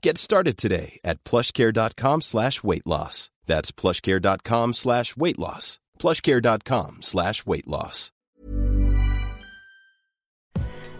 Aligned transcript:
Get 0.00 0.16
started 0.18 0.56
today 0.56 1.00
at 1.04 1.22
plushcare.com 1.24 2.22
slash 2.22 2.62
weight 2.62 2.86
loss. 2.86 3.30
That's 3.46 3.72
plushcare.com 3.72 4.74
slash 4.74 5.16
weight 5.16 5.38
loss. 5.38 5.80
plushcare.com 5.98 6.98
slash 7.02 7.44
weight 7.46 7.66
loss. 7.66 8.12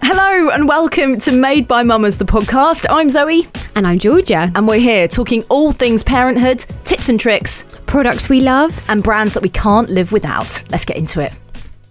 Hello 0.02 0.50
and 0.50 0.66
welcome 0.66 1.18
to 1.18 1.32
Made 1.32 1.68
by 1.68 1.82
Mamas, 1.82 2.16
the 2.18 2.24
podcast. 2.24 2.86
I'm 2.88 3.10
Zoe. 3.10 3.46
And 3.76 3.86
I'm 3.86 3.98
Georgia. 3.98 4.50
And 4.54 4.66
we're 4.66 4.80
here 4.80 5.06
talking 5.06 5.44
all 5.44 5.70
things 5.70 6.02
parenthood, 6.02 6.60
tips 6.84 7.08
and 7.08 7.20
tricks, 7.20 7.64
products 7.86 8.28
we 8.28 8.40
love, 8.40 8.84
and 8.88 9.02
brands 9.02 9.34
that 9.34 9.42
we 9.42 9.50
can't 9.50 9.90
live 9.90 10.10
without. 10.10 10.62
Let's 10.70 10.84
get 10.84 10.96
into 10.96 11.20
it. 11.20 11.32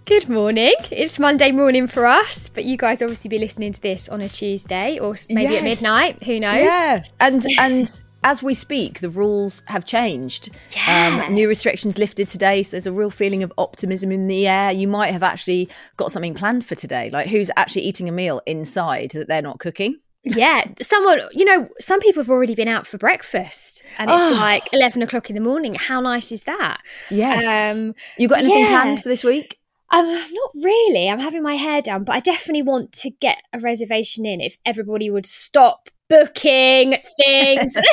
Good 0.08 0.30
morning. 0.30 0.72
It's 0.90 1.18
Monday 1.18 1.52
morning 1.52 1.86
for 1.86 2.06
us, 2.06 2.48
but 2.48 2.64
you 2.64 2.78
guys 2.78 3.02
obviously 3.02 3.28
be 3.28 3.38
listening 3.38 3.74
to 3.74 3.80
this 3.82 4.08
on 4.08 4.22
a 4.22 4.28
Tuesday 4.30 4.98
or 4.98 5.16
maybe 5.28 5.52
yes. 5.52 5.58
at 5.58 5.64
midnight. 5.64 6.22
Who 6.22 6.40
knows? 6.40 6.64
Yeah. 6.64 7.02
And 7.20 7.44
and 7.58 8.02
as 8.24 8.42
we 8.42 8.54
speak, 8.54 9.00
the 9.00 9.10
rules 9.10 9.62
have 9.66 9.84
changed. 9.84 10.48
Yeah. 10.74 11.24
Um, 11.26 11.34
new 11.34 11.46
restrictions 11.46 11.98
lifted 11.98 12.26
today, 12.28 12.62
so 12.62 12.70
there's 12.70 12.86
a 12.86 12.92
real 12.92 13.10
feeling 13.10 13.42
of 13.42 13.52
optimism 13.58 14.10
in 14.10 14.28
the 14.28 14.46
air. 14.46 14.72
You 14.72 14.88
might 14.88 15.08
have 15.08 15.22
actually 15.22 15.68
got 15.98 16.10
something 16.10 16.32
planned 16.32 16.64
for 16.64 16.74
today, 16.74 17.10
like 17.10 17.26
who's 17.26 17.50
actually 17.58 17.82
eating 17.82 18.08
a 18.08 18.12
meal 18.12 18.40
inside 18.46 19.10
that 19.10 19.28
they're 19.28 19.42
not 19.42 19.58
cooking. 19.58 19.98
Yeah, 20.24 20.64
someone, 20.80 21.20
you 21.32 21.44
know, 21.44 21.68
some 21.80 22.00
people 22.00 22.22
have 22.22 22.30
already 22.30 22.54
been 22.54 22.68
out 22.68 22.86
for 22.86 22.96
breakfast 22.96 23.82
and 23.98 24.10
it's 24.10 24.30
oh. 24.30 24.36
like 24.40 24.62
11 24.72 25.02
o'clock 25.02 25.28
in 25.28 25.34
the 25.34 25.42
morning. 25.42 25.74
How 25.74 26.00
nice 26.00 26.32
is 26.32 26.44
that? 26.44 26.80
Yes. 27.10 27.76
Um, 27.76 27.94
you 28.18 28.26
got 28.26 28.38
anything 28.38 28.62
yeah. 28.62 28.68
planned 28.68 29.02
for 29.02 29.08
this 29.08 29.22
week? 29.22 29.57
Um, 29.90 30.06
not 30.06 30.50
really. 30.54 31.08
I'm 31.08 31.18
having 31.18 31.42
my 31.42 31.54
hair 31.54 31.80
down, 31.80 32.04
but 32.04 32.14
I 32.14 32.20
definitely 32.20 32.62
want 32.62 32.92
to 32.92 33.10
get 33.10 33.42
a 33.52 33.60
reservation 33.60 34.26
in 34.26 34.40
if 34.40 34.58
everybody 34.64 35.10
would 35.10 35.26
stop 35.26 35.88
booking 36.08 36.92
things. 37.16 37.74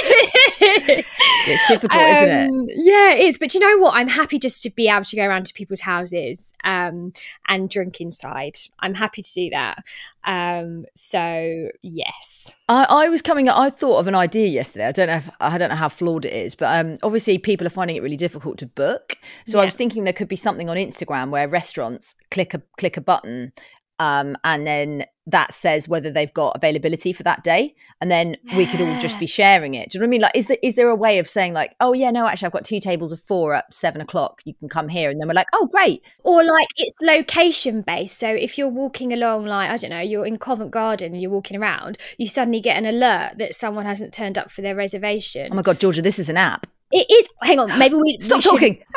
it's 0.62 1.68
difficult, 1.68 2.02
um, 2.02 2.10
isn't 2.10 2.30
it? 2.30 2.50
Um, 2.50 2.66
yeah, 2.70 3.12
it 3.14 3.22
is. 3.26 3.38
But 3.38 3.54
you 3.54 3.60
know 3.60 3.78
what? 3.78 3.96
I'm 3.96 4.08
happy 4.08 4.40
just 4.40 4.64
to 4.64 4.70
be 4.70 4.88
able 4.88 5.06
to 5.06 5.16
go 5.16 5.26
around 5.26 5.46
to 5.48 5.54
people's 5.54 5.82
houses 5.82 6.54
um, 6.64 7.12
and 7.48 7.70
drink 7.70 8.00
inside. 8.00 8.58
I'm 8.80 8.94
happy 8.94 9.22
to 9.22 9.34
do 9.34 9.50
that. 9.52 9.84
Um, 10.24 10.86
so 10.96 11.70
yes. 11.82 12.54
I, 12.68 12.86
I 12.90 13.10
was 13.10 13.22
coming. 13.22 13.50
I 13.50 13.70
thought 13.70 14.00
of 14.00 14.08
an 14.08 14.16
idea 14.16 14.48
yesterday. 14.48 14.88
I 14.88 14.92
don't 14.92 15.08
know. 15.08 15.18
If, 15.18 15.30
I 15.40 15.58
don't 15.58 15.70
know 15.70 15.76
how 15.76 15.90
flawed 15.90 16.26
it 16.26 16.34
is, 16.34 16.56
but 16.56 16.86
um, 16.86 16.98
obviously 17.04 17.38
people 17.38 17.68
are 17.68 17.72
finding 17.72 17.96
it 17.96 18.04
really 18.04 18.18
difficult 18.18 18.58
to 18.60 18.66
book. 18.66 19.18
So 19.46 19.58
yeah. 19.58 19.64
I 19.64 19.66
was 19.66 19.76
thinking 19.76 20.04
there 20.04 20.14
could 20.14 20.28
be 20.28 20.36
something 20.36 20.70
on 20.70 20.78
Instagram 20.78 21.30
where 21.30 21.48
restaurants 21.48 22.16
click 22.32 22.54
a 22.54 22.62
click 22.78 22.98
a 22.98 23.02
button 23.02 23.52
um, 24.00 24.36
and 24.44 24.66
then 24.66 25.06
that 25.28 25.54
says 25.54 25.88
whether 25.90 26.12
they've 26.12 26.34
got 26.34 26.56
availability 26.56 27.12
for 27.12 27.24
that 27.24 27.44
day 27.44 27.76
and 28.02 28.12
then 28.12 28.38
we 28.56 28.66
could 28.66 28.82
all 28.82 29.00
just 29.00 29.20
be 29.20 29.26
sharing 29.26 29.74
it. 29.74 29.90
Do 29.90 29.98
you 29.98 30.00
know 30.00 30.06
what 30.06 30.10
i 30.10 30.12
mean? 30.12 30.22
Like 30.22 30.36
is 30.36 30.48
there 30.48 30.58
is 30.62 30.76
there 30.76 30.90
a 30.90 30.96
way 30.96 31.20
of 31.20 31.28
saying 31.28 31.54
like 31.54 31.76
oh 31.80 31.94
yeah 31.94 32.12
no 32.12 32.28
actually 32.28 32.48
i've 32.48 32.52
got 32.52 32.66
two 32.66 32.80
tables 32.80 33.12
of 33.12 33.20
four 33.20 33.54
at 33.54 33.74
seven 33.74 34.02
o'clock. 34.02 34.42
You 34.46 34.54
can 34.54 34.70
come 34.70 34.90
here 34.90 35.10
and 35.10 35.20
then 35.20 35.28
we're 35.28 35.34
like 35.34 35.50
oh 35.54 35.68
great. 35.72 36.04
Or 36.24 36.44
like 36.44 36.68
it's 36.78 36.96
location 37.02 37.82
based 37.82 38.18
so 38.18 38.30
if 38.30 38.58
you're 38.58 38.70
walking 38.70 39.14
along 39.14 39.46
like 39.46 39.70
i 39.70 39.78
don't 39.78 39.90
know 39.90 40.00
you're 40.00 40.26
in 40.26 40.38
covent 40.38 40.72
garden 40.72 41.14
and 41.14 41.22
you're 41.22 41.32
walking 41.32 41.60
around 41.60 41.98
you 42.18 42.28
suddenly 42.28 42.60
get 42.60 42.78
an 42.78 42.86
alert 42.86 43.38
that 43.38 43.54
someone 43.54 43.86
hasn't 43.86 44.14
turned 44.14 44.38
up 44.38 44.52
for 44.52 44.62
their 44.62 44.76
reservation. 44.76 45.50
Oh 45.52 45.56
my 45.56 45.62
god 45.62 45.80
georgia 45.80 46.02
this 46.02 46.20
is 46.20 46.30
an 46.30 46.38
app 46.38 46.68
it 46.92 47.08
is. 47.12 47.28
Hang 47.44 47.60
on. 47.60 47.78
Maybe 47.80 47.96
we 47.96 48.18
stop 48.20 48.38
we 48.38 48.44
talking. 48.44 48.84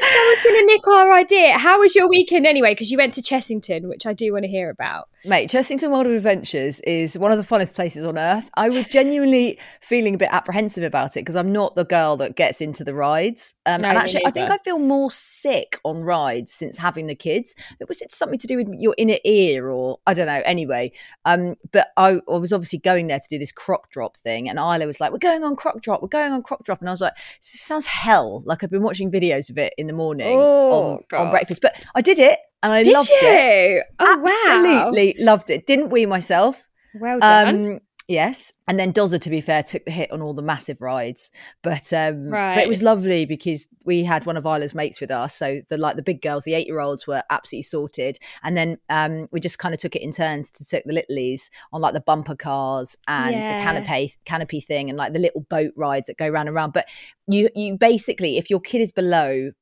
Someone's 0.00 0.42
going 0.42 0.60
to 0.60 0.66
nick 0.66 0.88
our 0.88 1.12
idea. 1.12 1.58
How 1.58 1.80
was 1.80 1.94
your 1.94 2.08
weekend 2.08 2.46
anyway? 2.46 2.72
Because 2.72 2.90
you 2.90 2.98
went 2.98 3.14
to 3.14 3.22
Chessington, 3.22 3.88
which 3.88 4.06
I 4.06 4.12
do 4.12 4.32
want 4.32 4.44
to 4.44 4.50
hear 4.50 4.70
about. 4.70 5.08
Mate, 5.26 5.50
Chessington 5.50 5.90
World 5.90 6.06
of 6.06 6.12
Adventures 6.12 6.80
is 6.80 7.18
one 7.18 7.30
of 7.30 7.36
the 7.36 7.44
funnest 7.44 7.74
places 7.74 8.06
on 8.06 8.16
earth. 8.16 8.50
I 8.54 8.70
was 8.70 8.84
genuinely 8.86 9.58
feeling 9.82 10.14
a 10.14 10.18
bit 10.18 10.30
apprehensive 10.32 10.82
about 10.82 11.14
it 11.16 11.20
because 11.20 11.36
I'm 11.36 11.52
not 11.52 11.74
the 11.74 11.84
girl 11.84 12.16
that 12.18 12.36
gets 12.36 12.62
into 12.62 12.84
the 12.84 12.94
rides. 12.94 13.54
Um, 13.66 13.82
no, 13.82 13.88
and 13.88 13.98
actually, 13.98 14.24
I 14.24 14.30
think 14.30 14.48
I 14.48 14.56
feel 14.56 14.78
more 14.78 15.10
sick 15.10 15.78
on 15.84 16.02
rides 16.04 16.52
since 16.52 16.78
having 16.78 17.06
the 17.06 17.14
kids. 17.14 17.54
It 17.80 17.86
was 17.86 18.00
it 18.00 18.10
something 18.10 18.38
to 18.38 18.46
do 18.46 18.56
with 18.56 18.68
your 18.78 18.94
inner 18.96 19.18
ear, 19.26 19.68
or 19.68 19.98
I 20.06 20.14
don't 20.14 20.26
know. 20.26 20.40
Anyway, 20.46 20.92
um, 21.26 21.56
but 21.70 21.88
I, 21.98 22.22
I 22.26 22.38
was 22.38 22.54
obviously 22.54 22.78
going 22.78 23.08
there 23.08 23.18
to 23.18 23.28
do 23.28 23.38
this 23.38 23.52
croc 23.52 23.90
drop 23.90 24.16
thing, 24.16 24.48
and 24.48 24.58
Isla 24.58 24.86
was 24.86 25.00
like, 25.02 25.12
"We're 25.12 25.18
going 25.18 25.44
on 25.44 25.54
croc 25.54 25.82
drop. 25.82 26.00
We're 26.00 26.08
going 26.08 26.32
on 26.32 26.42
croc 26.42 26.64
drop," 26.64 26.80
and 26.80 26.88
I 26.88 26.92
was 26.92 26.99
like, 27.00 27.14
"This 27.16 27.60
sounds 27.60 27.86
hell." 27.86 28.42
Like 28.44 28.64
I've 28.64 28.70
been 28.70 28.82
watching 28.82 29.10
videos 29.10 29.50
of 29.50 29.58
it 29.58 29.74
in 29.78 29.86
the 29.86 29.92
morning 29.92 30.38
oh, 30.38 31.00
on, 31.12 31.18
on 31.18 31.30
breakfast, 31.30 31.60
but 31.62 31.82
I 31.94 32.00
did 32.00 32.18
it 32.18 32.38
and 32.62 32.72
I 32.72 32.82
Did 32.82 32.94
loved 32.94 33.08
you? 33.08 33.18
it. 33.22 33.86
Oh, 33.98 34.22
Absolutely 34.22 35.14
wow. 35.18 35.24
loved 35.24 35.50
it. 35.50 35.66
Didn't 35.66 35.90
we 35.90 36.06
myself? 36.06 36.68
Well 36.94 37.20
done. 37.20 37.72
Um, 37.72 37.78
yes, 38.10 38.52
and 38.66 38.78
then 38.78 38.92
Dozza, 38.92 39.20
to 39.20 39.30
be 39.30 39.40
fair, 39.40 39.62
took 39.62 39.84
the 39.84 39.90
hit 39.90 40.10
on 40.10 40.20
all 40.20 40.34
the 40.34 40.42
massive 40.42 40.82
rides, 40.82 41.30
but 41.62 41.92
um, 41.92 42.28
right. 42.28 42.56
but 42.56 42.64
it 42.64 42.68
was 42.68 42.82
lovely 42.82 43.24
because 43.24 43.68
we 43.84 44.02
had 44.02 44.26
one 44.26 44.36
of 44.36 44.44
Isla's 44.44 44.74
mates 44.74 45.00
with 45.00 45.10
us, 45.10 45.34
so 45.34 45.60
the 45.68 45.78
like 45.78 45.96
the 45.96 46.02
big 46.02 46.20
girls, 46.20 46.44
the 46.44 46.54
eight 46.54 46.66
year 46.66 46.80
olds, 46.80 47.06
were 47.06 47.22
absolutely 47.30 47.62
sorted, 47.62 48.18
and 48.42 48.56
then 48.56 48.78
um, 48.90 49.28
we 49.30 49.40
just 49.40 49.58
kind 49.58 49.72
of 49.72 49.80
took 49.80 49.94
it 49.94 50.02
in 50.02 50.10
turns 50.10 50.50
to 50.50 50.64
take 50.64 50.84
the 50.84 50.92
littlies 50.92 51.50
on 51.72 51.80
like 51.80 51.94
the 51.94 52.00
bumper 52.00 52.34
cars 52.34 52.96
and 53.06 53.34
yeah. 53.34 53.58
the 53.58 53.62
canopy 53.62 54.12
canopy 54.24 54.60
thing 54.60 54.90
and 54.90 54.98
like 54.98 55.12
the 55.12 55.18
little 55.20 55.42
boat 55.42 55.72
rides 55.76 56.08
that 56.08 56.18
go 56.18 56.28
round 56.28 56.48
and 56.48 56.56
round. 56.56 56.72
But 56.72 56.88
you 57.28 57.48
you 57.54 57.78
basically, 57.78 58.36
if 58.36 58.50
your 58.50 58.60
kid 58.60 58.80
is 58.80 58.92
below 58.92 59.52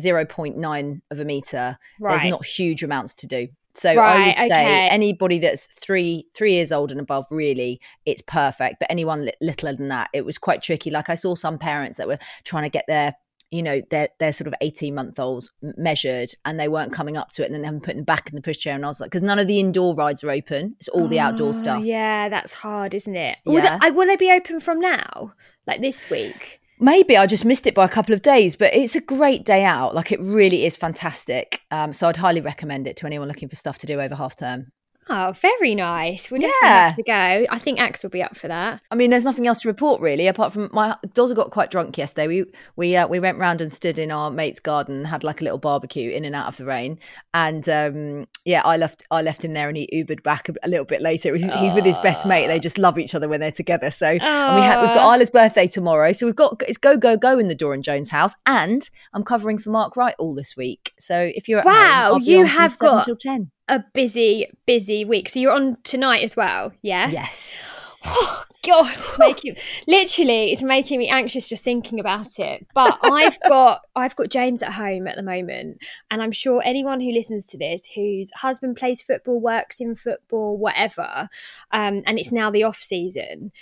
0.9 0.00 1.00
of 1.12 1.20
a 1.20 1.24
meter 1.24 1.78
right. 2.00 2.18
there's 2.18 2.28
not 2.28 2.44
huge 2.44 2.82
amounts 2.82 3.14
to 3.14 3.28
do 3.28 3.46
so 3.74 3.94
right, 3.94 4.14
I 4.14 4.26
would 4.26 4.36
say 4.36 4.44
okay. 4.46 4.88
anybody 4.88 5.38
that's 5.38 5.66
three 5.66 6.26
three 6.34 6.52
years 6.52 6.72
old 6.72 6.90
and 6.92 7.00
above, 7.00 7.26
really, 7.30 7.80
it's 8.06 8.22
perfect. 8.22 8.76
But 8.80 8.90
anyone 8.90 9.26
li- 9.26 9.32
littler 9.40 9.74
than 9.74 9.88
that, 9.88 10.10
it 10.12 10.24
was 10.24 10.38
quite 10.38 10.62
tricky. 10.62 10.90
Like 10.90 11.10
I 11.10 11.14
saw 11.14 11.34
some 11.34 11.58
parents 11.58 11.98
that 11.98 12.06
were 12.06 12.18
trying 12.44 12.64
to 12.64 12.70
get 12.70 12.84
their 12.86 13.16
you 13.50 13.62
know 13.62 13.80
their 13.90 14.08
their 14.18 14.32
sort 14.32 14.48
of 14.48 14.54
18 14.60 14.94
month 14.94 15.20
olds 15.20 15.50
measured 15.62 16.30
and 16.44 16.58
they 16.58 16.66
weren't 16.66 16.92
coming 16.92 17.16
up 17.16 17.30
to 17.30 17.42
it 17.42 17.46
and 17.46 17.54
then 17.54 17.60
they 17.60 17.66
haven't 17.66 17.82
put 17.82 17.94
them 17.94 18.04
back 18.04 18.28
in 18.28 18.34
the 18.34 18.42
pushchair 18.42 18.74
and 18.74 18.84
I 18.84 18.88
was 18.88 19.00
like 19.00 19.10
because 19.10 19.22
none 19.22 19.38
of 19.38 19.46
the 19.46 19.60
indoor 19.60 19.94
rides 19.94 20.24
are 20.24 20.30
open 20.30 20.74
it's 20.78 20.88
all 20.88 21.06
the 21.06 21.20
outdoor 21.20 21.50
oh, 21.50 21.52
stuff 21.52 21.84
yeah 21.84 22.28
that's 22.28 22.52
hard 22.52 22.94
isn't 22.94 23.14
it 23.14 23.38
yeah. 23.44 23.52
will, 23.52 23.78
they, 23.80 23.90
will 23.90 24.06
they 24.06 24.16
be 24.16 24.32
open 24.32 24.58
from 24.58 24.80
now 24.80 25.34
like 25.66 25.80
this 25.80 26.10
week 26.10 26.60
Maybe 26.80 27.16
I 27.16 27.26
just 27.26 27.44
missed 27.44 27.66
it 27.66 27.74
by 27.74 27.84
a 27.84 27.88
couple 27.88 28.14
of 28.14 28.22
days, 28.22 28.56
but 28.56 28.74
it's 28.74 28.96
a 28.96 29.00
great 29.00 29.44
day 29.44 29.64
out. 29.64 29.94
Like 29.94 30.10
it 30.10 30.20
really 30.20 30.66
is 30.66 30.76
fantastic. 30.76 31.60
Um, 31.70 31.92
so 31.92 32.08
I'd 32.08 32.16
highly 32.16 32.40
recommend 32.40 32.86
it 32.86 32.96
to 32.98 33.06
anyone 33.06 33.28
looking 33.28 33.48
for 33.48 33.56
stuff 33.56 33.78
to 33.78 33.86
do 33.86 34.00
over 34.00 34.14
half 34.16 34.34
term. 34.36 34.66
Oh, 35.08 35.32
very 35.32 35.74
nice. 35.74 36.30
We'll 36.30 36.40
definitely 36.40 36.68
yeah. 36.68 36.86
have 36.86 36.96
to 36.96 37.02
go. 37.02 37.46
I 37.54 37.58
think 37.58 37.80
Axe 37.80 38.02
will 38.02 38.10
be 38.10 38.22
up 38.22 38.36
for 38.36 38.48
that. 38.48 38.82
I 38.90 38.94
mean, 38.94 39.10
there's 39.10 39.24
nothing 39.24 39.46
else 39.46 39.60
to 39.60 39.68
report 39.68 40.00
really, 40.00 40.26
apart 40.26 40.52
from 40.52 40.70
my 40.72 40.96
daughter 41.12 41.34
got 41.34 41.50
quite 41.50 41.70
drunk 41.70 41.98
yesterday. 41.98 42.26
We 42.26 42.44
we 42.76 42.96
uh, 42.96 43.06
we 43.06 43.20
went 43.20 43.38
round 43.38 43.60
and 43.60 43.72
stood 43.72 43.98
in 43.98 44.10
our 44.10 44.30
mate's 44.30 44.60
garden, 44.60 44.96
and 44.96 45.06
had 45.06 45.22
like 45.22 45.40
a 45.40 45.44
little 45.44 45.58
barbecue 45.58 46.10
in 46.10 46.24
and 46.24 46.34
out 46.34 46.48
of 46.48 46.56
the 46.56 46.64
rain, 46.64 46.98
and 47.34 47.68
um, 47.68 48.26
yeah, 48.44 48.62
I 48.64 48.76
left 48.76 49.04
I 49.10 49.20
left 49.22 49.44
him 49.44 49.52
there, 49.52 49.68
and 49.68 49.76
he 49.76 49.88
Ubered 49.92 50.22
back 50.22 50.48
a, 50.48 50.54
a 50.62 50.68
little 50.68 50.86
bit 50.86 51.02
later. 51.02 51.34
He's, 51.34 51.44
he's, 51.58 51.74
with 51.74 51.84
his 51.84 51.98
best 51.98 52.26
mate. 52.26 52.46
They 52.46 52.58
just 52.58 52.78
love 52.78 52.98
each 52.98 53.14
other 53.14 53.28
when 53.28 53.40
they're 53.40 53.50
together. 53.50 53.90
So 53.90 54.06
and 54.06 54.56
we 54.56 54.62
have 54.62 54.80
we've 54.80 54.94
got 54.94 55.14
Isla's 55.14 55.30
birthday 55.30 55.66
tomorrow, 55.66 56.12
so 56.12 56.26
we've 56.26 56.36
got 56.36 56.62
it's 56.66 56.78
go 56.78 56.96
go 56.96 57.16
go 57.16 57.38
in 57.38 57.48
the 57.48 57.54
Doran 57.54 57.82
Jones 57.82 58.08
house, 58.08 58.34
and 58.46 58.88
I'm 59.12 59.22
covering 59.22 59.58
for 59.58 59.70
Mark 59.70 59.96
Wright 59.96 60.14
all 60.18 60.34
this 60.34 60.56
week. 60.56 60.94
So 60.98 61.30
if 61.34 61.48
you're 61.48 61.60
at 61.60 61.66
wow, 61.66 62.14
home, 62.14 62.22
you 62.22 62.44
have 62.44 62.78
got 62.78 63.04
till 63.04 63.16
ten 63.16 63.50
a 63.68 63.84
busy, 63.92 64.46
busy 64.66 65.04
week. 65.04 65.28
So 65.28 65.38
you're 65.38 65.52
on 65.52 65.76
tonight 65.84 66.22
as 66.22 66.36
well, 66.36 66.72
yeah? 66.82 67.08
Yes. 67.08 67.80
Oh 68.06 68.44
God, 68.66 68.92
it's 68.92 69.18
making 69.18 69.56
literally 69.86 70.52
it's 70.52 70.62
making 70.62 70.98
me 70.98 71.08
anxious 71.08 71.48
just 71.48 71.64
thinking 71.64 72.00
about 72.00 72.38
it. 72.38 72.66
But 72.74 72.98
I've 73.02 73.38
got 73.48 73.82
I've 73.96 74.16
got 74.16 74.28
James 74.28 74.62
at 74.62 74.74
home 74.74 75.06
at 75.06 75.16
the 75.16 75.22
moment, 75.22 75.78
and 76.10 76.22
I'm 76.22 76.32
sure 76.32 76.62
anyone 76.64 77.00
who 77.00 77.12
listens 77.12 77.46
to 77.48 77.58
this 77.58 77.88
whose 77.94 78.30
husband 78.32 78.76
plays 78.76 79.00
football, 79.02 79.40
works 79.40 79.80
in 79.80 79.94
football, 79.94 80.58
whatever, 80.58 81.28
um, 81.72 82.02
and 82.06 82.18
it's 82.18 82.32
now 82.32 82.50
the 82.50 82.64
off 82.64 82.76
season. 82.76 83.52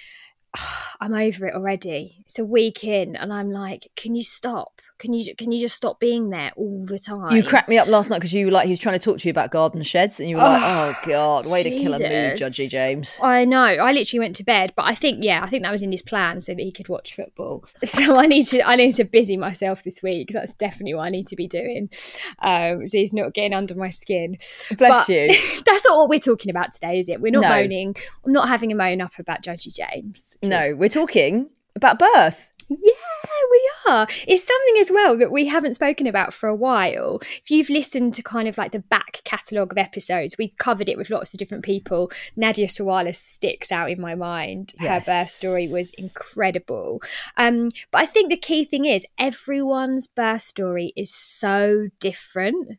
I'm 1.00 1.14
over 1.14 1.46
it 1.46 1.55
already. 1.55 2.16
It's 2.20 2.38
a 2.38 2.44
week 2.44 2.84
in, 2.84 3.16
and 3.16 3.32
I'm 3.32 3.50
like, 3.50 3.88
can 3.96 4.14
you 4.14 4.22
stop? 4.22 4.81
Can 5.02 5.14
you 5.14 5.34
can 5.34 5.50
you 5.50 5.58
just 5.58 5.75
stop 5.75 5.99
being 5.99 6.31
there 6.31 6.52
all 6.54 6.84
the 6.87 6.96
time? 6.96 7.32
You 7.32 7.43
cracked 7.43 7.69
me 7.69 7.76
up 7.76 7.88
last 7.88 8.08
night 8.08 8.19
because 8.19 8.32
you 8.32 8.46
were 8.46 8.52
like 8.52 8.66
he 8.66 8.70
was 8.70 8.78
trying 8.78 8.96
to 8.96 9.04
talk 9.04 9.19
to 9.19 9.26
you 9.26 9.32
about 9.32 9.50
garden 9.50 9.82
sheds, 9.82 10.20
and 10.20 10.31
you 10.31 10.37
were 10.37 10.43
oh, 10.43 10.46
like, 10.46 10.62
"Oh 10.62 10.96
God, 11.04 11.50
way 11.50 11.64
Jesus. 11.64 11.76
to 11.76 11.82
kill 11.82 11.94
a 11.94 11.99
mood, 11.99 12.38
Judgy 12.38 12.70
James." 12.70 13.19
I 13.20 13.44
know. 13.44 13.64
I 13.64 13.90
literally 13.90 14.20
went 14.20 14.37
to 14.37 14.44
bed, 14.44 14.72
but 14.76 14.84
I 14.84 14.94
think 14.94 15.25
yeah, 15.25 15.43
I 15.43 15.49
think 15.49 15.64
that 15.64 15.72
was 15.72 15.82
in 15.82 15.90
his 15.90 16.02
plan 16.02 16.38
so 16.38 16.54
that 16.54 16.62
he 16.62 16.70
could 16.70 16.88
watch 16.88 17.16
football. 17.16 17.64
So 17.84 18.16
I 18.16 18.26
need 18.26 18.44
to 18.46 18.62
I 18.66 18.76
need 18.76 18.93
to 18.93 19.04
busy 19.04 19.37
myself 19.37 19.82
this 19.82 20.04
week. 20.04 20.31
That's 20.32 20.54
definitely 20.54 20.94
what 20.94 21.02
I 21.02 21.10
need 21.10 21.26
to 21.26 21.37
be 21.37 21.48
doing. 21.48 21.90
Um, 22.38 22.87
so 22.87 22.96
he's 22.96 23.12
not 23.12 23.34
getting 23.34 23.55
under 23.55 23.75
my 23.75 23.90
skin. 23.90 24.38
Bless 24.78 25.06
but 25.06 25.08
you. 25.08 25.26
that's 25.66 25.84
not 25.84 25.98
what 25.98 26.08
we're 26.08 26.20
talking 26.20 26.50
about 26.50 26.72
today, 26.72 27.00
is 27.00 27.08
it? 27.08 27.20
We're 27.20 27.32
not 27.32 27.43
no. 27.43 27.48
moaning. 27.48 27.96
I'm 28.25 28.32
not 28.32 28.48
having 28.48 28.70
a 28.70 28.76
moan 28.76 29.00
up 29.00 29.19
about 29.19 29.43
Judgy 29.43 29.75
James. 29.75 30.38
No, 30.44 30.75
we're 30.76 30.88
talking 30.88 31.50
about 31.75 31.98
birth. 31.98 32.51
Yeah, 32.68 33.46
we 33.50 33.70
are. 33.88 34.06
It's 34.26 34.44
something 34.44 34.80
as 34.80 34.90
well 34.90 35.16
that 35.18 35.30
we 35.30 35.46
haven't 35.46 35.74
spoken 35.74 36.06
about 36.06 36.32
for 36.34 36.48
a 36.48 36.54
while. 36.54 37.20
If 37.22 37.50
you've 37.50 37.70
listened 37.70 38.14
to 38.14 38.22
kind 38.22 38.48
of 38.48 38.58
like 38.58 38.72
the 38.72 38.80
back 38.80 39.20
catalogue 39.24 39.72
of 39.72 39.78
episodes, 39.78 40.36
we've 40.38 40.56
covered 40.58 40.88
it 40.88 40.96
with 40.96 41.10
lots 41.10 41.34
of 41.34 41.38
different 41.38 41.64
people. 41.64 42.10
Nadia 42.36 42.66
Sawalha 42.66 43.14
sticks 43.14 43.72
out 43.72 43.90
in 43.90 44.00
my 44.00 44.14
mind. 44.14 44.72
Yes. 44.80 45.06
Her 45.06 45.12
birth 45.12 45.28
story 45.28 45.68
was 45.68 45.90
incredible. 45.98 47.02
Um, 47.36 47.68
but 47.90 48.02
I 48.02 48.06
think 48.06 48.30
the 48.30 48.36
key 48.36 48.64
thing 48.64 48.86
is 48.86 49.06
everyone's 49.18 50.06
birth 50.06 50.42
story 50.42 50.92
is 50.96 51.12
so 51.12 51.88
different. 52.00 52.78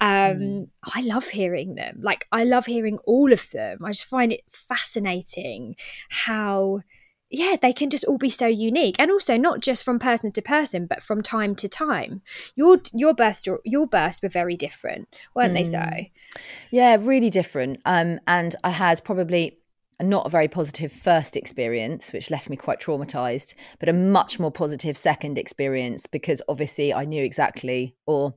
Um, 0.00 0.38
mm. 0.38 0.68
I 0.84 1.02
love 1.02 1.28
hearing 1.28 1.74
them. 1.74 2.00
Like, 2.02 2.26
I 2.32 2.44
love 2.44 2.66
hearing 2.66 2.98
all 3.04 3.32
of 3.32 3.50
them. 3.50 3.84
I 3.84 3.90
just 3.90 4.06
find 4.06 4.32
it 4.32 4.42
fascinating 4.48 5.76
how 6.08 6.80
yeah, 7.30 7.56
they 7.60 7.72
can 7.72 7.90
just 7.90 8.04
all 8.04 8.18
be 8.18 8.30
so 8.30 8.46
unique, 8.46 8.96
and 8.98 9.10
also 9.10 9.36
not 9.36 9.60
just 9.60 9.84
from 9.84 9.98
person 9.98 10.32
to 10.32 10.42
person, 10.42 10.86
but 10.86 11.02
from 11.02 11.22
time 11.22 11.54
to 11.56 11.68
time. 11.68 12.22
Your 12.56 12.78
your 12.92 13.14
birth 13.14 13.44
your 13.64 13.86
births 13.86 14.20
were 14.22 14.28
very 14.28 14.56
different, 14.56 15.08
weren't 15.34 15.52
mm. 15.52 15.58
they? 15.58 15.64
So, 15.64 15.78
mm. 15.78 16.10
yeah, 16.70 16.96
really 17.00 17.30
different. 17.30 17.80
Um, 17.84 18.18
and 18.26 18.56
I 18.64 18.70
had 18.70 19.04
probably 19.04 19.58
not 20.02 20.26
a 20.26 20.30
very 20.30 20.48
positive 20.48 20.92
first 20.92 21.36
experience, 21.36 22.12
which 22.12 22.30
left 22.30 22.50
me 22.50 22.56
quite 22.56 22.80
traumatized, 22.80 23.54
but 23.78 23.88
a 23.88 23.92
much 23.92 24.40
more 24.40 24.50
positive 24.50 24.96
second 24.96 25.38
experience 25.38 26.06
because 26.06 26.42
obviously 26.48 26.92
I 26.92 27.04
knew 27.04 27.22
exactly, 27.22 27.94
or 28.06 28.34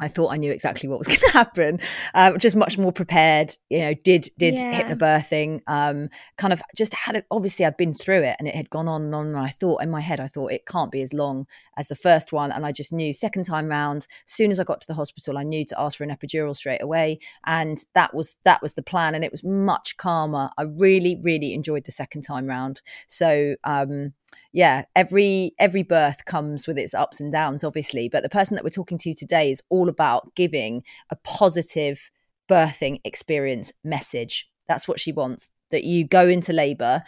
I 0.00 0.08
thought 0.08 0.32
I 0.32 0.36
knew 0.36 0.50
exactly 0.50 0.88
what 0.88 0.98
was 0.98 1.08
going 1.08 1.20
to 1.20 1.30
happen. 1.30 1.80
Um, 2.14 2.38
just 2.38 2.56
much 2.56 2.78
more 2.78 2.92
prepared. 2.92 3.52
You 3.70 3.80
know, 3.80 3.94
did 3.94 4.28
did 4.38 4.58
yeah. 4.58 4.82
hypnobirthing. 4.82 5.62
Um, 5.66 6.08
kind 6.38 6.52
of 6.52 6.62
just 6.76 6.94
had 6.94 7.16
it. 7.16 7.26
Obviously, 7.30 7.64
I'd 7.64 7.76
been 7.76 7.94
through 7.94 8.22
it, 8.22 8.36
and 8.38 8.48
it 8.48 8.54
had 8.54 8.70
gone 8.70 8.88
on 8.88 9.02
and 9.02 9.14
on. 9.14 9.26
And 9.28 9.38
I 9.38 9.48
thought 9.48 9.82
in 9.82 9.90
my 9.90 10.00
head, 10.00 10.20
I 10.20 10.26
thought 10.26 10.52
it 10.52 10.66
can't 10.66 10.90
be 10.90 11.02
as 11.02 11.12
long 11.12 11.46
as 11.76 11.88
the 11.88 11.94
first 11.94 12.32
one. 12.32 12.50
And 12.50 12.64
I 12.64 12.72
just 12.72 12.92
knew 12.92 13.12
second 13.12 13.44
time 13.44 13.68
round. 13.68 14.06
As 14.26 14.32
soon 14.32 14.50
as 14.50 14.58
I 14.58 14.64
got 14.64 14.80
to 14.80 14.86
the 14.86 14.94
hospital, 14.94 15.38
I 15.38 15.42
knew 15.42 15.64
to 15.66 15.80
ask 15.80 15.98
for 15.98 16.04
an 16.04 16.10
epidural 16.10 16.56
straight 16.56 16.82
away, 16.82 17.18
and 17.44 17.78
that 17.94 18.14
was 18.14 18.36
that 18.44 18.62
was 18.62 18.74
the 18.74 18.82
plan. 18.82 19.14
And 19.14 19.24
it 19.24 19.30
was 19.30 19.44
much 19.44 19.96
calmer. 19.98 20.50
I 20.56 20.62
really 20.62 21.20
really 21.22 21.54
enjoyed 21.54 21.84
the 21.84 21.92
second 21.92 22.22
time 22.22 22.46
round. 22.46 22.80
So. 23.06 23.56
Um, 23.64 24.14
yeah, 24.52 24.84
every 24.94 25.52
every 25.58 25.82
birth 25.82 26.24
comes 26.24 26.66
with 26.66 26.78
its 26.78 26.94
ups 26.94 27.20
and 27.20 27.32
downs, 27.32 27.64
obviously. 27.64 28.08
But 28.08 28.22
the 28.22 28.28
person 28.28 28.54
that 28.54 28.64
we're 28.64 28.70
talking 28.70 28.98
to 28.98 29.14
today 29.14 29.50
is 29.50 29.62
all 29.70 29.88
about 29.88 30.34
giving 30.34 30.84
a 31.10 31.16
positive 31.16 32.10
birthing 32.48 33.00
experience 33.04 33.72
message. 33.82 34.48
That's 34.68 34.86
what 34.86 35.00
she 35.00 35.12
wants. 35.12 35.50
That 35.70 35.84
you 35.84 36.06
go 36.06 36.28
into 36.28 36.52
labour 36.52 37.02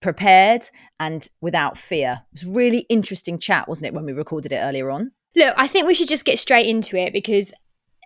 prepared 0.00 0.62
and 1.00 1.28
without 1.40 1.76
fear. 1.76 2.20
It 2.32 2.34
was 2.34 2.46
really 2.46 2.86
interesting 2.88 3.38
chat, 3.38 3.68
wasn't 3.68 3.88
it, 3.88 3.94
when 3.94 4.04
we 4.04 4.12
recorded 4.12 4.52
it 4.52 4.58
earlier 4.58 4.90
on? 4.90 5.10
Look, 5.34 5.54
I 5.56 5.66
think 5.66 5.86
we 5.86 5.94
should 5.94 6.08
just 6.08 6.24
get 6.24 6.38
straight 6.38 6.66
into 6.66 6.96
it 6.96 7.12
because 7.12 7.52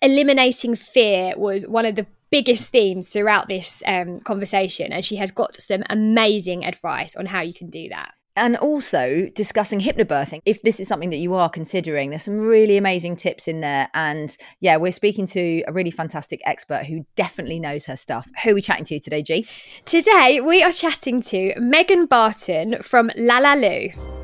eliminating 0.01 0.75
fear 0.75 1.35
was 1.37 1.67
one 1.67 1.85
of 1.85 1.97
the 1.97 2.07
biggest 2.31 2.71
themes 2.71 3.11
throughout 3.11 3.49
this 3.49 3.83
um, 3.87 4.21
conversation, 4.21 4.93
and 4.93 5.05
she 5.05 5.17
has 5.17 5.31
got 5.31 5.55
some 5.55 5.83
amazing 5.91 6.65
advice 6.65 7.15
on 7.17 7.27
how 7.27 7.41
you 7.41 7.53
can 7.53 7.69
do 7.69 7.89
that 7.91 8.15
and 8.41 8.57
also 8.57 9.29
discussing 9.35 9.79
hypnobirthing. 9.81 10.41
If 10.45 10.63
this 10.63 10.81
is 10.81 10.89
something 10.89 11.11
that 11.11 11.19
you 11.19 11.35
are 11.35 11.49
considering, 11.49 12.11
there's 12.11 12.25
some 12.25 12.39
really 12.39 12.77
amazing 12.77 13.17
tips 13.17 13.47
in 13.47 13.61
there. 13.61 13.89
And 13.95 14.35
yeah, 14.61 14.77
we're 14.79 14.93
speaking 14.93 15.27
to 15.27 15.63
a 15.69 15.73
really 15.73 15.91
fantastic 15.91 16.41
expert 16.47 16.87
who 16.87 17.05
definitely 17.15 17.61
knows 17.61 17.87
her 17.87 17.97
stuff. 17.97 18.29
Who 18.43 18.53
are 18.53 18.55
we 18.55 18.63
chatting 18.63 18.87
to 18.87 18.99
today, 18.99 19.23
G? 19.23 19.47
Today, 19.85 20.41
we 20.41 20.63
are 20.63 20.73
chatting 20.73 21.21
to 21.23 21.53
Megan 21.61 22.07
Barton 22.07 22.83
from 22.83 23.11
Lalaaloo. 23.11 24.20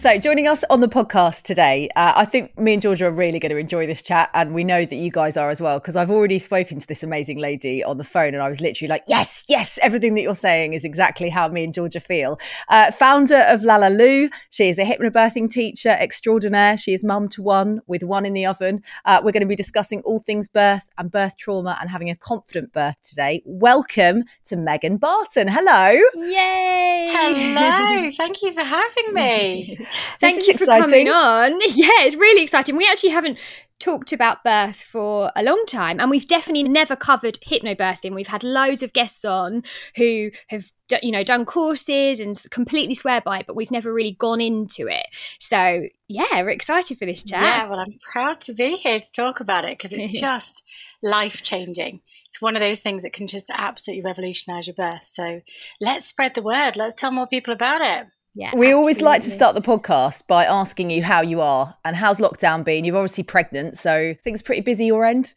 So, 0.00 0.16
joining 0.16 0.48
us 0.48 0.64
on 0.70 0.80
the 0.80 0.88
podcast 0.88 1.42
today, 1.42 1.90
uh, 1.94 2.14
I 2.16 2.24
think 2.24 2.58
me 2.58 2.72
and 2.72 2.80
Georgia 2.80 3.08
are 3.08 3.12
really 3.12 3.38
going 3.38 3.50
to 3.50 3.58
enjoy 3.58 3.86
this 3.86 4.00
chat, 4.00 4.30
and 4.32 4.54
we 4.54 4.64
know 4.64 4.86
that 4.86 4.96
you 4.96 5.10
guys 5.10 5.36
are 5.36 5.50
as 5.50 5.60
well, 5.60 5.78
because 5.78 5.94
I've 5.94 6.10
already 6.10 6.38
spoken 6.38 6.78
to 6.78 6.86
this 6.86 7.02
amazing 7.02 7.36
lady 7.36 7.84
on 7.84 7.98
the 7.98 8.04
phone, 8.04 8.32
and 8.32 8.42
I 8.42 8.48
was 8.48 8.62
literally 8.62 8.88
like, 8.88 9.04
yes, 9.06 9.44
yes, 9.46 9.78
everything 9.82 10.14
that 10.14 10.22
you're 10.22 10.34
saying 10.34 10.72
is 10.72 10.86
exactly 10.86 11.28
how 11.28 11.48
me 11.48 11.64
and 11.64 11.74
Georgia 11.74 12.00
feel. 12.00 12.40
Uh, 12.70 12.90
founder 12.92 13.42
of 13.46 13.60
Lalaaloo, 13.60 14.30
she 14.48 14.70
is 14.70 14.78
a 14.78 14.86
hypnobirthing 14.86 15.50
teacher 15.50 15.90
extraordinaire. 15.90 16.78
She 16.78 16.94
is 16.94 17.04
mum 17.04 17.28
to 17.28 17.42
one 17.42 17.82
with 17.86 18.02
one 18.02 18.24
in 18.24 18.32
the 18.32 18.46
oven. 18.46 18.82
Uh, 19.04 19.20
we're 19.22 19.32
going 19.32 19.42
to 19.42 19.46
be 19.46 19.54
discussing 19.54 20.00
all 20.06 20.18
things 20.18 20.48
birth 20.48 20.88
and 20.96 21.10
birth 21.10 21.36
trauma 21.36 21.76
and 21.78 21.90
having 21.90 22.08
a 22.08 22.16
confident 22.16 22.72
birth 22.72 22.96
today. 23.02 23.42
Welcome 23.44 24.22
to 24.44 24.56
Megan 24.56 24.96
Barton. 24.96 25.46
Hello. 25.46 25.90
Yay. 26.14 27.08
Hello. 27.10 28.10
Thank 28.16 28.40
you 28.40 28.54
for 28.54 28.62
having 28.62 29.12
me. 29.12 29.76
Thank 30.20 30.46
you 30.46 30.56
for 30.56 30.66
coming 30.66 31.08
on. 31.08 31.58
Yeah, 31.70 32.04
it's 32.04 32.16
really 32.16 32.42
exciting. 32.42 32.76
We 32.76 32.86
actually 32.86 33.10
haven't 33.10 33.38
talked 33.78 34.12
about 34.12 34.44
birth 34.44 34.76
for 34.76 35.32
a 35.34 35.42
long 35.42 35.64
time 35.66 35.98
and 35.98 36.10
we've 36.10 36.26
definitely 36.26 36.64
never 36.64 36.94
covered 36.94 37.38
hypnobirthing. 37.46 38.14
We've 38.14 38.26
had 38.26 38.44
loads 38.44 38.82
of 38.82 38.92
guests 38.92 39.24
on 39.24 39.62
who 39.96 40.30
have 40.48 40.70
you 41.02 41.12
know 41.12 41.22
done 41.22 41.44
courses 41.44 42.18
and 42.18 42.36
completely 42.50 42.94
swear 42.94 43.20
by 43.20 43.38
it 43.38 43.46
but 43.46 43.54
we've 43.54 43.70
never 43.70 43.94
really 43.94 44.12
gone 44.12 44.40
into 44.40 44.86
it. 44.86 45.06
So 45.38 45.86
yeah 46.08 46.42
we're 46.42 46.50
excited 46.50 46.98
for 46.98 47.06
this 47.06 47.24
chat. 47.24 47.42
Yeah 47.42 47.68
well 47.68 47.78
i'm 47.78 47.98
proud 48.12 48.40
to 48.42 48.52
be 48.52 48.76
here 48.76 49.00
to 49.00 49.12
talk 49.12 49.40
about 49.40 49.64
it 49.64 49.78
because 49.78 49.92
it's 49.92 50.08
just 50.20 50.62
life 51.02 51.42
changing 51.42 52.00
it's 52.26 52.40
one 52.40 52.54
of 52.54 52.60
those 52.60 52.80
things 52.80 53.02
that 53.02 53.12
can 53.12 53.26
just 53.26 53.50
absolutely 53.52 54.04
revolutionize 54.04 54.68
your 54.68 54.74
birth. 54.74 55.02
So 55.06 55.40
let's 55.80 56.06
spread 56.06 56.36
the 56.36 56.42
word. 56.42 56.76
Let's 56.76 56.94
tell 56.94 57.10
more 57.10 57.26
people 57.26 57.52
about 57.52 57.80
it 57.80 58.06
yeah, 58.34 58.46
we 58.46 58.66
absolutely. 58.66 58.72
always 58.72 59.02
like 59.02 59.22
to 59.22 59.30
start 59.30 59.54
the 59.54 59.60
podcast 59.60 60.26
by 60.26 60.44
asking 60.44 60.90
you 60.90 61.02
how 61.02 61.20
you 61.20 61.40
are 61.40 61.76
and 61.84 61.96
how's 61.96 62.18
lockdown 62.18 62.64
been. 62.64 62.84
You're 62.84 62.96
obviously 62.96 63.24
pregnant, 63.24 63.76
so 63.76 64.14
things 64.22 64.42
pretty 64.42 64.60
busy 64.60 64.86
your 64.86 65.04
end. 65.04 65.34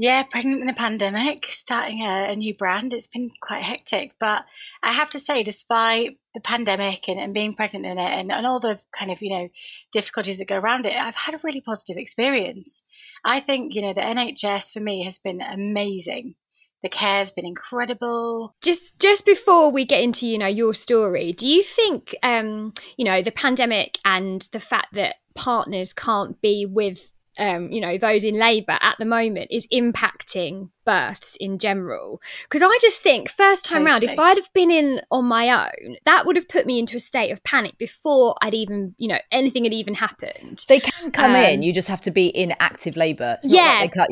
Yeah, 0.00 0.22
pregnant 0.22 0.62
in 0.62 0.68
a 0.68 0.74
pandemic, 0.74 1.46
starting 1.46 2.02
a, 2.02 2.30
a, 2.30 2.36
new 2.36 2.54
brand. 2.54 2.92
It's 2.92 3.08
been 3.08 3.30
quite 3.42 3.64
hectic. 3.64 4.12
But 4.20 4.44
I 4.80 4.92
have 4.92 5.10
to 5.10 5.18
say, 5.18 5.42
despite 5.42 6.18
the 6.34 6.40
pandemic 6.40 7.08
and, 7.08 7.18
and 7.18 7.34
being 7.34 7.52
pregnant 7.52 7.84
in 7.84 7.98
it 7.98 8.12
and, 8.12 8.30
and 8.30 8.46
all 8.46 8.60
the 8.60 8.78
kind 8.96 9.10
of, 9.10 9.20
you 9.22 9.30
know, 9.30 9.48
difficulties 9.90 10.38
that 10.38 10.46
go 10.46 10.56
around 10.56 10.86
it, 10.86 10.94
I've 10.94 11.16
had 11.16 11.34
a 11.34 11.40
really 11.42 11.60
positive 11.60 11.96
experience. 11.96 12.80
I 13.24 13.40
think, 13.40 13.74
you 13.74 13.82
know, 13.82 13.92
the 13.92 14.02
NHS 14.02 14.72
for 14.72 14.78
me 14.78 15.02
has 15.02 15.18
been 15.18 15.40
amazing 15.40 16.36
the 16.82 16.88
care's 16.88 17.32
been 17.32 17.46
incredible. 17.46 18.54
Just 18.62 18.98
just 18.98 19.26
before 19.26 19.72
we 19.72 19.84
get 19.84 20.02
into 20.02 20.26
you 20.26 20.38
know 20.38 20.46
your 20.46 20.74
story, 20.74 21.32
do 21.32 21.48
you 21.48 21.62
think 21.62 22.14
um 22.22 22.72
you 22.96 23.04
know 23.04 23.22
the 23.22 23.32
pandemic 23.32 23.98
and 24.04 24.42
the 24.52 24.60
fact 24.60 24.94
that 24.94 25.16
partners 25.34 25.92
can't 25.92 26.40
be 26.40 26.66
with 26.66 27.10
um, 27.38 27.70
you 27.70 27.80
know, 27.80 27.96
those 27.96 28.24
in 28.24 28.36
labour 28.36 28.76
at 28.80 28.96
the 28.98 29.04
moment 29.04 29.48
is 29.50 29.66
impacting 29.72 30.70
births 30.84 31.36
in 31.36 31.58
general. 31.58 32.20
Because 32.42 32.62
I 32.62 32.76
just 32.80 33.00
think, 33.00 33.30
first 33.30 33.64
time 33.64 33.84
totally. 33.84 33.92
round, 33.92 34.02
if 34.04 34.18
I'd 34.18 34.36
have 34.36 34.52
been 34.52 34.70
in 34.70 35.00
on 35.10 35.24
my 35.24 35.66
own, 35.66 35.96
that 36.04 36.26
would 36.26 36.36
have 36.36 36.48
put 36.48 36.66
me 36.66 36.78
into 36.78 36.96
a 36.96 37.00
state 37.00 37.30
of 37.30 37.42
panic 37.44 37.78
before 37.78 38.34
I'd 38.42 38.54
even, 38.54 38.94
you 38.98 39.08
know, 39.08 39.18
anything 39.30 39.64
had 39.64 39.72
even 39.72 39.94
happened. 39.94 40.64
They 40.68 40.80
can 40.80 41.10
come 41.12 41.30
um, 41.30 41.36
in, 41.36 41.62
you 41.62 41.72
just 41.72 41.88
have 41.88 42.00
to 42.02 42.10
be 42.10 42.26
in 42.26 42.54
active 42.58 42.96
labour. 42.96 43.38
yeah. 43.44 43.78
Like 43.80 43.92
cut, 43.92 44.10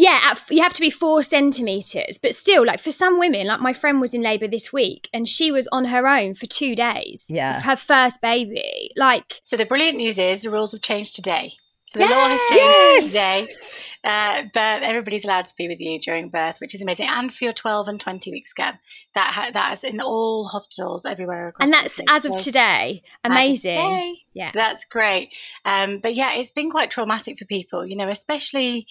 yeah 0.00 0.16
yeah, 0.16 0.34
you 0.50 0.62
have 0.62 0.72
to 0.72 0.80
be 0.80 0.90
four 0.90 1.22
centimeters, 1.22 2.18
but 2.18 2.34
still, 2.34 2.64
like 2.64 2.80
for 2.80 2.92
some 2.92 3.18
women, 3.18 3.46
like 3.46 3.60
my 3.60 3.72
friend 3.72 4.00
was 4.00 4.14
in 4.14 4.22
labor 4.22 4.48
this 4.48 4.72
week 4.72 5.08
and 5.12 5.28
she 5.28 5.50
was 5.50 5.68
on 5.72 5.86
her 5.86 6.06
own 6.06 6.34
for 6.34 6.46
two 6.46 6.74
days. 6.74 7.26
Yeah, 7.28 7.60
her 7.62 7.76
first 7.76 8.20
baby. 8.20 8.90
Like, 8.96 9.40
so 9.44 9.56
the 9.56 9.66
brilliant 9.66 9.96
news 9.96 10.18
is 10.18 10.42
the 10.42 10.50
rules 10.50 10.72
have 10.72 10.82
changed 10.82 11.14
today. 11.14 11.52
So 11.86 12.00
the 12.00 12.06
yes! 12.06 12.10
law 12.10 12.28
has 12.28 12.40
changed 12.48 13.14
yes! 13.14 13.76
today. 13.76 14.10
Uh, 14.10 14.42
but 14.52 14.82
everybody's 14.82 15.24
allowed 15.24 15.44
to 15.44 15.54
be 15.56 15.68
with 15.68 15.80
you 15.80 16.00
during 16.00 16.28
birth, 16.28 16.60
which 16.60 16.74
is 16.74 16.82
amazing. 16.82 17.08
And 17.08 17.32
for 17.32 17.44
your 17.44 17.52
12 17.52 17.88
and 17.88 18.00
20 18.00 18.30
week 18.32 18.46
scan, 18.46 18.78
that 19.14 19.32
ha- 19.32 19.50
that 19.52 19.72
is 19.72 19.84
in 19.84 20.00
all 20.00 20.48
hospitals 20.48 21.06
everywhere. 21.06 21.52
and 21.60 21.70
that's 21.70 22.00
as 22.08 22.24
of 22.24 22.36
today. 22.36 23.02
Amazing. 23.24 23.76
Of 23.76 23.84
today. 23.84 24.14
Yeah. 24.34 24.44
So 24.46 24.52
that's 24.54 24.84
great. 24.84 25.30
Um, 25.64 25.98
but 25.98 26.14
yeah, 26.14 26.34
it's 26.34 26.50
been 26.50 26.70
quite 26.70 26.90
traumatic 26.90 27.38
for 27.38 27.44
people, 27.44 27.86
you 27.86 27.96
know, 27.96 28.08
especially 28.08 28.86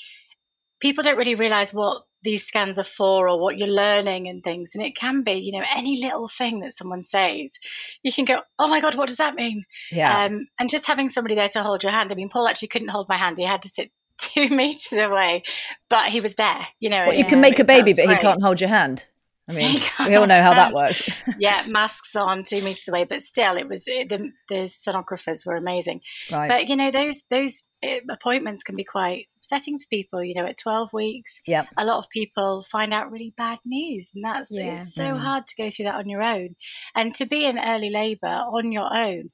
people 0.86 1.04
don't 1.04 1.18
really 1.18 1.34
realize 1.34 1.74
what 1.74 2.04
these 2.22 2.46
scans 2.46 2.78
are 2.78 2.84
for 2.84 3.28
or 3.28 3.42
what 3.42 3.58
you're 3.58 3.68
learning 3.68 4.28
and 4.28 4.44
things. 4.44 4.76
And 4.76 4.86
it 4.86 4.96
can 4.96 5.24
be, 5.24 5.34
you 5.34 5.52
know, 5.52 5.66
any 5.76 6.00
little 6.00 6.28
thing 6.28 6.60
that 6.60 6.74
someone 6.74 7.02
says, 7.02 7.58
you 8.04 8.14
can 8.14 8.24
go, 8.24 8.42
oh 8.60 8.68
my 8.68 8.80
God, 8.80 8.94
what 8.94 9.08
does 9.08 9.18
that 9.18 9.34
mean? 9.34 9.64
Yeah. 9.92 10.26
Um, 10.26 10.46
and 10.60 10.70
just 10.70 10.86
having 10.86 11.10
somebody 11.10 11.34
there 11.34 11.48
to 11.50 11.64
hold 11.64 11.82
your 11.82 11.92
hand. 11.92 12.12
I 12.12 12.16
mean, 12.16 12.30
Paul 12.30 12.48
actually 12.48 12.68
couldn't 12.68 12.90
hold 12.90 13.10
my 13.10 13.18
hand. 13.18 13.40
He 13.40 13.46
had 13.48 13.64
to 13.64 13.68
sit 13.68 13.90
two 14.20 14.50
meters 14.50 14.94
away, 14.94 15.42
but 15.90 16.10
he 16.10 16.22
was 16.22 16.36
there, 16.36 16.68
you 16.80 16.92
know. 16.92 17.06
Well, 17.08 17.16
you 17.16 17.26
can 17.26 17.42
make 17.42 17.58
a 17.58 17.64
baby, 17.64 17.92
but 17.96 18.06
great. 18.06 18.18
he 18.18 18.22
can't 18.22 18.44
hold 18.44 18.62
your 18.62 18.70
hand. 18.70 19.08
I 19.48 19.54
mean, 19.54 19.80
we 20.08 20.16
all 20.16 20.28
know 20.28 20.42
how 20.42 20.54
that 20.54 20.74
works. 20.74 21.10
yeah, 21.40 21.62
masks 21.72 22.16
on, 22.16 22.44
two 22.44 22.62
meters 22.64 22.88
away, 22.88 23.04
but 23.04 23.22
still, 23.22 23.56
it 23.58 23.70
was 23.70 23.88
it, 23.88 24.10
the 24.10 24.32
the 24.50 24.64
sonographers 24.64 25.46
were 25.46 25.56
amazing. 25.56 26.02
Right. 26.32 26.48
But 26.48 26.70
you 26.70 26.76
know, 26.76 26.92
those 26.92 27.24
those 27.30 27.64
eh, 27.84 28.00
appointments 28.10 28.64
can 28.64 28.76
be 28.76 28.84
quite 28.84 29.28
upsetting 29.38 29.78
for 29.78 29.86
people. 29.90 30.24
You 30.24 30.34
know, 30.34 30.46
at 30.46 30.58
twelve 30.58 30.94
weeks, 30.94 31.42
yep. 31.46 31.68
a 31.78 31.86
lot 31.86 32.00
of 32.00 32.10
people 32.10 32.64
find 32.64 32.94
out 32.94 33.12
really 33.12 33.34
bad 33.38 33.60
news, 33.66 34.12
and 34.16 34.24
that's 34.24 34.50
yeah. 34.52 34.74
it's 34.74 34.94
so 34.94 35.14
mm. 35.14 35.20
hard 35.20 35.46
to 35.48 35.56
go 35.56 35.70
through 35.70 35.86
that 35.86 35.96
on 35.96 36.10
your 36.10 36.24
own, 36.24 36.50
and 36.96 37.14
to 37.16 37.26
be 37.26 37.46
in 37.46 37.60
early 37.60 37.92
labour 37.92 38.28
on 38.28 38.72
your 38.72 38.96
own, 38.96 39.26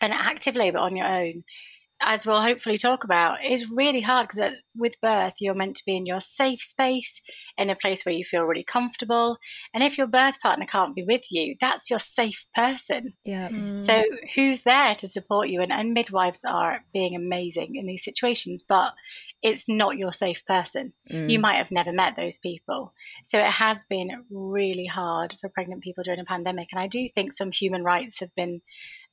and 0.00 0.12
active 0.12 0.54
labour 0.54 0.78
on 0.78 0.96
your 0.96 1.08
own 1.08 1.42
as 2.02 2.26
we'll 2.26 2.42
hopefully 2.42 2.78
talk 2.78 3.04
about, 3.04 3.44
is 3.44 3.70
really 3.70 4.00
hard 4.00 4.28
because 4.28 4.54
with 4.74 5.00
birth, 5.00 5.34
you're 5.40 5.54
meant 5.54 5.76
to 5.76 5.84
be 5.84 5.96
in 5.96 6.06
your 6.06 6.20
safe 6.20 6.62
space, 6.62 7.20
in 7.58 7.70
a 7.70 7.76
place 7.76 8.04
where 8.04 8.14
you 8.14 8.24
feel 8.24 8.44
really 8.44 8.64
comfortable. 8.64 9.38
And 9.74 9.82
if 9.82 9.98
your 9.98 10.06
birth 10.06 10.40
partner 10.40 10.66
can't 10.66 10.94
be 10.94 11.04
with 11.06 11.22
you, 11.30 11.54
that's 11.60 11.90
your 11.90 11.98
safe 11.98 12.46
person. 12.54 13.14
Yeah. 13.24 13.48
Mm. 13.48 13.78
So 13.78 14.04
who's 14.34 14.62
there 14.62 14.94
to 14.94 15.06
support 15.06 15.48
you? 15.48 15.60
And, 15.60 15.72
and 15.72 15.92
midwives 15.92 16.44
are 16.44 16.84
being 16.92 17.14
amazing 17.14 17.76
in 17.76 17.86
these 17.86 18.04
situations, 18.04 18.64
but 18.66 18.94
it's 19.42 19.68
not 19.68 19.98
your 19.98 20.12
safe 20.12 20.44
person. 20.46 20.92
Mm. 21.10 21.30
You 21.30 21.38
might 21.38 21.56
have 21.56 21.70
never 21.70 21.92
met 21.92 22.16
those 22.16 22.38
people. 22.38 22.92
So 23.24 23.38
it 23.38 23.52
has 23.52 23.84
been 23.84 24.24
really 24.30 24.86
hard 24.86 25.36
for 25.40 25.48
pregnant 25.48 25.82
people 25.82 26.04
during 26.04 26.20
a 26.20 26.24
pandemic. 26.24 26.68
And 26.72 26.80
I 26.80 26.86
do 26.86 27.08
think 27.08 27.32
some 27.32 27.50
human 27.50 27.84
rights 27.84 28.20
have 28.20 28.34
been, 28.34 28.62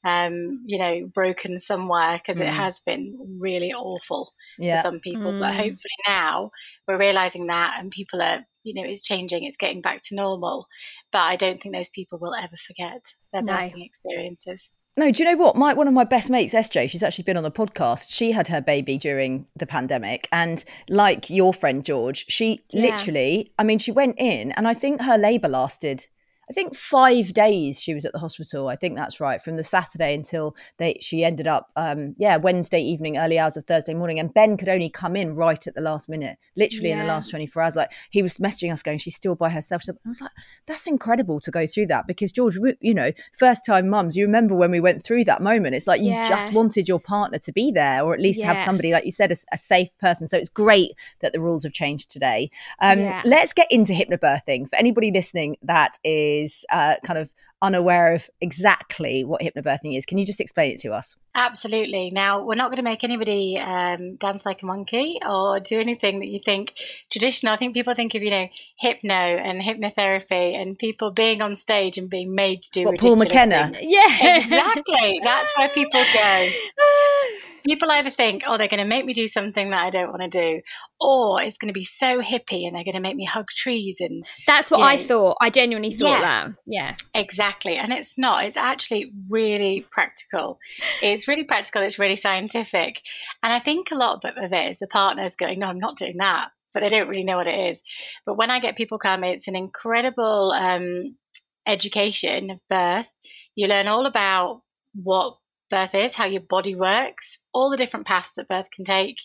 um, 0.06 0.64
you 0.66 0.78
know, 0.78 1.10
broken 1.14 1.58
somewhere 1.58 2.18
because 2.18 2.40
mm. 2.40 2.48
it 2.48 2.54
has 2.54 2.80
been 2.80 3.18
really 3.40 3.74
awful 3.74 4.34
yeah. 4.58 4.76
for 4.76 4.82
some 4.82 5.00
people. 5.00 5.34
Mm. 5.34 5.40
But 5.40 5.56
hopefully 5.56 5.98
now 6.08 6.52
we're 6.88 6.98
realizing 6.98 7.48
that 7.48 7.78
and 7.80 7.92
people 7.92 8.22
are, 8.22 8.46
you 8.64 8.74
know, 8.74 8.88
it's 8.88 9.02
changing, 9.02 9.44
it's 9.44 9.58
getting 9.58 9.82
back 9.82 10.02
to 10.04 10.16
normal. 10.16 10.68
But 11.12 11.22
I 11.22 11.36
don't 11.36 11.60
think 11.60 11.76
those 11.76 11.90
people 11.90 12.20
will 12.20 12.36
ever 12.36 12.56
forget 12.58 13.02
their 13.32 13.42
no. 13.42 13.70
experiences. 13.76 14.72
No, 15.00 15.12
do 15.12 15.22
you 15.22 15.30
know 15.30 15.38
what? 15.38 15.56
My 15.56 15.76
one 15.76 15.88
of 15.88 15.94
my 15.94 16.06
best 16.06 16.32
mates, 16.32 16.56
SJ, 16.56 16.90
she's 16.90 17.04
actually 17.04 17.26
been 17.26 17.38
on 17.38 17.44
the 17.44 17.52
podcast. 17.52 18.08
She 18.10 18.32
had 18.32 18.48
her 18.48 18.62
baby 18.62 18.98
during 18.98 19.46
the 19.56 19.68
pandemic, 19.68 20.28
and 20.32 20.64
like 20.90 21.30
your 21.30 21.54
friend 21.54 21.86
George, 21.86 22.26
she 22.30 22.62
yeah. 22.72 22.82
literally, 22.82 23.54
I 23.60 23.64
mean, 23.64 23.78
she 23.78 23.92
went 23.92 24.16
in, 24.18 24.54
and 24.54 24.68
I 24.68 24.74
think 24.74 25.02
her 25.02 25.16
labour 25.16 25.50
lasted 25.50 26.08
I 26.50 26.54
think 26.54 26.76
five 26.76 27.34
days 27.34 27.82
she 27.82 27.94
was 27.94 28.06
at 28.06 28.14
the 28.14 28.20
hospital. 28.20 28.70
I 28.70 28.78
think 28.78 28.96
that's 28.96 29.20
right, 29.20 29.42
from 29.42 29.58
the 29.58 29.64
Saturday 29.64 30.14
until 30.14 30.56
they 30.78 30.98
she 31.02 31.24
ended 31.24 31.46
up, 31.46 31.72
um, 31.76 32.16
yeah, 32.18 32.38
Wednesday 32.38 32.80
evening, 32.80 33.18
early 33.18 33.38
hours 33.38 33.58
of 33.58 33.66
Thursday 33.66 33.94
morning. 33.94 34.20
And 34.20 34.34
Ben 34.34 34.56
could 34.56 34.70
only 34.70 34.90
come 34.90 35.16
in 35.16 35.36
right 35.36 35.68
at 35.68 35.76
the 35.76 35.82
last 35.82 36.08
minute, 36.08 36.38
literally 36.56 36.90
yeah. 36.90 36.96
in 36.96 37.00
the 37.00 37.06
last 37.06 37.30
twenty 37.30 37.48
four 37.48 37.64
hours. 37.64 37.76
Like 37.76 37.92
he 38.12 38.22
was 38.22 38.38
messaging 38.38 38.72
us, 38.72 38.82
going, 38.82 38.98
"She's 38.98 39.16
still 39.16 39.36
by 39.36 39.50
herself." 39.50 39.84
So 39.84 39.94
I 39.94 40.08
was 40.08 40.22
like, 40.22 40.32
"That's 40.68 40.88
incredible 40.88 41.42
to 41.42 41.52
go 41.52 41.68
through 41.68 41.88
that," 41.88 42.08
because 42.08 42.32
George, 42.32 42.58
you 42.80 42.94
know, 42.94 43.12
first 43.34 43.66
time 43.66 43.90
mums, 43.90 44.16
you 44.16 44.26
remember 44.26 44.56
when 44.56 44.72
we 44.72 44.80
went 44.80 45.04
through 45.04 45.26
that 45.26 45.42
moment. 45.42 45.76
It's 45.76 45.88
like 45.88 46.02
you 46.02 46.12
yeah. 46.12 46.28
just 46.28 46.54
wanted 46.54 46.88
your 46.88 47.00
partner 47.00 47.40
to 47.40 47.52
be 47.52 47.72
there, 47.72 48.04
or 48.04 48.14
at 48.14 48.22
least 48.22 48.40
yeah. 48.40 48.54
have 48.54 48.60
somebody, 48.60 48.94
like 48.94 49.04
you 49.04 49.12
said, 49.12 49.32
a, 49.32 49.36
a, 49.52 49.58
safe 49.58 49.98
person. 50.00 50.28
So 50.28 50.38
it's 50.38 50.50
great 50.50 50.92
that 51.20 51.34
the 51.34 51.42
rules 51.42 51.64
have 51.64 51.74
changed 51.74 52.10
today. 52.10 52.50
Um, 52.80 53.00
let's 53.26 53.52
get 53.52 53.68
into 53.70 53.92
hypnobirthing 53.92 54.70
for 54.70 54.78
anybody 54.78 55.12
listening. 55.12 55.58
That 55.62 55.98
is 56.06 56.37
is 56.44 56.66
uh, 56.72 56.96
kind 57.04 57.20
of 57.20 57.34
unaware 57.62 58.14
of 58.14 58.30
exactly 58.40 59.24
what 59.24 59.42
hypnobirthing 59.42 59.98
is. 59.98 60.06
Can 60.06 60.18
you 60.18 60.26
just 60.26 60.40
explain 60.40 60.72
it 60.72 60.80
to 60.80 60.92
us? 60.92 61.16
Absolutely. 61.34 62.12
Now, 62.12 62.44
we're 62.44 62.56
not 62.56 62.70
going 62.70 62.78
to 62.78 62.84
make 62.84 63.04
anybody 63.04 63.58
um, 63.58 64.16
dance 64.16 64.46
like 64.46 64.62
a 64.62 64.66
monkey 64.66 65.18
or 65.28 65.60
do 65.60 65.80
anything 65.80 66.20
that 66.20 66.28
you 66.28 66.40
think 66.44 66.74
traditional. 67.12 67.54
I 67.54 67.58
think 67.58 67.74
people 67.74 67.94
think 67.94 68.16
of, 68.16 68.22
you 68.22 68.30
know, 68.30 68.48
hypno 68.80 69.14
and 69.14 69.62
hypnotherapy 69.62 70.60
and 70.60 70.78
people 70.78 71.12
being 71.12 71.42
on 71.42 71.56
stage 71.56 71.98
and 71.98 72.10
being 72.10 72.34
made 72.36 72.62
to 72.64 72.72
do 72.72 72.84
what, 72.86 73.00
Paul 73.00 73.16
McKenna. 73.16 73.70
Things. 73.70 73.92
Yeah. 73.92 74.38
Exactly. 74.38 75.22
That's 75.24 75.58
where 75.58 75.70
people 75.70 76.04
go. 76.14 76.50
people 77.68 77.92
either 77.92 78.10
think, 78.10 78.44
oh, 78.48 78.58
they're 78.58 78.68
going 78.68 78.82
to 78.82 78.88
make 78.88 79.06
me 79.06 79.14
do 79.14 79.28
something 79.28 79.70
that 79.70 79.84
I 79.84 79.90
don't 79.90 80.10
want 80.10 80.22
to 80.22 80.30
do, 80.30 80.62
or 81.00 81.42
it's 81.42 81.58
going 81.58 81.68
to 81.68 81.74
be 81.74 81.84
so 81.84 82.22
hippie 82.22 82.66
and 82.66 82.76
they're 82.76 82.84
going 82.84 82.96
to 82.96 83.02
make 83.02 83.16
me 83.16 83.26
hug 83.26 83.48
trees. 83.50 83.98
And 84.00 84.26
that's 84.46 84.72
what 84.72 84.82
I 84.82 84.96
know. 84.96 85.04
thought. 85.04 85.38
I 85.42 85.50
genuinely 85.50 85.92
thought 85.92 86.20
yeah, 86.20 86.22
that. 86.22 86.52
Yeah. 86.66 86.96
Exactly. 87.14 87.76
And 87.76 87.92
it's 87.92 88.18
not, 88.18 88.46
it's 88.46 88.58
actually 88.58 89.12
really 89.30 89.86
practical. 89.92 90.60
It's 91.02 91.28
really 91.28 91.44
practical. 91.44 91.82
It's 91.82 92.00
really 92.00 92.16
scientific. 92.16 93.02
And 93.44 93.52
I 93.52 93.60
think 93.60 93.92
a 93.92 93.96
lot 93.96 94.24
of 94.24 94.54
it 94.54 94.70
is 94.70 94.80
the 94.80 94.88
partners 94.88 95.36
going, 95.36 95.60
no, 95.60 95.68
I'm 95.68 95.80
not 95.80 95.98
doing 95.98 96.18
that. 96.18 96.50
But 96.74 96.82
they 96.82 96.90
don't 96.90 97.08
really 97.08 97.24
know 97.24 97.38
what 97.38 97.48
it 97.48 97.72
is. 97.72 97.82
But 98.26 98.38
when 98.38 98.52
I 98.52 98.60
get 98.60 98.76
people 98.76 99.00
come, 99.00 99.24
it's 99.24 99.48
an 99.48 99.56
incredible 99.56 100.52
um, 100.52 101.18
education 101.66 102.52
of 102.52 102.60
birth. 102.70 103.12
You 103.56 103.68
learn 103.68 103.88
all 103.88 104.06
about 104.06 104.62
what 104.94 105.38
birth 105.70 105.96
is, 105.96 106.16
how 106.16 106.26
your 106.26 106.42
body 106.42 106.76
works, 106.76 107.38
all 107.54 107.70
the 107.70 107.78
different 107.78 108.06
paths 108.06 108.34
that 108.36 108.48
birth 108.48 108.72
can 108.72 108.86
take, 108.86 109.18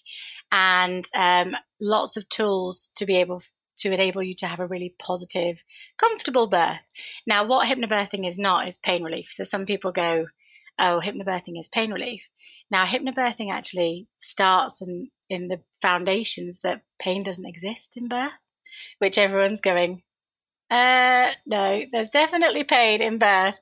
and 0.50 1.04
um, 1.16 1.56
lots 1.80 2.16
of 2.16 2.28
tools 2.28 2.90
to 2.96 3.06
be 3.06 3.16
able 3.16 3.42
to 3.78 3.92
enable 3.92 4.22
you 4.22 4.34
to 4.36 4.46
have 4.46 4.60
a 4.60 4.66
really 4.66 4.94
positive, 4.98 5.64
comfortable 5.98 6.46
birth. 6.46 6.86
Now, 7.26 7.44
what 7.44 7.68
hypnobirthing 7.68 8.26
is 8.26 8.38
not 8.38 8.68
is 8.68 8.78
pain 8.78 9.02
relief. 9.02 9.28
So 9.30 9.44
some 9.44 9.66
people 9.66 9.92
go, 9.92 10.26
oh, 10.78 11.00
hypnobirthing 11.04 11.58
is 11.58 11.68
pain 11.68 11.92
relief. 11.92 12.28
Now, 12.70 12.86
hypnobirthing 12.86 13.50
actually 13.50 14.08
starts 14.18 14.80
in, 14.80 15.10
in 15.28 15.48
the 15.48 15.60
foundations 15.80 16.60
that 16.60 16.82
pain 17.00 17.22
doesn't 17.22 17.46
exist 17.46 17.94
in 17.96 18.08
birth, 18.08 18.32
which 18.98 19.18
everyone's 19.18 19.60
going, 19.60 20.02
uh, 20.72 21.32
no, 21.44 21.84
there's 21.92 22.08
definitely 22.08 22.64
pain 22.64 23.02
in 23.02 23.18
birth, 23.18 23.58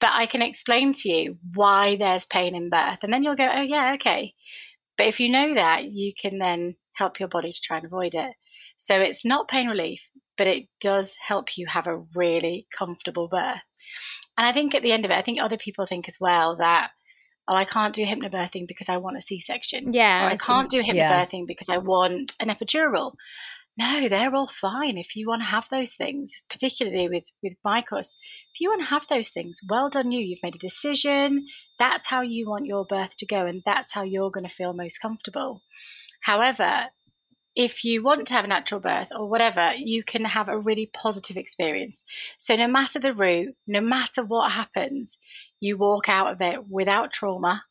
but 0.00 0.10
I 0.12 0.26
can 0.26 0.42
explain 0.42 0.92
to 0.92 1.08
you 1.08 1.38
why 1.54 1.94
there's 1.94 2.26
pain 2.26 2.56
in 2.56 2.68
birth. 2.68 3.04
And 3.04 3.12
then 3.12 3.22
you'll 3.22 3.36
go, 3.36 3.48
oh, 3.48 3.62
yeah, 3.62 3.92
okay. 3.94 4.34
But 4.96 5.06
if 5.06 5.20
you 5.20 5.30
know 5.30 5.54
that, 5.54 5.84
you 5.84 6.12
can 6.20 6.38
then 6.38 6.74
help 6.94 7.20
your 7.20 7.28
body 7.28 7.52
to 7.52 7.60
try 7.60 7.76
and 7.76 7.86
avoid 7.86 8.12
it. 8.12 8.32
So 8.76 9.00
it's 9.00 9.24
not 9.24 9.46
pain 9.46 9.68
relief, 9.68 10.10
but 10.36 10.48
it 10.48 10.64
does 10.80 11.14
help 11.28 11.56
you 11.56 11.68
have 11.68 11.86
a 11.86 12.02
really 12.16 12.66
comfortable 12.76 13.28
birth. 13.28 13.62
And 14.36 14.44
I 14.44 14.50
think 14.50 14.74
at 14.74 14.82
the 14.82 14.90
end 14.90 15.04
of 15.04 15.12
it, 15.12 15.16
I 15.16 15.22
think 15.22 15.40
other 15.40 15.56
people 15.56 15.86
think 15.86 16.08
as 16.08 16.16
well 16.20 16.56
that, 16.56 16.90
oh, 17.46 17.54
I 17.54 17.64
can't 17.64 17.94
do 17.94 18.04
hypnobirthing 18.04 18.66
because 18.66 18.88
I 18.88 18.96
want 18.96 19.16
a 19.16 19.22
C 19.22 19.38
section. 19.38 19.92
Yeah. 19.92 20.26
Or 20.26 20.30
I 20.30 20.36
can't 20.36 20.68
do 20.68 20.82
hypnobirthing 20.82 21.40
yeah. 21.40 21.44
because 21.46 21.68
I 21.68 21.78
want 21.78 22.34
an 22.40 22.48
epidural 22.48 23.12
no, 23.78 24.08
they're 24.08 24.34
all 24.34 24.48
fine. 24.48 24.98
If 24.98 25.14
you 25.14 25.28
want 25.28 25.42
to 25.42 25.46
have 25.46 25.68
those 25.70 25.94
things, 25.94 26.42
particularly 26.50 27.08
with, 27.08 27.24
with 27.42 27.54
my 27.64 27.80
course, 27.80 28.16
if 28.52 28.60
you 28.60 28.70
want 28.70 28.82
to 28.82 28.88
have 28.88 29.06
those 29.06 29.28
things, 29.28 29.60
well 29.68 29.88
done 29.88 30.10
you. 30.10 30.18
You've 30.18 30.42
made 30.42 30.56
a 30.56 30.58
decision. 30.58 31.46
That's 31.78 32.08
how 32.08 32.22
you 32.22 32.50
want 32.50 32.66
your 32.66 32.84
birth 32.84 33.16
to 33.18 33.26
go, 33.26 33.46
and 33.46 33.62
that's 33.64 33.94
how 33.94 34.02
you're 34.02 34.32
going 34.32 34.46
to 34.46 34.54
feel 34.54 34.72
most 34.72 34.98
comfortable. 34.98 35.62
However, 36.22 36.86
if 37.54 37.84
you 37.84 38.02
want 38.02 38.26
to 38.26 38.34
have 38.34 38.44
a 38.44 38.48
natural 38.48 38.80
birth 38.80 39.08
or 39.16 39.28
whatever, 39.28 39.72
you 39.76 40.02
can 40.02 40.24
have 40.24 40.48
a 40.48 40.58
really 40.58 40.90
positive 40.92 41.36
experience. 41.36 42.04
So, 42.36 42.56
no 42.56 42.66
matter 42.66 42.98
the 42.98 43.14
route, 43.14 43.54
no 43.66 43.80
matter 43.80 44.24
what 44.24 44.52
happens, 44.52 45.18
you 45.60 45.76
walk 45.76 46.08
out 46.08 46.32
of 46.32 46.40
it 46.40 46.68
without 46.68 47.12
trauma 47.12 47.64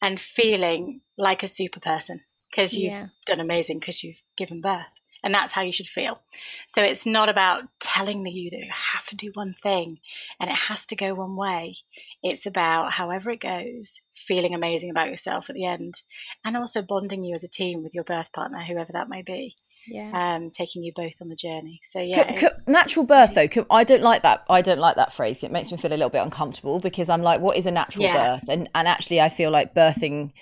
and 0.00 0.20
feeling 0.20 1.00
like 1.18 1.42
a 1.42 1.48
super 1.48 1.80
person 1.80 2.20
because 2.50 2.74
you've 2.74 2.92
yeah. 2.92 3.06
done 3.26 3.40
amazing 3.40 3.80
because 3.80 4.04
you've 4.04 4.22
given 4.36 4.60
birth. 4.60 4.99
And 5.22 5.34
that's 5.34 5.52
how 5.52 5.62
you 5.62 5.72
should 5.72 5.86
feel. 5.86 6.22
So 6.66 6.82
it's 6.82 7.06
not 7.06 7.28
about 7.28 7.64
telling 7.80 8.22
the 8.22 8.30
you 8.30 8.50
that 8.50 8.64
you 8.64 8.70
have 8.70 9.06
to 9.06 9.16
do 9.16 9.30
one 9.34 9.52
thing 9.52 9.98
and 10.40 10.50
it 10.50 10.56
has 10.56 10.86
to 10.86 10.96
go 10.96 11.14
one 11.14 11.36
way. 11.36 11.74
It's 12.22 12.46
about 12.46 12.92
however 12.92 13.30
it 13.30 13.40
goes, 13.40 14.00
feeling 14.12 14.54
amazing 14.54 14.90
about 14.90 15.10
yourself 15.10 15.50
at 15.50 15.56
the 15.56 15.66
end, 15.66 16.02
and 16.44 16.56
also 16.56 16.82
bonding 16.82 17.24
you 17.24 17.34
as 17.34 17.44
a 17.44 17.48
team 17.48 17.82
with 17.82 17.94
your 17.94 18.04
birth 18.04 18.32
partner, 18.32 18.60
whoever 18.60 18.92
that 18.92 19.08
may 19.08 19.22
be. 19.22 19.56
Yeah. 19.86 20.10
Um, 20.12 20.50
taking 20.50 20.82
you 20.82 20.92
both 20.94 21.14
on 21.22 21.28
the 21.28 21.36
journey. 21.36 21.80
So 21.82 22.00
yeah, 22.00 22.38
natural 22.66 23.06
birth 23.06 23.34
though. 23.34 23.48
I 23.70 23.82
don't 23.82 24.02
like 24.02 24.22
that. 24.22 24.44
I 24.48 24.60
don't 24.60 24.78
like 24.78 24.96
that 24.96 25.12
phrase. 25.12 25.42
It 25.42 25.50
makes 25.50 25.72
me 25.72 25.78
feel 25.78 25.90
a 25.90 25.96
little 25.96 26.10
bit 26.10 26.22
uncomfortable 26.22 26.80
because 26.80 27.08
I'm 27.08 27.22
like, 27.22 27.40
what 27.40 27.56
is 27.56 27.64
a 27.64 27.70
natural 27.70 28.04
yeah. 28.04 28.36
birth? 28.36 28.48
And 28.50 28.68
and 28.74 28.86
actually, 28.86 29.22
I 29.22 29.30
feel 29.30 29.50
like 29.50 29.74
birthing 29.74 30.32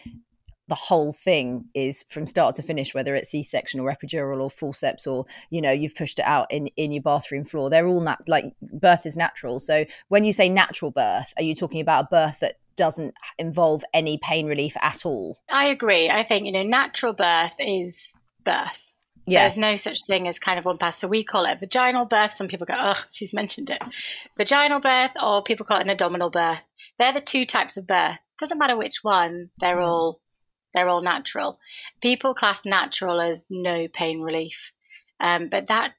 the 0.68 0.74
whole 0.74 1.12
thing 1.12 1.64
is 1.74 2.04
from 2.08 2.26
start 2.26 2.54
to 2.54 2.62
finish 2.62 2.94
whether 2.94 3.14
it's 3.14 3.30
c-section 3.30 3.80
or 3.80 3.92
epidural 3.92 4.40
or 4.40 4.50
forceps 4.50 5.06
or 5.06 5.24
you 5.50 5.60
know 5.60 5.72
you've 5.72 5.94
pushed 5.94 6.18
it 6.18 6.24
out 6.24 6.46
in 6.50 6.68
in 6.76 6.92
your 6.92 7.02
bathroom 7.02 7.44
floor 7.44 7.68
they're 7.68 7.86
all 7.86 8.00
nat- 8.00 8.28
like 8.28 8.44
birth 8.60 9.06
is 9.06 9.16
natural 9.16 9.58
so 9.58 9.84
when 10.08 10.24
you 10.24 10.32
say 10.32 10.48
natural 10.48 10.90
birth 10.90 11.32
are 11.36 11.42
you 11.42 11.54
talking 11.54 11.80
about 11.80 12.04
a 12.04 12.08
birth 12.08 12.40
that 12.40 12.56
doesn't 12.76 13.14
involve 13.38 13.82
any 13.92 14.18
pain 14.18 14.46
relief 14.46 14.76
at 14.80 15.04
all 15.04 15.38
i 15.50 15.64
agree 15.64 16.08
i 16.08 16.22
think 16.22 16.46
you 16.46 16.52
know 16.52 16.62
natural 16.62 17.12
birth 17.12 17.56
is 17.58 18.14
birth 18.44 18.92
Yes. 19.30 19.56
There's 19.56 19.72
no 19.72 19.76
such 19.76 20.06
thing 20.06 20.26
as 20.26 20.38
kind 20.38 20.58
of 20.58 20.64
one 20.64 20.78
path. 20.78 20.94
So 20.94 21.06
we 21.06 21.22
call 21.22 21.44
it 21.44 21.60
vaginal 21.60 22.06
birth. 22.06 22.32
Some 22.32 22.48
people 22.48 22.64
go, 22.64 22.74
oh, 22.74 23.02
she's 23.12 23.34
mentioned 23.34 23.68
it. 23.68 23.82
Vaginal 24.38 24.80
birth, 24.80 25.10
or 25.22 25.42
people 25.42 25.66
call 25.66 25.76
it 25.78 25.82
an 25.82 25.90
abdominal 25.90 26.30
birth. 26.30 26.66
They're 26.98 27.12
the 27.12 27.20
two 27.20 27.44
types 27.44 27.76
of 27.76 27.86
birth. 27.86 28.16
Doesn't 28.38 28.58
matter 28.58 28.76
which 28.76 29.00
one, 29.02 29.50
they're 29.60 29.76
mm. 29.76 29.86
all 29.86 30.20
they're 30.78 30.88
all 30.88 31.02
natural. 31.02 31.58
People 32.00 32.34
class 32.34 32.64
natural 32.64 33.20
as 33.20 33.48
no 33.50 33.88
pain 33.88 34.20
relief, 34.20 34.72
um, 35.20 35.48
but 35.48 35.66
that 35.66 35.94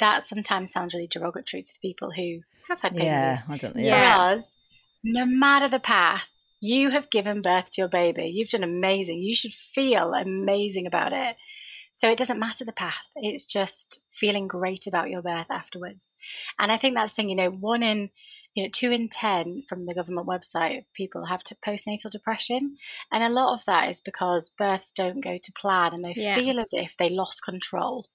that 0.00 0.22
sometimes 0.22 0.72
sounds 0.72 0.94
really 0.94 1.06
derogatory 1.06 1.62
to 1.62 1.78
people 1.80 2.12
who 2.12 2.40
have 2.68 2.80
had 2.80 2.96
pain 2.96 3.06
yeah, 3.06 3.30
relief. 3.30 3.44
I 3.48 3.56
don't. 3.58 3.76
Yeah. 3.76 4.28
For 4.28 4.34
us, 4.34 4.58
no 5.04 5.26
matter 5.26 5.68
the 5.68 5.78
path, 5.78 6.30
you 6.60 6.90
have 6.90 7.10
given 7.10 7.42
birth 7.42 7.72
to 7.72 7.82
your 7.82 7.88
baby. 7.88 8.32
You've 8.34 8.48
done 8.48 8.64
amazing. 8.64 9.20
You 9.20 9.34
should 9.34 9.52
feel 9.52 10.14
amazing 10.14 10.86
about 10.86 11.12
it. 11.12 11.36
So 11.92 12.10
it 12.10 12.18
doesn't 12.18 12.38
matter 12.38 12.64
the 12.64 12.72
path. 12.72 13.08
It's 13.16 13.44
just 13.44 14.02
feeling 14.10 14.48
great 14.48 14.86
about 14.86 15.10
your 15.10 15.22
birth 15.22 15.50
afterwards. 15.50 16.16
And 16.58 16.72
I 16.72 16.76
think 16.76 16.94
that's 16.94 17.12
the 17.12 17.16
thing, 17.16 17.28
you 17.28 17.36
know, 17.36 17.50
one 17.50 17.82
in 17.82 18.10
you 18.54 18.62
know, 18.62 18.68
two 18.70 18.92
in 18.92 19.08
10 19.08 19.62
from 19.62 19.86
the 19.86 19.94
government 19.94 20.26
website 20.26 20.84
people 20.94 21.26
have 21.26 21.42
postnatal 21.42 22.10
depression. 22.10 22.76
And 23.10 23.24
a 23.24 23.30
lot 23.30 23.54
of 23.54 23.64
that 23.64 23.88
is 23.88 24.00
because 24.00 24.50
births 24.50 24.92
don't 24.92 25.24
go 25.24 25.38
to 25.38 25.52
plan 25.52 25.94
and 25.94 26.04
they 26.04 26.14
yeah. 26.16 26.34
feel 26.34 26.60
as 26.60 26.72
if 26.72 26.96
they 26.96 27.08
lost 27.08 27.44
control. 27.44 28.06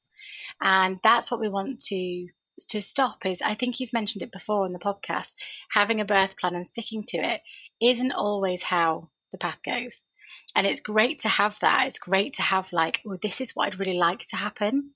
And 0.62 1.00
that's 1.04 1.32
what 1.32 1.40
we 1.40 1.50
want 1.50 1.82
to 1.86 2.28
to 2.70 2.82
stop 2.82 3.24
is 3.24 3.44
I 3.44 3.54
think 3.54 3.80
you've 3.80 3.94
mentioned 3.94 4.24
it 4.24 4.32
before 4.32 4.66
in 4.66 4.74
the 4.74 4.80
podcast, 4.80 5.36
having 5.72 6.02
a 6.02 6.06
birth 6.06 6.38
plan 6.38 6.56
and 6.56 6.66
sticking 6.66 7.04
to 7.10 7.18
it 7.18 7.42
isn't 7.80 8.12
always 8.12 8.64
how 8.64 9.10
the 9.32 9.38
path 9.38 9.60
goes. 9.64 10.06
And 10.56 10.68
it's 10.68 10.80
great 10.80 11.20
to 11.20 11.30
have 11.30 11.60
that. 11.60 11.88
It's 11.88 12.00
great 12.00 12.34
to 12.34 12.42
have 12.42 12.74
like, 12.74 13.02
well, 13.06 13.18
this 13.22 13.42
is 13.42 13.52
what 13.52 13.68
I'd 13.68 13.80
really 13.80 13.98
like 13.98 14.26
to 14.28 14.38
happen. 14.38 14.92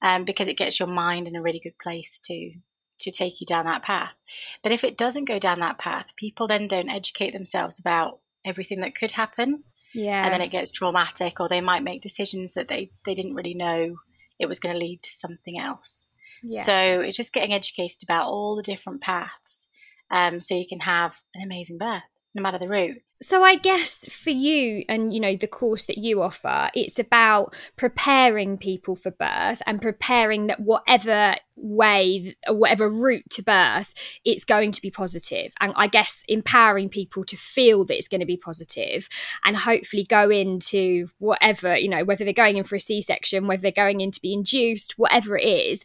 Um, 0.00 0.24
because 0.24 0.48
it 0.48 0.56
gets 0.56 0.80
your 0.80 0.88
mind 0.88 1.28
in 1.28 1.36
a 1.36 1.42
really 1.42 1.60
good 1.60 1.78
place 1.78 2.18
to 2.24 2.52
to 2.98 3.10
take 3.10 3.40
you 3.40 3.46
down 3.46 3.66
that 3.66 3.82
path. 3.82 4.18
But 4.62 4.72
if 4.72 4.82
it 4.82 4.96
doesn't 4.96 5.26
go 5.26 5.38
down 5.38 5.60
that 5.60 5.78
path, 5.78 6.16
people 6.16 6.46
then 6.46 6.66
don't 6.66 6.88
educate 6.88 7.32
themselves 7.32 7.78
about 7.78 8.20
everything 8.44 8.80
that 8.80 8.94
could 8.94 9.12
happen. 9.12 9.64
Yeah. 9.92 10.24
And 10.24 10.32
then 10.32 10.40
it 10.40 10.50
gets 10.50 10.70
traumatic 10.70 11.38
or 11.38 11.48
they 11.48 11.60
might 11.60 11.84
make 11.84 12.00
decisions 12.00 12.54
that 12.54 12.68
they, 12.68 12.90
they 13.04 13.14
didn't 13.14 13.34
really 13.34 13.54
know 13.54 13.96
it 14.38 14.48
was 14.48 14.60
going 14.60 14.72
to 14.72 14.78
lead 14.78 15.02
to 15.02 15.12
something 15.12 15.58
else. 15.58 16.06
Yeah. 16.42 16.62
So 16.62 17.00
it's 17.00 17.16
just 17.16 17.32
getting 17.32 17.52
educated 17.52 18.02
about 18.02 18.26
all 18.26 18.56
the 18.56 18.62
different 18.62 19.00
paths 19.00 19.68
um, 20.10 20.40
so 20.40 20.54
you 20.54 20.66
can 20.66 20.80
have 20.80 21.22
an 21.34 21.42
amazing 21.42 21.78
birth, 21.78 22.02
no 22.34 22.42
matter 22.42 22.58
the 22.58 22.68
route 22.68 23.02
so 23.20 23.42
i 23.42 23.56
guess 23.56 24.06
for 24.10 24.30
you 24.30 24.84
and 24.88 25.14
you 25.14 25.20
know 25.20 25.36
the 25.36 25.46
course 25.46 25.86
that 25.86 25.98
you 25.98 26.20
offer 26.20 26.70
it's 26.74 26.98
about 26.98 27.54
preparing 27.76 28.58
people 28.58 28.94
for 28.94 29.10
birth 29.10 29.62
and 29.66 29.80
preparing 29.80 30.48
that 30.48 30.60
whatever 30.60 31.34
way 31.56 32.36
whatever 32.48 32.88
route 32.88 33.24
to 33.30 33.42
birth 33.42 33.94
it's 34.24 34.44
going 34.44 34.70
to 34.70 34.82
be 34.82 34.90
positive. 34.90 35.52
And 35.60 35.72
i 35.76 35.86
guess 35.86 36.22
empowering 36.28 36.90
people 36.90 37.24
to 37.24 37.36
feel 37.36 37.84
that 37.86 37.96
it's 37.96 38.08
going 38.08 38.20
to 38.20 38.26
be 38.26 38.36
positive 38.36 39.08
and 39.44 39.56
hopefully 39.56 40.04
go 40.04 40.30
into 40.30 41.08
whatever 41.18 41.76
you 41.76 41.88
know 41.88 42.04
whether 42.04 42.24
they're 42.24 42.34
going 42.34 42.58
in 42.58 42.64
for 42.64 42.76
a 42.76 42.80
c-section 42.80 43.46
whether 43.46 43.62
they're 43.62 43.72
going 43.72 44.02
in 44.02 44.10
to 44.10 44.20
be 44.20 44.34
induced 44.34 44.98
whatever 44.98 45.36
it 45.36 45.44
is 45.44 45.84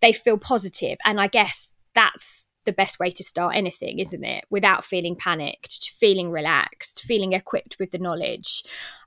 they 0.00 0.12
feel 0.12 0.38
positive. 0.38 0.98
And 1.04 1.20
i 1.20 1.28
guess 1.28 1.74
that's 1.94 2.48
the 2.64 2.72
best 2.72 2.98
way 2.98 3.10
to 3.10 3.24
start 3.24 3.56
anything, 3.56 3.98
isn't 3.98 4.24
it? 4.24 4.44
Without 4.50 4.84
feeling 4.84 5.16
panicked, 5.16 5.90
feeling 5.90 6.30
relaxed, 6.30 7.02
feeling 7.02 7.32
equipped 7.32 7.76
with 7.78 7.90
the 7.90 7.98
knowledge. 7.98 8.62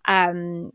Um, 0.05 0.71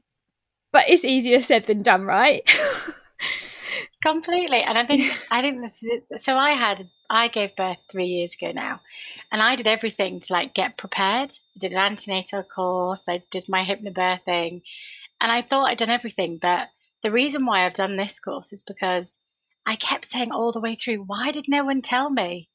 but 0.73 0.89
it's 0.89 1.05
easier 1.05 1.41
said 1.41 1.67
than 1.67 1.83
done, 1.83 2.05
right? 2.05 2.43
Completely. 4.03 4.63
And 4.63 4.77
I 4.77 4.85
think 4.85 5.13
I 5.31 5.41
think 5.41 5.77
so. 6.17 6.37
I 6.37 6.51
had 6.51 6.89
I 7.09 7.29
gave 7.29 7.57
birth 7.57 7.79
three 7.91 8.07
years 8.07 8.35
ago 8.35 8.53
now, 8.53 8.81
and 9.31 9.41
I 9.41 9.55
did 9.55 9.69
everything 9.69 10.21
to 10.21 10.33
like 10.33 10.55
get 10.55 10.77
prepared. 10.77 11.31
I 11.31 11.59
did 11.59 11.73
an 11.73 11.79
antenatal 11.79 12.43
course. 12.43 13.09
I 13.09 13.23
did 13.31 13.45
my 13.49 13.65
hypnobirthing, 13.65 14.63
and 15.21 15.33
I 15.33 15.41
thought 15.41 15.69
I'd 15.69 15.79
done 15.79 15.91
everything. 15.91 16.39
But 16.41 16.69
the 17.03 17.13
reason 17.13 17.47
why 17.47 17.65
I've 17.65 17.75
done 17.75 17.97
this 17.97 18.19
course 18.19 18.53
is 18.53 18.63
because 18.63 19.19
I 19.65 19.77
kept 19.77 20.05
saying 20.07 20.33
all 20.33 20.53
the 20.53 20.61
way 20.61 20.75
through, 20.75 21.05
"Why 21.07 21.31
did 21.31 21.47
no 21.49 21.65
one 21.65 21.83
tell 21.83 22.11
me?" 22.11 22.49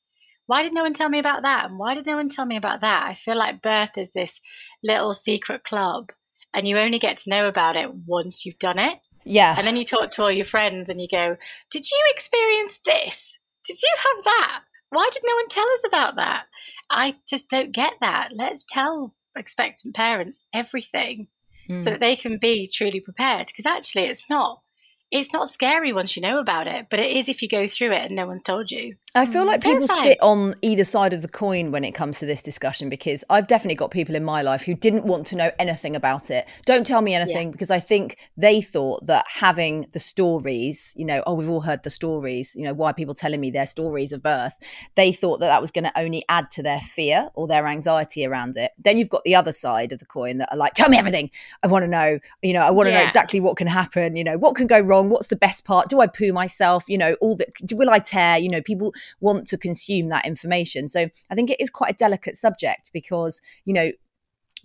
Why 0.47 0.63
did 0.63 0.73
no 0.73 0.83
one 0.83 0.93
tell 0.93 1.09
me 1.09 1.19
about 1.19 1.43
that? 1.43 1.69
And 1.69 1.77
why 1.77 1.93
did 1.93 2.05
no 2.05 2.15
one 2.15 2.29
tell 2.29 2.45
me 2.45 2.55
about 2.55 2.81
that? 2.81 3.05
I 3.05 3.13
feel 3.13 3.37
like 3.37 3.61
birth 3.61 3.97
is 3.97 4.13
this 4.13 4.41
little 4.83 5.13
secret 5.13 5.63
club 5.63 6.11
and 6.53 6.67
you 6.67 6.77
only 6.77 6.99
get 6.99 7.17
to 7.17 7.29
know 7.29 7.47
about 7.47 7.75
it 7.75 7.93
once 7.93 8.45
you've 8.45 8.59
done 8.59 8.79
it. 8.79 8.99
Yeah. 9.25 9.55
And 9.57 9.67
then 9.67 9.75
you 9.75 9.83
talk 9.83 10.09
to 10.11 10.23
all 10.23 10.31
your 10.31 10.45
friends 10.45 10.89
and 10.89 11.01
you 11.01 11.07
go, 11.09 11.37
Did 11.69 11.89
you 11.91 12.03
experience 12.07 12.79
this? 12.83 13.37
Did 13.65 13.77
you 13.81 13.93
have 13.97 14.23
that? 14.23 14.63
Why 14.89 15.09
did 15.11 15.23
no 15.25 15.35
one 15.35 15.49
tell 15.49 15.65
us 15.65 15.83
about 15.85 16.15
that? 16.15 16.45
I 16.89 17.17
just 17.27 17.49
don't 17.49 17.73
get 17.73 17.95
that. 17.99 18.29
Let's 18.33 18.63
tell 18.67 19.13
expectant 19.35 19.95
parents 19.95 20.45
everything 20.53 21.27
mm. 21.69 21.81
so 21.81 21.89
that 21.89 21.99
they 21.99 22.15
can 22.15 22.37
be 22.37 22.69
truly 22.73 23.01
prepared. 23.01 23.47
Because 23.47 23.65
actually, 23.65 24.03
it's 24.03 24.29
not 24.29 24.61
it's 25.09 25.31
not 25.31 25.47
scary 25.47 25.93
once 25.93 26.17
you 26.17 26.21
know 26.21 26.37
about 26.37 26.67
it, 26.67 26.87
but 26.89 26.99
it 26.99 27.15
is 27.15 27.29
if 27.29 27.41
you 27.41 27.47
go 27.47 27.65
through 27.67 27.93
it 27.93 28.05
and 28.05 28.15
no 28.15 28.27
one's 28.27 28.43
told 28.43 28.71
you. 28.71 28.95
I 29.15 29.25
feel 29.25 29.43
mm, 29.43 29.47
like 29.47 29.63
people 29.63 29.87
sit 29.87 30.17
on 30.21 30.53
either 30.61 30.83
side 30.83 31.13
of 31.13 31.21
the 31.21 31.29
coin 31.29 31.71
when 31.71 31.85
it 31.85 31.93
comes 31.93 32.19
to 32.19 32.25
this 32.25 32.41
discussion 32.41 32.89
because 32.89 33.23
I've 33.29 33.47
definitely 33.47 33.75
got 33.75 33.89
people 33.89 34.15
in 34.15 34.23
my 34.25 34.41
life 34.41 34.63
who 34.63 34.75
didn't 34.75 35.05
want 35.05 35.25
to 35.27 35.37
know 35.37 35.49
anything 35.57 35.95
about 35.95 36.29
it. 36.29 36.47
Don't 36.65 36.85
tell 36.85 37.01
me 37.01 37.15
anything 37.15 37.47
yeah. 37.47 37.51
because 37.51 37.71
I 37.71 37.79
think 37.79 38.29
they 38.35 38.61
thought 38.61 39.07
that 39.07 39.25
having 39.33 39.87
the 39.93 39.99
stories, 39.99 40.93
you 40.97 41.05
know, 41.05 41.23
oh, 41.25 41.35
we've 41.35 41.49
all 41.49 41.61
heard 41.61 41.83
the 41.83 41.89
stories, 41.89 42.53
you 42.55 42.63
know, 42.65 42.73
why 42.73 42.91
people 42.91 43.13
telling 43.13 43.39
me 43.39 43.49
their 43.49 43.65
stories 43.65 44.11
of 44.11 44.21
birth, 44.21 44.55
they 44.95 45.13
thought 45.13 45.39
that 45.39 45.47
that 45.47 45.61
was 45.61 45.71
going 45.71 45.85
to 45.85 45.99
only 45.99 46.23
add 46.27 46.51
to 46.51 46.63
their 46.63 46.81
fear 46.81 47.29
or 47.33 47.47
their 47.47 47.65
anxiety 47.65 48.25
around 48.25 48.57
it. 48.57 48.71
Then 48.77 48.97
you've 48.97 49.09
got 49.09 49.23
the 49.23 49.35
other 49.35 49.53
side 49.53 49.93
of 49.93 49.99
the 49.99 50.05
coin 50.05 50.39
that 50.39 50.51
are 50.51 50.57
like, 50.57 50.73
tell 50.73 50.89
me 50.89 50.97
everything. 50.97 51.31
I 51.63 51.67
want 51.67 51.83
to 51.83 51.87
know, 51.87 52.19
you 52.41 52.51
know, 52.51 52.61
I 52.61 52.71
want 52.71 52.87
to 52.87 52.91
yeah. 52.91 52.99
know 52.99 53.05
exactly 53.05 53.39
what 53.39 53.55
can 53.55 53.67
happen, 53.67 54.17
you 54.17 54.25
know, 54.25 54.37
what 54.37 54.55
can 54.55 54.67
go 54.67 54.79
wrong 54.79 54.96
wrong? 54.97 55.09
What's 55.09 55.27
the 55.27 55.35
best 55.35 55.65
part? 55.65 55.89
Do 55.89 56.01
I 56.01 56.07
poo 56.07 56.33
myself? 56.33 56.85
You 56.87 56.97
know, 56.97 57.15
all 57.21 57.35
that, 57.37 57.49
will 57.73 57.89
I 57.89 57.99
tear? 57.99 58.37
You 58.37 58.49
know, 58.49 58.61
people 58.61 58.93
want 59.19 59.47
to 59.47 59.57
consume 59.57 60.09
that 60.09 60.25
information. 60.25 60.87
So 60.87 61.09
I 61.29 61.35
think 61.35 61.49
it 61.49 61.61
is 61.61 61.69
quite 61.69 61.91
a 61.91 61.97
delicate 61.97 62.35
subject 62.35 62.91
because, 62.93 63.41
you 63.65 63.73
know, 63.73 63.91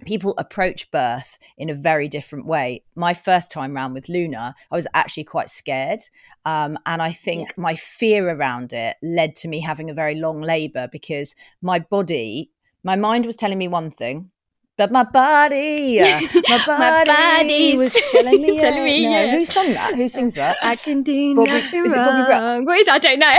people 0.05 0.35
approach 0.38 0.90
birth 0.90 1.38
in 1.57 1.71
a 1.71 1.75
very 1.75 2.09
different 2.09 2.47
way. 2.47 2.83
My 2.95 3.14
first 3.14 3.53
time 3.53 3.75
round 3.75 3.95
with 3.95 4.09
Luna, 4.09 4.55
I 4.71 4.77
was 4.77 4.88
actually 4.95 5.25
quite 5.25 5.49
scared. 5.49 6.01
Um, 6.45 6.79
and 6.87 7.01
I 7.01 7.12
think 7.12 7.51
yeah. 7.51 7.62
my 7.62 7.75
fear 7.75 8.29
around 8.31 8.73
it 8.73 8.97
led 9.03 9.37
to 9.37 9.49
me 9.49 9.61
having 9.61 9.90
a 9.90 9.95
very 9.95 10.14
long 10.14 10.40
labour 10.40 10.88
because 10.90 11.35
my 11.61 11.79
body, 11.79 12.51
my 12.83 12.97
mind 12.97 13.27
was 13.27 13.37
telling 13.37 13.59
me 13.59 13.68
one 13.68 13.90
thing, 13.90 14.31
but 14.78 14.90
my 14.90 15.02
body, 15.02 16.00
uh, 16.00 16.20
my 16.48 16.62
body, 16.66 17.11
my 17.11 17.37
body 17.37 17.76
was 17.76 17.94
telling 18.11 18.40
me, 18.42 18.58
uh, 18.58 18.62
telling 18.62 18.85
me 18.85 19.04
no. 19.04 19.11
yeah. 19.11 19.30
Who 19.30 19.44
sung 19.44 19.72
that? 19.74 19.94
Who 19.94 20.08
sings 20.08 20.35
that? 20.35 20.56
I 20.62 20.76
can 20.76 21.02
do 21.02 21.35
Bobby, 21.35 21.50
nothing 21.50 21.85
is 21.85 21.92
it 21.92 21.96
Bobby 21.96 22.30
wrong. 22.30 22.64
What 22.64 22.78
is? 22.78 22.88
I 22.88 22.98
don't 22.98 23.18
know. 23.18 23.37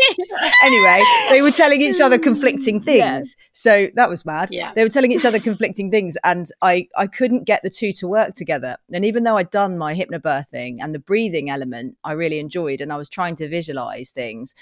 anyway, 0.62 1.02
they 1.30 1.40
were 1.40 1.52
telling 1.52 1.80
each 1.80 2.00
other 2.00 2.18
conflicting 2.18 2.80
things. 2.80 3.36
Yeah. 3.38 3.46
So 3.52 3.88
that 3.94 4.08
was 4.08 4.26
mad. 4.26 4.48
Yeah. 4.50 4.72
They 4.74 4.82
were 4.82 4.90
telling 4.90 5.12
each 5.12 5.24
other 5.24 5.38
conflicting 5.38 5.90
things, 5.90 6.16
and 6.24 6.46
I 6.62 6.88
I 6.96 7.06
couldn't 7.06 7.44
get 7.44 7.62
the 7.62 7.70
two 7.70 7.92
to 7.94 8.08
work 8.08 8.34
together. 8.34 8.76
And 8.92 9.04
even 9.04 9.22
though 9.22 9.36
I'd 9.36 9.50
done 9.50 9.78
my 9.78 9.94
hypnobirthing 9.94 10.78
and 10.80 10.92
the 10.92 10.98
breathing 10.98 11.48
element, 11.48 11.96
I 12.02 12.12
really 12.12 12.40
enjoyed, 12.40 12.80
and 12.80 12.92
I 12.92 12.96
was 12.96 13.08
trying 13.08 13.36
to 13.36 13.48
visualize 13.48 14.10
things 14.10 14.54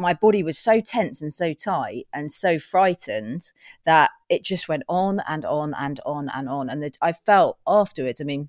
my 0.00 0.14
body 0.14 0.42
was 0.42 0.58
so 0.58 0.80
tense 0.80 1.22
and 1.22 1.32
so 1.32 1.52
tight 1.52 2.06
and 2.12 2.32
so 2.32 2.58
frightened 2.58 3.52
that 3.84 4.10
it 4.28 4.44
just 4.44 4.68
went 4.68 4.82
on 4.88 5.20
and 5.28 5.44
on 5.44 5.74
and 5.78 6.00
on 6.04 6.30
and 6.34 6.48
on. 6.48 6.68
And 6.68 6.82
that 6.82 6.96
I 7.00 7.12
felt 7.12 7.58
afterwards, 7.66 8.20
I 8.20 8.24
mean, 8.24 8.48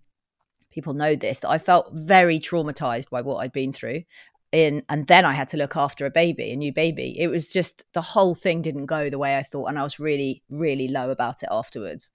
people 0.71 0.93
know 0.93 1.15
this, 1.15 1.39
that 1.41 1.49
I 1.49 1.57
felt 1.57 1.89
very 1.93 2.39
traumatized 2.39 3.09
by 3.09 3.21
what 3.21 3.37
I'd 3.37 3.51
been 3.51 3.73
through. 3.73 4.03
In, 4.51 4.83
and 4.89 5.07
then 5.07 5.23
I 5.23 5.33
had 5.33 5.47
to 5.49 5.57
look 5.57 5.77
after 5.77 6.05
a 6.05 6.11
baby, 6.11 6.51
a 6.51 6.57
new 6.57 6.73
baby. 6.73 7.17
It 7.17 7.27
was 7.27 7.51
just 7.51 7.85
the 7.93 8.01
whole 8.01 8.35
thing 8.35 8.61
didn't 8.61 8.87
go 8.87 9.09
the 9.09 9.19
way 9.19 9.37
I 9.37 9.43
thought. 9.43 9.67
And 9.67 9.79
I 9.79 9.83
was 9.83 9.99
really, 9.99 10.43
really 10.49 10.87
low 10.87 11.09
about 11.09 11.43
it 11.43 11.49
afterwards. 11.49 12.11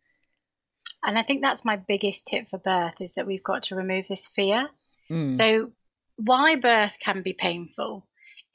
And 1.02 1.18
I 1.18 1.22
think 1.22 1.40
that's 1.40 1.64
my 1.64 1.76
biggest 1.76 2.26
tip 2.26 2.48
for 2.48 2.58
birth 2.58 3.00
is 3.00 3.14
that 3.14 3.26
we've 3.26 3.42
got 3.42 3.62
to 3.64 3.76
remove 3.76 4.08
this 4.08 4.26
fear. 4.26 4.70
Mm. 5.08 5.30
So, 5.30 5.70
why 6.16 6.56
birth 6.56 6.98
can 6.98 7.22
be 7.22 7.32
painful 7.32 8.06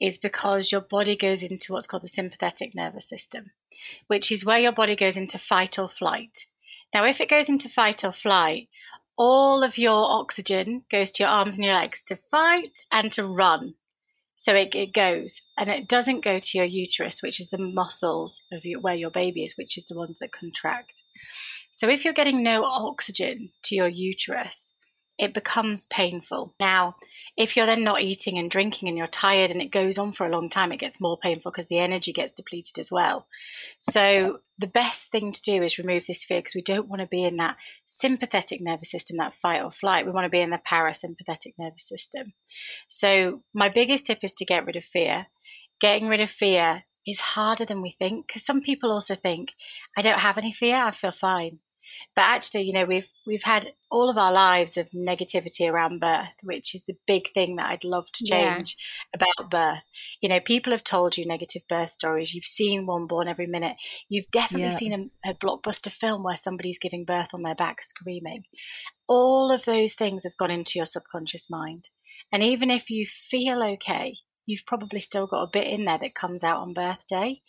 is 0.02 0.18
because 0.18 0.72
your 0.72 0.80
body 0.80 1.14
goes 1.14 1.44
into 1.44 1.72
what's 1.72 1.86
called 1.86 2.02
the 2.02 2.08
sympathetic 2.08 2.74
nervous 2.74 3.08
system, 3.08 3.52
which 4.08 4.32
is 4.32 4.44
where 4.44 4.58
your 4.58 4.72
body 4.72 4.96
goes 4.96 5.16
into 5.16 5.38
fight 5.38 5.78
or 5.78 5.88
flight. 5.88 6.46
Now, 6.92 7.06
if 7.06 7.20
it 7.20 7.30
goes 7.30 7.48
into 7.48 7.68
fight 7.68 8.04
or 8.04 8.10
flight, 8.10 8.68
all 9.16 9.62
of 9.62 9.78
your 9.78 10.10
oxygen 10.10 10.84
goes 10.90 11.12
to 11.12 11.22
your 11.22 11.30
arms 11.30 11.56
and 11.56 11.64
your 11.64 11.76
legs 11.76 12.02
to 12.04 12.16
fight 12.16 12.80
and 12.90 13.12
to 13.12 13.24
run. 13.24 13.74
So 14.34 14.56
it, 14.56 14.74
it 14.74 14.92
goes 14.92 15.42
and 15.56 15.68
it 15.68 15.86
doesn't 15.86 16.24
go 16.24 16.40
to 16.40 16.58
your 16.58 16.66
uterus, 16.66 17.22
which 17.22 17.38
is 17.38 17.50
the 17.50 17.58
muscles 17.58 18.44
of 18.52 18.64
you, 18.64 18.80
where 18.80 18.96
your 18.96 19.10
baby 19.10 19.42
is, 19.42 19.54
which 19.56 19.78
is 19.78 19.86
the 19.86 19.96
ones 19.96 20.18
that 20.18 20.32
contract. 20.32 21.04
So 21.70 21.88
if 21.88 22.04
you're 22.04 22.12
getting 22.12 22.42
no 22.42 22.64
oxygen 22.64 23.50
to 23.64 23.76
your 23.76 23.88
uterus, 23.88 24.74
it 25.22 25.32
becomes 25.32 25.86
painful. 25.86 26.52
Now, 26.58 26.96
if 27.36 27.56
you're 27.56 27.64
then 27.64 27.84
not 27.84 28.02
eating 28.02 28.38
and 28.38 28.50
drinking 28.50 28.88
and 28.88 28.98
you're 28.98 29.06
tired 29.06 29.52
and 29.52 29.62
it 29.62 29.70
goes 29.70 29.96
on 29.96 30.10
for 30.10 30.26
a 30.26 30.28
long 30.28 30.48
time, 30.48 30.72
it 30.72 30.80
gets 30.80 31.00
more 31.00 31.16
painful 31.16 31.52
because 31.52 31.68
the 31.68 31.78
energy 31.78 32.12
gets 32.12 32.32
depleted 32.32 32.76
as 32.80 32.90
well. 32.90 33.28
So, 33.78 34.40
the 34.58 34.66
best 34.66 35.12
thing 35.12 35.30
to 35.32 35.42
do 35.42 35.62
is 35.62 35.78
remove 35.78 36.06
this 36.06 36.24
fear 36.24 36.40
because 36.40 36.56
we 36.56 36.60
don't 36.60 36.88
want 36.88 37.02
to 37.02 37.06
be 37.06 37.22
in 37.22 37.36
that 37.36 37.56
sympathetic 37.86 38.60
nervous 38.60 38.90
system, 38.90 39.16
that 39.18 39.32
fight 39.32 39.62
or 39.62 39.70
flight. 39.70 40.06
We 40.06 40.10
want 40.12 40.24
to 40.24 40.28
be 40.28 40.40
in 40.40 40.50
the 40.50 40.58
parasympathetic 40.58 41.54
nervous 41.56 41.88
system. 41.88 42.32
So, 42.88 43.42
my 43.54 43.68
biggest 43.68 44.06
tip 44.06 44.24
is 44.24 44.34
to 44.34 44.44
get 44.44 44.66
rid 44.66 44.74
of 44.74 44.82
fear. 44.82 45.26
Getting 45.80 46.08
rid 46.08 46.20
of 46.20 46.30
fear 46.30 46.82
is 47.06 47.20
harder 47.20 47.64
than 47.64 47.80
we 47.80 47.92
think 47.92 48.26
because 48.26 48.44
some 48.44 48.60
people 48.60 48.90
also 48.90 49.14
think, 49.14 49.52
I 49.96 50.02
don't 50.02 50.18
have 50.18 50.36
any 50.36 50.50
fear, 50.50 50.78
I 50.78 50.90
feel 50.90 51.12
fine. 51.12 51.60
But 52.14 52.22
actually, 52.22 52.62
you 52.62 52.72
know, 52.72 52.84
we've 52.84 53.08
we've 53.26 53.42
had 53.42 53.72
all 53.90 54.08
of 54.08 54.18
our 54.18 54.32
lives 54.32 54.76
of 54.76 54.88
negativity 54.90 55.70
around 55.70 56.00
birth, 56.00 56.28
which 56.42 56.74
is 56.74 56.84
the 56.84 56.96
big 57.06 57.28
thing 57.34 57.56
that 57.56 57.70
I'd 57.70 57.84
love 57.84 58.10
to 58.12 58.24
change 58.24 58.76
yeah. 59.14 59.20
about 59.20 59.50
birth. 59.50 59.84
You 60.20 60.28
know, 60.28 60.40
people 60.40 60.72
have 60.72 60.84
told 60.84 61.16
you 61.16 61.26
negative 61.26 61.62
birth 61.68 61.90
stories. 61.90 62.34
You've 62.34 62.44
seen 62.44 62.86
one 62.86 63.06
born 63.06 63.28
every 63.28 63.46
minute. 63.46 63.76
You've 64.08 64.30
definitely 64.30 64.68
yeah. 64.68 64.70
seen 64.70 65.10
a, 65.24 65.30
a 65.30 65.34
blockbuster 65.34 65.92
film 65.92 66.22
where 66.22 66.36
somebody's 66.36 66.78
giving 66.78 67.04
birth 67.04 67.28
on 67.34 67.42
their 67.42 67.54
back 67.54 67.82
screaming. 67.82 68.44
All 69.08 69.50
of 69.50 69.64
those 69.64 69.94
things 69.94 70.24
have 70.24 70.36
gone 70.36 70.50
into 70.50 70.72
your 70.76 70.86
subconscious 70.86 71.50
mind. 71.50 71.88
And 72.32 72.42
even 72.42 72.70
if 72.70 72.88
you 72.88 73.04
feel 73.04 73.62
okay, 73.62 74.16
you've 74.46 74.66
probably 74.66 75.00
still 75.00 75.26
got 75.26 75.42
a 75.42 75.50
bit 75.52 75.66
in 75.66 75.84
there 75.84 75.98
that 75.98 76.14
comes 76.14 76.42
out 76.42 76.58
on 76.58 76.72
birthday. 76.72 77.40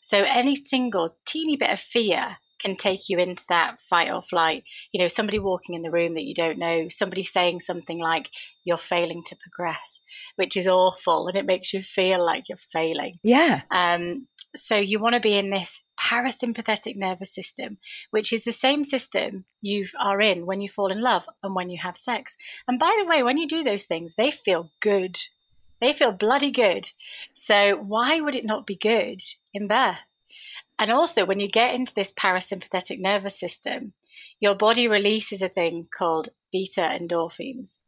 So 0.00 0.24
any 0.26 0.56
single 0.56 1.16
teeny 1.24 1.56
bit 1.56 1.70
of 1.70 1.80
fear 1.80 2.38
can 2.64 2.76
take 2.76 3.08
you 3.08 3.18
into 3.18 3.44
that 3.48 3.80
fight 3.80 4.10
or 4.10 4.22
flight. 4.22 4.64
You 4.92 5.00
know, 5.00 5.08
somebody 5.08 5.38
walking 5.38 5.74
in 5.74 5.82
the 5.82 5.90
room 5.90 6.14
that 6.14 6.24
you 6.24 6.34
don't 6.34 6.58
know, 6.58 6.88
somebody 6.88 7.22
saying 7.22 7.60
something 7.60 7.98
like, 7.98 8.30
you're 8.64 8.78
failing 8.78 9.22
to 9.26 9.36
progress, 9.36 10.00
which 10.36 10.56
is 10.56 10.66
awful 10.66 11.28
and 11.28 11.36
it 11.36 11.46
makes 11.46 11.72
you 11.72 11.82
feel 11.82 12.24
like 12.24 12.48
you're 12.48 12.56
failing. 12.56 13.18
Yeah. 13.22 13.62
Um, 13.70 14.28
so 14.56 14.76
you 14.76 14.98
want 14.98 15.14
to 15.14 15.20
be 15.20 15.36
in 15.36 15.50
this 15.50 15.82
parasympathetic 16.00 16.96
nervous 16.96 17.34
system, 17.34 17.78
which 18.10 18.32
is 18.32 18.44
the 18.44 18.52
same 18.52 18.84
system 18.84 19.44
you 19.60 19.86
are 20.00 20.20
in 20.20 20.46
when 20.46 20.60
you 20.60 20.68
fall 20.68 20.90
in 20.90 21.02
love 21.02 21.28
and 21.42 21.54
when 21.54 21.70
you 21.70 21.78
have 21.82 21.96
sex. 21.96 22.36
And 22.66 22.78
by 22.78 22.96
the 23.00 23.08
way, 23.08 23.22
when 23.22 23.36
you 23.36 23.46
do 23.46 23.62
those 23.62 23.84
things, 23.84 24.14
they 24.14 24.30
feel 24.30 24.70
good. 24.80 25.18
They 25.80 25.92
feel 25.92 26.12
bloody 26.12 26.50
good. 26.50 26.90
So 27.34 27.76
why 27.76 28.20
would 28.20 28.34
it 28.34 28.44
not 28.44 28.66
be 28.66 28.76
good 28.76 29.20
in 29.52 29.68
birth? 29.68 29.98
And 30.84 30.92
also, 30.92 31.24
when 31.24 31.40
you 31.40 31.48
get 31.48 31.74
into 31.74 31.94
this 31.94 32.12
parasympathetic 32.12 33.00
nervous 33.00 33.40
system, 33.40 33.94
your 34.38 34.54
body 34.54 34.86
releases 34.86 35.40
a 35.40 35.48
thing 35.48 35.86
called 35.96 36.28
beta 36.52 36.94
endorphins, 37.00 37.78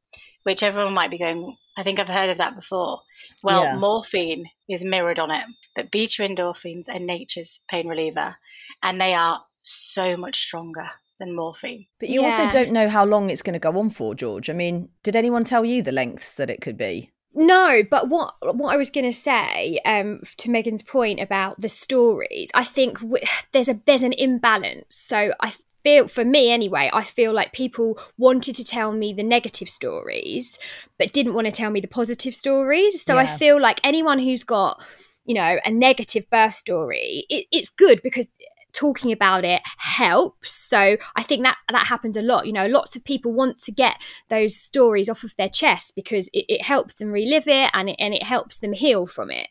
which 0.45 0.63
everyone 0.63 0.95
might 0.95 1.11
be 1.11 1.19
going, 1.19 1.59
I 1.77 1.83
think 1.83 1.99
I've 1.99 2.09
heard 2.09 2.31
of 2.31 2.39
that 2.39 2.57
before. 2.57 3.03
Well, 3.45 3.65
yeah. 3.65 3.77
morphine 3.77 4.47
is 4.67 4.83
mirrored 4.83 5.19
on 5.19 5.31
it, 5.31 5.45
but 5.75 5.91
beta 5.91 6.23
endorphins 6.23 6.89
are 6.89 6.99
nature's 6.99 7.61
pain 7.69 7.87
reliever, 7.87 8.37
and 8.83 8.99
they 8.99 9.13
are 9.13 9.43
so 9.61 10.17
much 10.17 10.41
stronger 10.41 10.89
than 11.19 11.37
morphine. 11.37 11.89
But 12.01 12.09
you 12.09 12.23
yeah. 12.23 12.29
also 12.31 12.51
don't 12.51 12.73
know 12.73 12.89
how 12.89 13.05
long 13.05 13.29
it's 13.29 13.43
going 13.43 13.53
to 13.53 13.59
go 13.59 13.79
on 13.79 13.91
for, 13.91 14.15
George. 14.15 14.49
I 14.49 14.55
mean, 14.55 14.89
did 15.03 15.17
anyone 15.17 15.45
tell 15.45 15.67
you 15.67 15.83
the 15.83 15.93
lengths 15.93 16.37
that 16.37 16.49
it 16.49 16.63
could 16.63 16.79
be? 16.79 17.13
No, 17.37 17.83
but 17.89 18.09
what 18.09 18.35
what 18.57 18.73
I 18.73 18.79
was 18.79 18.89
going 18.89 19.05
to 19.05 19.13
say 19.13 19.79
um, 19.85 20.23
to 20.39 20.51
Megan's 20.51 20.83
point 20.83 21.21
about 21.21 21.61
the 21.61 21.69
stories, 21.69 22.51
I 22.55 22.65
think 22.65 23.01
w- 23.01 23.23
there's 23.53 23.69
a 23.69 23.79
there's 23.85 24.03
an 24.03 24.15
imbalance. 24.15 24.97
So 24.97 25.35
I 25.41 25.53
feel 25.85 26.09
for 26.09 26.25
me 26.25 26.51
anyway, 26.51 26.91
I 26.93 27.05
feel 27.05 27.35
like 27.35 27.53
people 27.53 27.99
wanted 28.17 28.55
to 28.57 28.65
tell 28.65 28.91
me 28.91 29.13
the 29.13 29.23
negative 29.23 29.69
stories, 29.69 30.59
but 30.99 31.13
didn't 31.13 31.35
want 31.35 31.47
to 31.47 31.53
tell 31.53 31.71
me 31.71 31.81
the 31.81 31.89
positive 31.89 32.35
stories. 32.35 33.03
So 33.03 33.15
yeah. 33.15 33.21
I 33.21 33.37
feel 33.37 33.61
like 33.61 33.81
anyone 33.85 34.19
who's 34.19 34.43
got 34.43 34.83
you 35.27 35.35
know 35.35 35.59
a 35.63 35.71
negative 35.71 36.31
birth 36.31 36.55
story, 36.55 37.27
it, 37.29 37.47
it's 37.53 37.69
good 37.69 38.01
because 38.03 38.29
talking 38.77 39.11
about 39.11 39.45
it 39.45 39.63
helps. 39.79 40.53
So 40.53 40.97
I 41.17 41.23
think 41.23 41.43
that 41.43 41.57
that 41.71 41.87
happens 41.87 42.17
a 42.17 42.23
lot. 42.23 42.47
You 42.47 42.53
know, 42.53 42.67
lots 42.67 42.95
of 42.95 43.05
people 43.05 43.33
want 43.33 43.59
to 43.61 43.73
get 43.73 44.01
those 44.29 44.57
stories 44.57 45.09
off 45.09 45.25
of 45.25 45.35
their 45.37 45.49
chest 45.49 45.95
because 45.97 46.29
it, 46.33 46.45
it 46.49 46.63
helps 46.63 46.99
them 46.99 47.11
relive 47.11 47.49
it 47.49 47.71
and 47.73 47.89
it, 47.91 47.97
and 47.99 48.15
it 48.15 48.23
helps 48.23 48.61
them 48.61 48.73
heal 48.73 49.07
from 49.07 49.31
it 49.31 49.49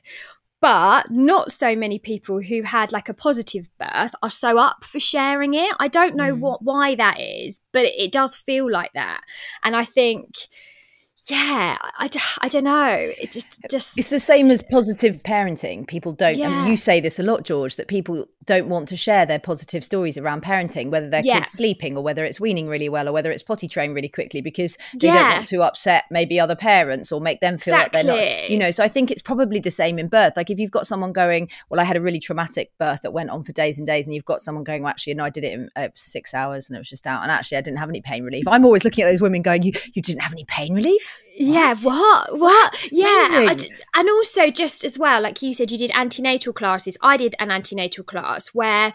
but 0.61 1.11
not 1.11 1.51
so 1.51 1.75
many 1.75 1.99
people 1.99 2.41
who 2.41 2.63
had 2.63 2.91
like 2.91 3.09
a 3.09 3.13
positive 3.13 3.69
birth 3.77 4.15
are 4.23 4.29
so 4.29 4.57
up 4.57 4.83
for 4.83 4.99
sharing 4.99 5.53
it 5.53 5.75
i 5.79 5.87
don't 5.87 6.15
know 6.15 6.33
mm. 6.33 6.39
what 6.39 6.63
why 6.63 6.95
that 6.95 7.19
is 7.19 7.61
but 7.71 7.83
it, 7.83 7.93
it, 7.97 8.11
does 8.11 8.35
feel 8.35 8.71
like 8.71 8.91
that 8.93 9.21
and 9.63 9.75
i 9.75 9.83
think 9.83 10.33
yeah 11.29 11.77
I, 11.97 12.09
I 12.41 12.47
don't 12.47 12.63
know 12.63 13.11
it 13.19 13.31
just 13.31 13.59
just 13.69 13.97
it's 13.97 14.09
the 14.09 14.19
same 14.19 14.51
as 14.51 14.61
positive 14.61 15.23
parenting 15.23 15.87
people 15.87 16.11
don't 16.11 16.37
yeah. 16.37 16.61
and 16.61 16.69
you 16.69 16.77
say 16.77 16.99
this 16.99 17.19
a 17.19 17.23
lot 17.23 17.43
george 17.43 17.77
that 17.77 17.87
people 17.87 18.25
don't 18.45 18.67
want 18.67 18.87
to 18.89 18.97
share 18.97 19.25
their 19.25 19.39
positive 19.39 19.83
stories 19.83 20.17
around 20.17 20.43
parenting 20.43 20.91
whether 20.91 21.09
their 21.09 21.23
yeah. 21.23 21.39
kids 21.39 21.53
sleeping 21.53 21.97
or 21.97 22.03
whether 22.03 22.23
it's 22.23 22.39
weaning 22.39 22.67
really 22.67 22.89
well 22.89 23.09
or 23.09 23.11
whether 23.11 23.31
it's 23.31 23.41
potty 23.41 23.67
trained 23.67 23.95
really 23.95 24.09
quickly 24.09 24.39
because 24.41 24.77
they 24.99 25.07
yeah. 25.07 25.13
don't 25.13 25.33
want 25.33 25.47
to 25.47 25.63
upset 25.63 26.03
maybe 26.11 26.39
other 26.39 26.55
parents 26.55 27.11
or 27.11 27.19
make 27.19 27.39
them 27.39 27.57
feel 27.57 27.73
exactly. 27.73 28.03
like 28.03 28.17
they're 28.17 28.39
not 28.39 28.49
you 28.49 28.57
know 28.57 28.69
so 28.69 28.83
i 28.83 28.87
think 28.87 29.09
it's 29.09 29.21
probably 29.21 29.59
the 29.59 29.71
same 29.71 29.97
in 29.97 30.07
birth 30.07 30.33
like 30.35 30.49
if 30.49 30.59
you've 30.59 30.71
got 30.71 30.85
someone 30.85 31.11
going 31.11 31.49
well 31.69 31.79
i 31.79 31.83
had 31.83 31.97
a 31.97 32.01
really 32.01 32.19
traumatic 32.19 32.71
birth 32.77 33.01
that 33.01 33.11
went 33.11 33.29
on 33.31 33.43
for 33.43 33.51
days 33.51 33.79
and 33.79 33.87
days 33.87 34.05
and 34.05 34.13
you've 34.13 34.25
got 34.25 34.41
someone 34.41 34.63
going 34.63 34.83
well 34.83 34.91
actually 34.91 35.13
no 35.15 35.23
i 35.23 35.29
did 35.29 35.43
it 35.43 35.53
in 35.53 35.69
uh, 35.75 35.87
six 35.95 36.33
hours 36.33 36.69
and 36.69 36.77
it 36.77 36.79
was 36.79 36.89
just 36.89 37.07
out 37.07 37.23
and 37.23 37.31
actually 37.31 37.57
i 37.57 37.61
didn't 37.61 37.79
have 37.79 37.89
any 37.89 38.01
pain 38.01 38.23
relief 38.23 38.47
i'm 38.47 38.65
always 38.65 38.83
looking 38.83 39.03
at 39.03 39.09
those 39.09 39.21
women 39.21 39.41
going 39.41 39.63
you 39.63 39.71
you 39.93 40.01
didn't 40.01 40.21
have 40.21 40.33
any 40.33 40.45
pain 40.45 40.73
relief 40.73 41.14
yeah, 41.37 41.75
what? 41.83 42.39
What? 42.39 42.89
Yeah. 42.91 43.55
and 43.95 44.09
also, 44.09 44.49
just 44.49 44.83
as 44.83 44.97
well, 44.97 45.21
like 45.21 45.41
you 45.41 45.53
said, 45.53 45.71
you 45.71 45.77
did 45.77 45.91
antenatal 45.93 46.53
classes. 46.53 46.97
I 47.01 47.17
did 47.17 47.35
an 47.39 47.51
antenatal 47.51 48.03
class 48.03 48.47
where 48.49 48.93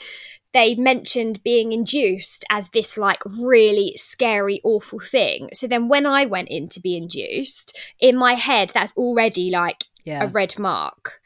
they 0.53 0.75
mentioned 0.75 1.43
being 1.43 1.73
induced 1.73 2.45
as 2.51 2.71
this 2.71 2.97
like 2.97 3.23
really 3.25 3.95
scary, 3.97 4.61
awful 4.65 4.99
thing. 4.99 5.49
So 5.53 5.67
then 5.67 5.89
when 5.89 6.07
I 6.07 6.27
went 6.27 6.49
in 6.49 6.69
to 6.71 6.81
be 6.81 6.97
induced, 6.97 7.79
in 8.01 8.17
my 8.17 8.35
head, 8.35 8.71
that's 8.75 8.97
already 8.97 9.51
like 9.51 9.85
yeah. 10.05 10.25
a 10.25 10.27
red 10.27 10.59
mark. 10.59 11.21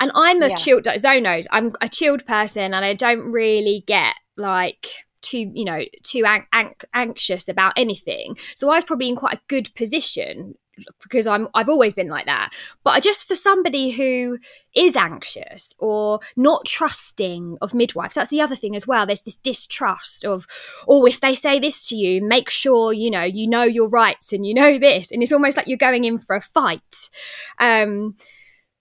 And 0.00 0.12
I'm 0.14 0.42
a 0.42 0.48
yeah. 0.48 0.54
chilled, 0.54 0.88
Zoe 0.98 1.42
I'm 1.50 1.72
a 1.80 1.88
chilled 1.88 2.24
person 2.26 2.74
and 2.74 2.84
I 2.84 2.94
don't 2.94 3.32
really 3.32 3.82
get 3.86 4.14
like 4.36 4.86
too 5.22 5.50
you 5.54 5.64
know 5.64 5.84
too 6.02 6.24
an- 6.26 6.46
an- 6.52 6.74
anxious 6.94 7.48
about 7.48 7.72
anything. 7.76 8.36
So 8.54 8.70
i 8.70 8.76
was 8.76 8.84
probably 8.84 9.08
in 9.08 9.16
quite 9.16 9.34
a 9.34 9.40
good 9.48 9.74
position 9.74 10.54
because 11.02 11.26
i'm 11.26 11.48
i've 11.54 11.68
always 11.68 11.94
been 11.94 12.08
like 12.08 12.26
that. 12.26 12.50
But 12.84 12.90
I 12.90 13.00
just 13.00 13.26
for 13.26 13.34
somebody 13.34 13.90
who 13.90 14.38
is 14.74 14.96
anxious 14.96 15.74
or 15.78 16.20
not 16.36 16.64
trusting 16.66 17.58
of 17.60 17.74
midwives 17.74 18.14
that's 18.14 18.30
the 18.30 18.40
other 18.40 18.56
thing 18.56 18.76
as 18.76 18.86
well. 18.86 19.06
There's 19.06 19.22
this 19.22 19.36
distrust 19.36 20.24
of 20.24 20.46
oh 20.86 21.06
if 21.06 21.20
they 21.20 21.34
say 21.34 21.58
this 21.58 21.88
to 21.88 21.96
you 21.96 22.22
make 22.22 22.50
sure 22.50 22.92
you 22.92 23.10
know 23.10 23.24
you 23.24 23.48
know 23.48 23.64
your 23.64 23.88
rights 23.88 24.32
and 24.32 24.46
you 24.46 24.54
know 24.54 24.78
this. 24.78 25.10
And 25.10 25.22
it's 25.22 25.32
almost 25.32 25.56
like 25.56 25.66
you're 25.66 25.78
going 25.78 26.04
in 26.04 26.18
for 26.18 26.36
a 26.36 26.40
fight. 26.40 27.10
Um 27.58 28.16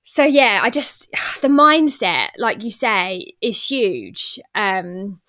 so 0.10 0.24
yeah 0.24 0.62
i 0.64 0.70
just 0.70 1.12
the 1.42 1.50
mindset 1.50 2.30
like 2.38 2.64
you 2.64 2.72
say 2.72 3.34
is 3.42 3.68
huge. 3.68 4.40
Um 4.56 5.20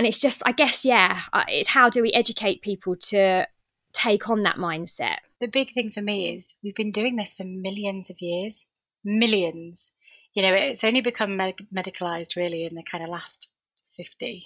and 0.00 0.06
it's 0.06 0.18
just 0.18 0.42
i 0.46 0.52
guess 0.52 0.82
yeah 0.82 1.20
uh, 1.34 1.44
it's 1.46 1.68
how 1.68 1.90
do 1.90 2.00
we 2.00 2.10
educate 2.12 2.62
people 2.62 2.96
to 2.96 3.46
take 3.92 4.28
on 4.28 4.42
that 4.42 4.56
mindset? 4.56 5.16
The 5.40 5.48
big 5.48 5.70
thing 5.70 5.90
for 5.90 6.02
me 6.02 6.34
is 6.34 6.56
we've 6.62 6.74
been 6.74 6.92
doing 6.92 7.16
this 7.16 7.34
for 7.34 7.44
millions 7.44 8.10
of 8.10 8.20
years. 8.20 8.66
Millions. 9.04 9.92
You 10.34 10.42
know 10.42 10.54
it's 10.54 10.84
only 10.84 11.00
become 11.00 11.36
med- 11.36 11.68
medicalized 11.74 12.36
really 12.36 12.64
in 12.64 12.74
the 12.74 12.82
kind 12.82 13.02
of 13.02 13.10
last 13.10 13.48
50 13.96 14.44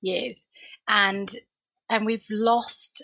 years. 0.00 0.46
And 0.88 1.36
and 1.88 2.06
we've 2.06 2.26
lost 2.30 3.02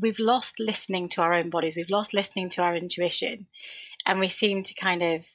we've 0.00 0.18
lost 0.18 0.58
listening 0.58 1.08
to 1.10 1.22
our 1.22 1.34
own 1.34 1.50
bodies. 1.50 1.76
We've 1.76 1.90
lost 1.90 2.14
listening 2.14 2.48
to 2.50 2.62
our 2.62 2.76
intuition. 2.76 3.46
And 4.06 4.20
we 4.20 4.28
seem 4.28 4.62
to 4.62 4.74
kind 4.74 5.02
of 5.02 5.26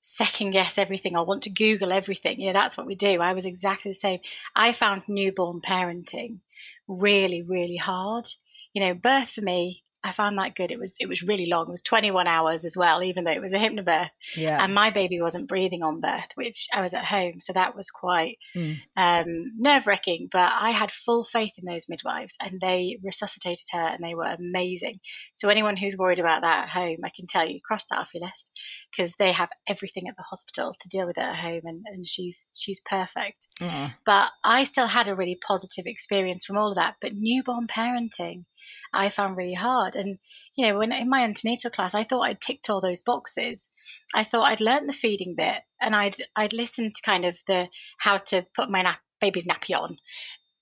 second 0.00 0.52
guess 0.52 0.78
everything 0.78 1.16
or 1.16 1.24
want 1.24 1.42
to 1.42 1.50
Google 1.50 1.92
everything. 1.92 2.40
You 2.40 2.48
know, 2.48 2.58
that's 2.58 2.76
what 2.76 2.86
we 2.86 2.94
do. 2.94 3.20
I 3.20 3.32
was 3.32 3.44
exactly 3.44 3.90
the 3.90 3.96
same. 3.96 4.20
I 4.54 4.72
found 4.72 5.02
newborn 5.08 5.60
parenting 5.60 6.38
really, 6.86 7.42
really 7.42 7.76
hard. 7.76 8.28
You 8.72 8.82
know, 8.82 8.94
birth 8.94 9.30
for 9.30 9.42
me, 9.42 9.84
I 10.04 10.12
found 10.12 10.38
that 10.38 10.54
good. 10.54 10.70
It 10.70 10.78
was 10.78 10.96
it 11.00 11.08
was 11.08 11.22
really 11.22 11.46
long. 11.46 11.66
It 11.66 11.72
was 11.72 11.82
21 11.82 12.28
hours 12.28 12.64
as 12.64 12.76
well, 12.76 13.02
even 13.02 13.24
though 13.24 13.32
it 13.32 13.42
was 13.42 13.52
a 13.52 13.58
hypnobirth. 13.58 14.10
Yeah. 14.36 14.62
And 14.62 14.72
my 14.72 14.90
baby 14.90 15.20
wasn't 15.20 15.48
breathing 15.48 15.82
on 15.82 16.00
birth, 16.00 16.28
which 16.36 16.68
I 16.72 16.82
was 16.82 16.94
at 16.94 17.06
home, 17.06 17.40
so 17.40 17.52
that 17.52 17.74
was 17.74 17.90
quite 17.90 18.38
mm. 18.54 18.76
um, 18.96 19.52
nerve 19.56 19.86
wracking. 19.86 20.28
But 20.30 20.52
I 20.52 20.70
had 20.70 20.92
full 20.92 21.24
faith 21.24 21.52
in 21.58 21.70
those 21.70 21.88
midwives, 21.88 22.36
and 22.40 22.60
they 22.60 22.98
resuscitated 23.02 23.66
her, 23.72 23.88
and 23.88 24.02
they 24.02 24.14
were 24.14 24.34
amazing. 24.38 25.00
So 25.34 25.48
anyone 25.48 25.76
who's 25.76 25.96
worried 25.96 26.20
about 26.20 26.42
that 26.42 26.64
at 26.64 26.70
home, 26.70 26.98
I 27.04 27.10
can 27.14 27.26
tell 27.26 27.48
you, 27.48 27.60
cross 27.60 27.86
that 27.86 27.98
off 27.98 28.14
your 28.14 28.24
list 28.24 28.58
because 28.90 29.16
they 29.16 29.32
have 29.32 29.50
everything 29.68 30.06
at 30.08 30.16
the 30.16 30.24
hospital 30.30 30.74
to 30.78 30.88
deal 30.88 31.06
with 31.06 31.18
it 31.18 31.22
at 31.22 31.36
home, 31.36 31.62
and, 31.64 31.82
and 31.86 32.06
she's 32.06 32.50
she's 32.54 32.80
perfect. 32.80 33.48
Mm. 33.60 33.94
But 34.06 34.30
I 34.44 34.62
still 34.62 34.86
had 34.86 35.08
a 35.08 35.16
really 35.16 35.38
positive 35.44 35.86
experience 35.86 36.44
from 36.44 36.56
all 36.56 36.68
of 36.70 36.76
that. 36.76 36.96
But 37.00 37.14
newborn 37.16 37.66
parenting 37.66 38.44
I 38.92 39.08
found 39.08 39.36
really 39.36 39.54
hard. 39.54 39.94
And, 39.94 40.18
you 40.56 40.66
know, 40.66 40.78
when 40.78 40.92
in 40.92 41.08
my 41.08 41.20
antenatal 41.20 41.70
class, 41.70 41.94
I 41.94 42.04
thought 42.04 42.22
I'd 42.22 42.40
ticked 42.40 42.70
all 42.70 42.80
those 42.80 43.02
boxes. 43.02 43.68
I 44.14 44.24
thought 44.24 44.50
I'd 44.50 44.60
learned 44.60 44.88
the 44.88 44.92
feeding 44.94 45.34
bit 45.36 45.62
and 45.80 45.94
I'd, 45.94 46.16
I'd 46.36 46.52
listened 46.52 46.94
to 46.94 47.02
kind 47.02 47.24
of 47.24 47.38
the, 47.46 47.68
how 47.98 48.18
to 48.18 48.46
put 48.54 48.70
my 48.70 48.82
nap, 48.82 49.00
baby's 49.20 49.46
nappy 49.46 49.78
on. 49.78 49.98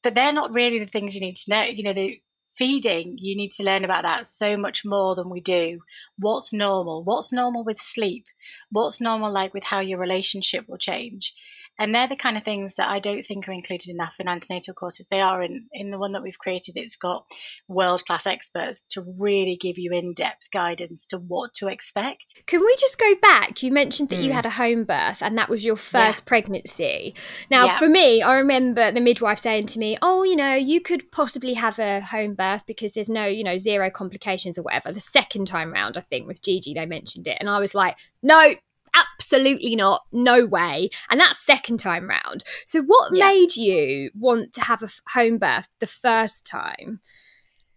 But 0.03 0.15
they're 0.15 0.33
not 0.33 0.53
really 0.53 0.79
the 0.79 0.87
things 0.87 1.15
you 1.15 1.21
need 1.21 1.37
to 1.37 1.51
know. 1.51 1.63
You 1.63 1.83
know, 1.83 1.93
the 1.93 2.21
feeding, 2.57 3.17
you 3.19 3.37
need 3.37 3.51
to 3.53 3.63
learn 3.63 3.85
about 3.85 4.03
that 4.03 4.27
so 4.27 4.57
much 4.57 4.85
more 4.85 5.15
than 5.15 5.29
we 5.29 5.41
do. 5.41 5.81
What's 6.19 6.53
normal? 6.53 7.05
What's 7.05 7.33
normal 7.33 7.65
with 7.65 7.79
sleep? 7.79 8.27
What's 8.71 9.01
normal 9.01 9.31
like 9.31 9.53
with 9.53 9.65
how 9.65 9.81
your 9.81 9.99
relationship 9.99 10.65
will 10.69 10.79
change? 10.79 11.35
And 11.79 11.95
they're 11.95 12.09
the 12.09 12.17
kind 12.17 12.37
of 12.37 12.45
things 12.45 12.77
that 12.77 12.89
I 12.89 12.99
don't 12.99 13.25
think 13.25 13.49
are 13.49 13.53
included 13.53 13.89
enough 13.89 14.17
in 14.19 14.29
antenatal 14.29 14.75
courses. 14.75 15.09
They 15.09 15.21
are 15.21 15.43
in, 15.43 15.67
in 15.73 15.91
the 15.91 15.99
one 15.99 16.13
that 16.13 16.23
we've 16.23 16.39
created. 16.39 16.77
It's 16.77 16.97
got 16.97 17.27
world 17.69 18.05
class 18.07 18.27
experts 18.27 18.83
to 18.91 19.05
really 19.19 19.57
give 19.57 19.79
you 19.79 19.93
in 19.93 20.15
depth 20.15 20.51
guidance 20.51 21.07
to 21.07 21.19
what 21.19 21.55
to 21.55 21.69
expect. 21.69 22.35
Can 22.47 22.61
we 22.61 22.77
just 22.79 22.99
go 22.99 23.15
back? 23.21 23.63
You 23.63 23.73
mentioned 23.73 24.09
that 24.11 24.21
mm. 24.21 24.25
you 24.25 24.33
had 24.33 24.47
a 24.47 24.51
home 24.51 24.85
birth 24.85 25.23
and 25.23 25.37
that 25.39 25.49
was 25.49 25.65
your 25.65 25.77
first 25.77 26.23
yeah. 26.25 26.29
pregnancy. 26.29 27.15
Now, 27.51 27.67
yeah. 27.67 27.79
for 27.79 27.89
me, 27.89 28.23
I 28.23 28.37
remember 28.37 28.91
the 28.91 29.01
midwife 29.01 29.39
saying 29.39 29.67
to 29.69 29.79
me, 29.79 29.97
Oh, 30.03 30.23
you 30.23 30.37
know, 30.37 30.55
you 30.55 30.81
could 30.81 31.11
possibly 31.11 31.55
have 31.55 31.79
a 31.79 32.01
home 32.01 32.35
birth 32.35 32.63
because 32.67 32.95
there's 32.95 33.11
no, 33.11 33.27
you 33.27 33.45
know, 33.45 33.59
zero 33.59 33.91
complications 33.91 34.59
or 34.59 34.63
whatever. 34.63 34.93
The 34.93 35.01
second 35.01 35.47
time 35.47 35.73
round, 35.73 35.97
I 35.97 36.01
think, 36.01 36.27
with 36.27 36.43
Gigi, 36.43 36.75
they 36.75 36.87
mentioned 36.87 37.27
it. 37.27 37.37
And 37.41 37.49
I 37.49 37.59
was 37.59 37.75
like, 37.75 37.97
No, 38.23 38.55
absolutely 38.97 39.77
not, 39.77 40.03
no 40.13 40.45
way. 40.45 40.91
And 41.11 41.21
that's 41.21 41.39
second 41.39 41.79
time 41.79 42.09
round. 42.09 42.45
So, 42.65 42.83
what 42.83 43.15
yeah. 43.15 43.29
made 43.29 43.57
you 43.57 44.11
want 44.15 44.53
to 44.55 44.63
have 44.63 44.83
a 44.83 44.91
home 45.11 45.39
birth 45.39 45.69
the 45.81 45.87
first 45.87 46.47
time? 46.47 47.01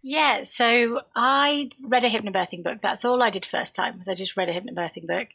Yeah, 0.02 0.44
so 0.44 1.02
I 1.14 1.70
read 1.82 2.04
a 2.04 2.08
hypnobirthing 2.08 2.64
book. 2.64 2.80
That's 2.80 3.04
all 3.04 3.22
I 3.22 3.28
did 3.28 3.44
first 3.44 3.76
time 3.76 3.98
was 3.98 4.08
I 4.08 4.14
just 4.14 4.36
read 4.36 4.48
a 4.48 4.54
hypnobirthing 4.54 5.06
book, 5.06 5.28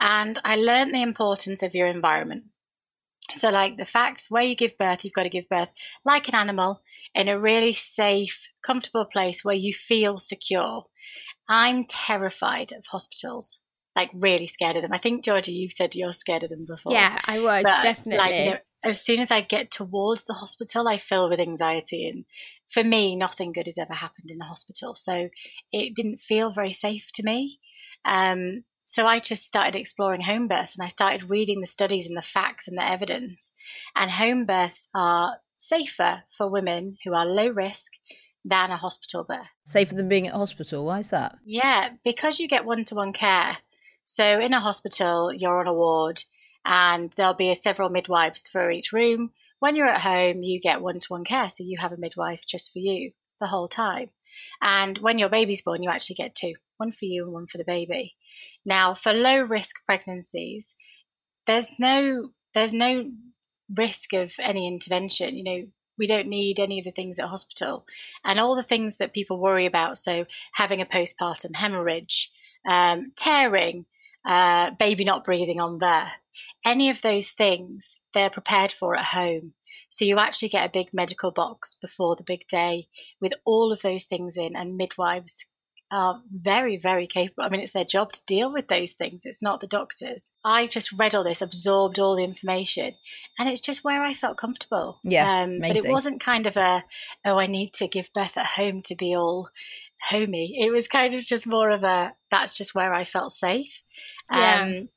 and 0.00 0.38
I 0.44 0.56
learned 0.56 0.94
the 0.94 1.02
importance 1.02 1.62
of 1.62 1.74
your 1.74 1.86
environment. 1.86 2.44
So, 3.32 3.50
like 3.50 3.76
the 3.76 3.84
fact 3.84 4.26
where 4.30 4.42
you 4.42 4.54
give 4.54 4.78
birth, 4.78 5.04
you've 5.04 5.12
got 5.12 5.24
to 5.24 5.28
give 5.28 5.48
birth 5.48 5.70
like 6.04 6.28
an 6.28 6.34
animal 6.34 6.82
in 7.14 7.28
a 7.28 7.38
really 7.38 7.74
safe, 7.74 8.48
comfortable 8.62 9.04
place 9.04 9.44
where 9.44 9.54
you 9.54 9.74
feel 9.74 10.18
secure. 10.18 10.86
I'm 11.48 11.84
terrified 11.84 12.72
of 12.72 12.86
hospitals 12.86 13.60
like 13.96 14.10
really 14.14 14.46
scared 14.46 14.76
of 14.76 14.82
them. 14.82 14.92
I 14.92 14.98
think 14.98 15.24
Georgia, 15.24 15.52
you've 15.52 15.72
said 15.72 15.94
you're 15.94 16.12
scared 16.12 16.42
of 16.42 16.50
them 16.50 16.66
before. 16.66 16.92
Yeah, 16.92 17.18
I 17.26 17.40
was 17.40 17.64
but, 17.64 17.82
definitely. 17.82 18.18
Like, 18.18 18.38
you 18.38 18.50
know, 18.50 18.58
as 18.84 19.00
soon 19.00 19.20
as 19.20 19.30
I 19.30 19.40
get 19.40 19.70
towards 19.70 20.26
the 20.26 20.34
hospital, 20.34 20.86
I 20.86 20.98
fill 20.98 21.30
with 21.30 21.40
anxiety, 21.40 22.06
and 22.06 22.26
for 22.68 22.84
me, 22.84 23.16
nothing 23.16 23.52
good 23.52 23.66
has 23.66 23.78
ever 23.78 23.94
happened 23.94 24.30
in 24.30 24.38
the 24.38 24.44
hospital, 24.44 24.94
so 24.94 25.30
it 25.72 25.96
didn't 25.96 26.20
feel 26.20 26.50
very 26.50 26.72
safe 26.72 27.10
to 27.14 27.22
me. 27.24 27.58
Um, 28.04 28.64
so 28.84 29.06
I 29.06 29.18
just 29.18 29.44
started 29.44 29.74
exploring 29.74 30.20
home 30.20 30.46
births, 30.46 30.76
and 30.78 30.84
I 30.84 30.88
started 30.88 31.30
reading 31.30 31.60
the 31.60 31.66
studies 31.66 32.06
and 32.06 32.16
the 32.16 32.22
facts 32.22 32.68
and 32.68 32.78
the 32.78 32.84
evidence. 32.84 33.52
And 33.96 34.12
home 34.12 34.44
births 34.44 34.88
are 34.94 35.38
safer 35.56 36.24
for 36.28 36.48
women 36.48 36.98
who 37.04 37.14
are 37.14 37.26
low 37.26 37.48
risk 37.48 37.92
than 38.44 38.70
a 38.70 38.76
hospital 38.76 39.24
birth. 39.24 39.48
Safer 39.64 39.94
than 39.94 40.08
being 40.08 40.28
at 40.28 40.34
hospital? 40.34 40.84
Why 40.84 41.00
is 41.00 41.10
that? 41.10 41.38
Yeah, 41.44 41.90
because 42.04 42.38
you 42.38 42.46
get 42.46 42.64
one 42.64 42.84
to 42.84 42.94
one 42.94 43.12
care 43.12 43.58
so 44.06 44.40
in 44.40 44.54
a 44.54 44.60
hospital, 44.60 45.32
you're 45.32 45.60
on 45.60 45.66
a 45.66 45.74
ward 45.74 46.22
and 46.64 47.12
there'll 47.16 47.34
be 47.34 47.54
several 47.54 47.88
midwives 47.88 48.48
for 48.48 48.70
each 48.70 48.92
room. 48.92 49.32
When 49.58 49.74
you're 49.74 49.86
at 49.86 50.02
home, 50.02 50.42
you 50.42 50.60
get 50.60 50.80
one 50.80 51.00
to 51.00 51.08
one 51.08 51.24
care. 51.24 51.50
So 51.50 51.64
you 51.64 51.78
have 51.78 51.92
a 51.92 51.98
midwife 51.98 52.46
just 52.46 52.72
for 52.72 52.78
you 52.78 53.10
the 53.40 53.48
whole 53.48 53.68
time. 53.68 54.08
And 54.62 54.98
when 54.98 55.18
your 55.18 55.28
baby's 55.28 55.62
born, 55.62 55.82
you 55.82 55.90
actually 55.90 56.16
get 56.16 56.34
two 56.34 56.54
one 56.76 56.92
for 56.92 57.06
you 57.06 57.24
and 57.24 57.32
one 57.32 57.46
for 57.46 57.58
the 57.58 57.64
baby. 57.64 58.14
Now, 58.64 58.94
for 58.94 59.12
low 59.12 59.40
risk 59.40 59.76
pregnancies, 59.86 60.74
there's 61.46 61.78
no 61.78 62.30
there's 62.54 62.74
no 62.74 63.10
risk 63.74 64.12
of 64.12 64.34
any 64.38 64.66
intervention. 64.68 65.36
You 65.36 65.44
know, 65.44 65.66
we 65.98 66.06
don't 66.06 66.28
need 66.28 66.60
any 66.60 66.78
of 66.78 66.84
the 66.84 66.90
things 66.90 67.18
at 67.18 67.28
hospital 67.28 67.86
and 68.24 68.38
all 68.38 68.54
the 68.54 68.62
things 68.62 68.98
that 68.98 69.14
people 69.14 69.40
worry 69.40 69.66
about. 69.66 69.98
So 69.98 70.26
having 70.52 70.80
a 70.80 70.86
postpartum 70.86 71.56
hemorrhage, 71.56 72.30
um, 72.68 73.12
tearing, 73.16 73.86
uh, 74.26 74.72
baby 74.72 75.04
not 75.04 75.24
breathing 75.24 75.60
on 75.60 75.78
birth, 75.78 76.08
any 76.64 76.90
of 76.90 77.02
those 77.02 77.30
things 77.30 77.94
they're 78.12 78.30
prepared 78.30 78.72
for 78.72 78.96
at 78.96 79.06
home. 79.06 79.54
So 79.88 80.04
you 80.04 80.18
actually 80.18 80.48
get 80.48 80.66
a 80.66 80.72
big 80.72 80.88
medical 80.92 81.30
box 81.30 81.76
before 81.80 82.16
the 82.16 82.24
big 82.24 82.46
day 82.48 82.88
with 83.20 83.34
all 83.44 83.72
of 83.72 83.82
those 83.82 84.04
things 84.04 84.36
in, 84.36 84.56
and 84.56 84.76
midwives 84.76 85.46
are 85.90 86.20
very, 86.32 86.76
very 86.76 87.06
capable. 87.06 87.44
I 87.44 87.48
mean, 87.48 87.60
it's 87.60 87.72
their 87.72 87.84
job 87.84 88.12
to 88.12 88.24
deal 88.26 88.52
with 88.52 88.66
those 88.68 88.94
things. 88.94 89.22
It's 89.24 89.42
not 89.42 89.60
the 89.60 89.68
doctors. 89.68 90.32
I 90.44 90.66
just 90.66 90.92
read 90.92 91.14
all 91.14 91.22
this, 91.22 91.40
absorbed 91.40 91.98
all 91.98 92.16
the 92.16 92.24
information, 92.24 92.94
and 93.38 93.48
it's 93.48 93.60
just 93.60 93.84
where 93.84 94.02
I 94.02 94.12
felt 94.12 94.36
comfortable. 94.36 94.98
Yeah, 95.04 95.42
um, 95.42 95.60
but 95.60 95.76
it 95.76 95.86
wasn't 95.86 96.20
kind 96.20 96.46
of 96.46 96.56
a, 96.56 96.84
oh, 97.24 97.38
I 97.38 97.46
need 97.46 97.72
to 97.74 97.86
give 97.86 98.12
birth 98.12 98.36
at 98.36 98.46
home 98.46 98.82
to 98.82 98.96
be 98.96 99.14
all 99.14 99.48
homey. 100.02 100.56
It 100.60 100.70
was 100.72 100.88
kind 100.88 101.14
of 101.14 101.24
just 101.24 101.46
more 101.46 101.70
of 101.70 101.82
a 101.82 102.14
that's 102.30 102.54
just 102.54 102.74
where 102.74 102.94
I 102.94 103.04
felt 103.04 103.32
safe. 103.32 103.82
Yeah. 104.30 104.62
Um, 104.62 104.88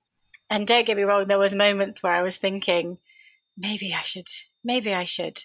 and 0.49 0.65
don't 0.67 0.85
get 0.85 0.97
me 0.97 1.03
wrong, 1.03 1.25
there 1.25 1.37
was 1.37 1.53
moments 1.53 2.01
where 2.01 2.13
I 2.13 2.23
was 2.23 2.37
thinking, 2.37 2.97
maybe 3.55 3.93
I 3.93 4.01
should, 4.01 4.27
maybe 4.63 4.93
I 4.93 5.03
should, 5.03 5.43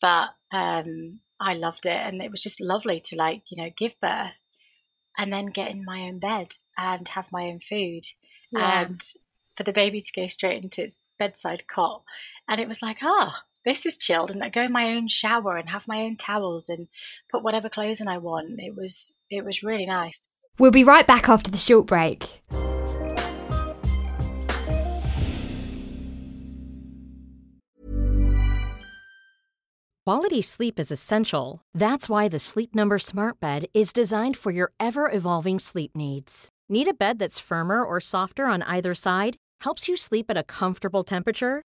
but 0.00 0.30
um, 0.52 1.20
I 1.38 1.54
loved 1.54 1.86
it, 1.86 2.00
and 2.00 2.20
it 2.20 2.30
was 2.30 2.42
just 2.42 2.60
lovely 2.60 3.00
to 3.00 3.16
like 3.16 3.42
you 3.50 3.62
know 3.62 3.70
give 3.76 3.98
birth 4.00 4.42
and 5.18 5.32
then 5.32 5.46
get 5.46 5.72
in 5.72 5.84
my 5.84 6.00
own 6.02 6.18
bed 6.18 6.48
and 6.76 7.06
have 7.08 7.32
my 7.32 7.44
own 7.44 7.60
food 7.60 8.04
yeah. 8.52 8.82
and 8.82 9.02
for 9.56 9.64
the 9.64 9.72
baby 9.72 10.00
to 10.00 10.12
go 10.20 10.26
straight 10.26 10.62
into 10.62 10.82
its 10.82 11.06
bedside 11.18 11.66
cot, 11.66 12.02
and 12.48 12.60
it 12.60 12.68
was 12.68 12.82
like 12.82 12.98
ah. 13.02 13.42
Oh, 13.42 13.46
this 13.64 13.84
is 13.84 13.96
chilled 13.96 14.30
and 14.30 14.42
I 14.42 14.48
go 14.48 14.62
in 14.62 14.72
my 14.72 14.86
own 14.86 15.08
shower 15.08 15.56
and 15.56 15.70
have 15.70 15.88
my 15.88 15.98
own 15.98 16.16
towels 16.16 16.68
and 16.68 16.88
put 17.30 17.42
whatever 17.42 17.68
clothes 17.68 18.00
in 18.00 18.08
I 18.08 18.18
want. 18.18 18.58
It 18.58 18.74
was 18.76 19.18
it 19.28 19.44
was 19.44 19.62
really 19.62 19.86
nice. 19.86 20.26
We'll 20.58 20.70
be 20.70 20.84
right 20.84 21.06
back 21.06 21.28
after 21.28 21.50
the 21.50 21.58
short 21.58 21.86
break. 21.86 22.42
Quality 30.06 30.42
sleep 30.42 30.80
is 30.80 30.90
essential. 30.90 31.62
That's 31.72 32.08
why 32.08 32.26
the 32.26 32.40
Sleep 32.40 32.74
Number 32.74 32.98
Smart 32.98 33.38
Bed 33.38 33.66
is 33.72 33.92
designed 33.92 34.36
for 34.36 34.50
your 34.50 34.72
ever 34.80 35.08
evolving 35.08 35.60
sleep 35.60 35.94
needs. 35.94 36.48
Need 36.68 36.88
a 36.88 36.94
bed 36.94 37.20
that's 37.20 37.38
firmer 37.38 37.84
or 37.84 38.00
softer 38.00 38.46
on 38.46 38.62
either 38.62 38.94
side? 38.94 39.36
Helps 39.60 39.88
you 39.88 39.96
sleep 39.96 40.28
at 40.28 40.36
a 40.36 40.42
comfortable 40.42 41.04
temperature? 41.04 41.62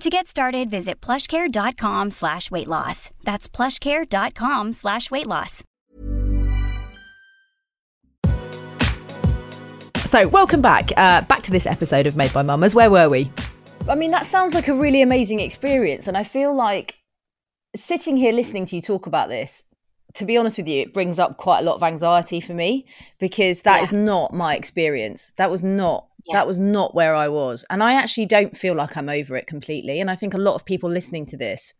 To 0.00 0.10
get 0.10 0.26
started, 0.26 0.68
visit 0.68 1.00
plushcare.com 1.00 2.10
slash 2.10 2.50
weight 2.50 2.68
loss. 2.68 3.10
That's 3.24 3.48
plushcare.com 3.48 4.74
slash 4.74 5.10
weight 5.10 5.26
loss. 5.26 5.64
So, 10.10 10.28
welcome 10.28 10.60
back. 10.60 10.92
Uh, 10.96 11.22
back 11.22 11.40
to 11.42 11.50
this 11.50 11.66
episode 11.66 12.06
of 12.06 12.14
Made 12.14 12.32
by 12.34 12.42
Mamas. 12.42 12.74
Where 12.74 12.90
were 12.90 13.08
we? 13.08 13.30
I 13.88 13.94
mean, 13.94 14.10
that 14.10 14.26
sounds 14.26 14.54
like 14.54 14.68
a 14.68 14.74
really 14.74 15.00
amazing 15.00 15.40
experience. 15.40 16.08
And 16.08 16.16
I 16.16 16.24
feel 16.24 16.54
like 16.54 16.96
sitting 17.74 18.18
here 18.18 18.32
listening 18.32 18.66
to 18.66 18.76
you 18.76 18.82
talk 18.82 19.06
about 19.06 19.30
this, 19.30 19.64
to 20.14 20.26
be 20.26 20.36
honest 20.36 20.58
with 20.58 20.68
you, 20.68 20.82
it 20.82 20.92
brings 20.92 21.18
up 21.18 21.38
quite 21.38 21.60
a 21.60 21.62
lot 21.62 21.76
of 21.76 21.82
anxiety 21.82 22.40
for 22.40 22.52
me 22.52 22.84
because 23.18 23.62
that 23.62 23.78
yeah. 23.78 23.82
is 23.82 23.92
not 23.92 24.34
my 24.34 24.56
experience. 24.56 25.32
That 25.38 25.50
was 25.50 25.64
not 25.64 26.06
yeah. 26.28 26.36
that 26.38 26.46
was 26.46 26.58
not 26.58 26.94
where 26.94 27.14
I 27.14 27.28
was. 27.28 27.64
And 27.70 27.82
I 27.82 27.94
actually 27.94 28.26
don't 28.26 28.56
feel 28.56 28.74
like 28.74 28.96
I'm 28.96 29.08
over 29.08 29.36
it 29.36 29.46
completely. 29.46 30.00
And 30.00 30.10
I 30.10 30.14
think 30.14 30.34
a 30.34 30.38
lot 30.38 30.54
of 30.54 30.64
people 30.64 30.90
listening 30.90 31.26
to 31.26 31.36
this 31.36 31.74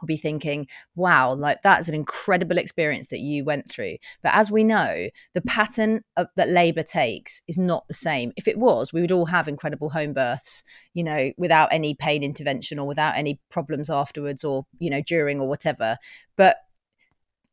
will 0.00 0.06
be 0.06 0.16
thinking, 0.16 0.66
wow, 0.94 1.32
like 1.34 1.58
that's 1.62 1.88
an 1.88 1.94
incredible 1.94 2.58
experience 2.58 3.08
that 3.08 3.20
you 3.20 3.44
went 3.44 3.70
through. 3.70 3.96
But 4.22 4.34
as 4.34 4.50
we 4.50 4.64
know, 4.64 5.08
the 5.32 5.40
pattern 5.42 6.02
of, 6.16 6.26
that 6.36 6.48
labour 6.48 6.82
takes 6.82 7.42
is 7.48 7.58
not 7.58 7.88
the 7.88 7.94
same. 7.94 8.32
If 8.36 8.46
it 8.46 8.58
was, 8.58 8.92
we 8.92 9.00
would 9.00 9.12
all 9.12 9.26
have 9.26 9.48
incredible 9.48 9.90
home 9.90 10.12
births, 10.12 10.62
you 10.92 11.02
know, 11.02 11.32
without 11.38 11.72
any 11.72 11.94
pain 11.94 12.22
intervention 12.22 12.78
or 12.78 12.86
without 12.86 13.16
any 13.16 13.40
problems 13.50 13.88
afterwards 13.88 14.44
or, 14.44 14.66
you 14.78 14.90
know, 14.90 15.00
during 15.00 15.40
or 15.40 15.48
whatever. 15.48 15.96
But 16.36 16.58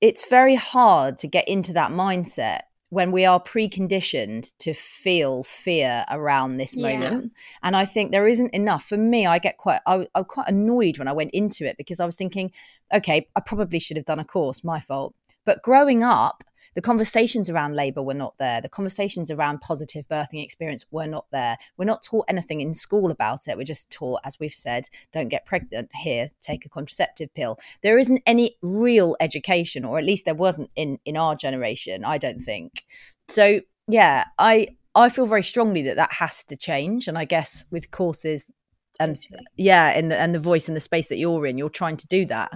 it's 0.01 0.29
very 0.29 0.55
hard 0.55 1.17
to 1.19 1.27
get 1.27 1.47
into 1.47 1.71
that 1.73 1.91
mindset 1.91 2.61
when 2.93 3.11
we 3.11 3.25
are 3.25 3.41
preconditioned 3.41 4.53
to 4.59 4.71
feel 4.71 5.41
fear 5.41 6.05
around 6.11 6.57
this 6.57 6.77
moment. 6.77 7.23
Yeah. 7.23 7.29
And 7.63 7.75
I 7.75 7.85
think 7.85 8.11
there 8.11 8.27
isn't 8.27 8.53
enough. 8.53 8.83
For 8.83 8.97
me, 8.97 9.25
I 9.25 9.39
get 9.39 9.57
quite, 9.57 9.81
I, 9.87 10.05
I 10.13 10.19
was 10.19 10.27
quite 10.27 10.47
annoyed 10.47 10.99
when 10.99 11.07
I 11.07 11.13
went 11.13 11.31
into 11.31 11.67
it 11.67 11.75
because 11.75 11.99
I 11.99 12.05
was 12.05 12.15
thinking, 12.15 12.51
okay, 12.93 13.27
I 13.35 13.39
probably 13.39 13.79
should 13.79 13.97
have 13.97 14.05
done 14.05 14.19
a 14.19 14.23
course, 14.23 14.63
my 14.63 14.79
fault. 14.79 15.15
But 15.43 15.63
growing 15.63 16.03
up, 16.03 16.43
the 16.73 16.81
conversations 16.81 17.49
around 17.49 17.75
labour 17.75 18.01
were 18.01 18.13
not 18.13 18.37
there. 18.37 18.61
The 18.61 18.69
conversations 18.69 19.31
around 19.31 19.61
positive 19.61 20.07
birthing 20.07 20.43
experience 20.43 20.85
were 20.91 21.07
not 21.07 21.25
there. 21.31 21.57
We're 21.77 21.85
not 21.85 22.03
taught 22.03 22.25
anything 22.27 22.61
in 22.61 22.73
school 22.73 23.11
about 23.11 23.47
it. 23.47 23.57
We're 23.57 23.63
just 23.63 23.91
taught, 23.91 24.21
as 24.23 24.39
we've 24.39 24.53
said, 24.53 24.87
don't 25.11 25.29
get 25.29 25.45
pregnant 25.45 25.89
here, 25.93 26.27
take 26.41 26.65
a 26.65 26.69
contraceptive 26.69 27.33
pill. 27.33 27.57
There 27.81 27.97
isn't 27.97 28.21
any 28.25 28.57
real 28.61 29.15
education, 29.19 29.85
or 29.85 29.97
at 29.97 30.05
least 30.05 30.25
there 30.25 30.35
wasn't 30.35 30.69
in 30.75 30.99
in 31.05 31.17
our 31.17 31.35
generation. 31.35 32.03
I 32.05 32.17
don't 32.17 32.39
think. 32.39 32.83
So 33.27 33.61
yeah, 33.87 34.25
I 34.37 34.67
I 34.95 35.09
feel 35.09 35.25
very 35.25 35.43
strongly 35.43 35.81
that 35.83 35.95
that 35.95 36.13
has 36.13 36.43
to 36.45 36.55
change, 36.55 37.07
and 37.07 37.17
I 37.17 37.25
guess 37.25 37.65
with 37.71 37.91
courses 37.91 38.51
and 38.99 39.17
yeah, 39.57 39.89
and 39.97 40.11
the 40.11 40.19
and 40.19 40.35
the 40.35 40.39
voice 40.39 40.67
and 40.67 40.75
the 40.75 40.81
space 40.81 41.09
that 41.09 41.17
you're 41.17 41.45
in, 41.45 41.57
you're 41.57 41.69
trying 41.69 41.97
to 41.97 42.07
do 42.07 42.25
that. 42.25 42.51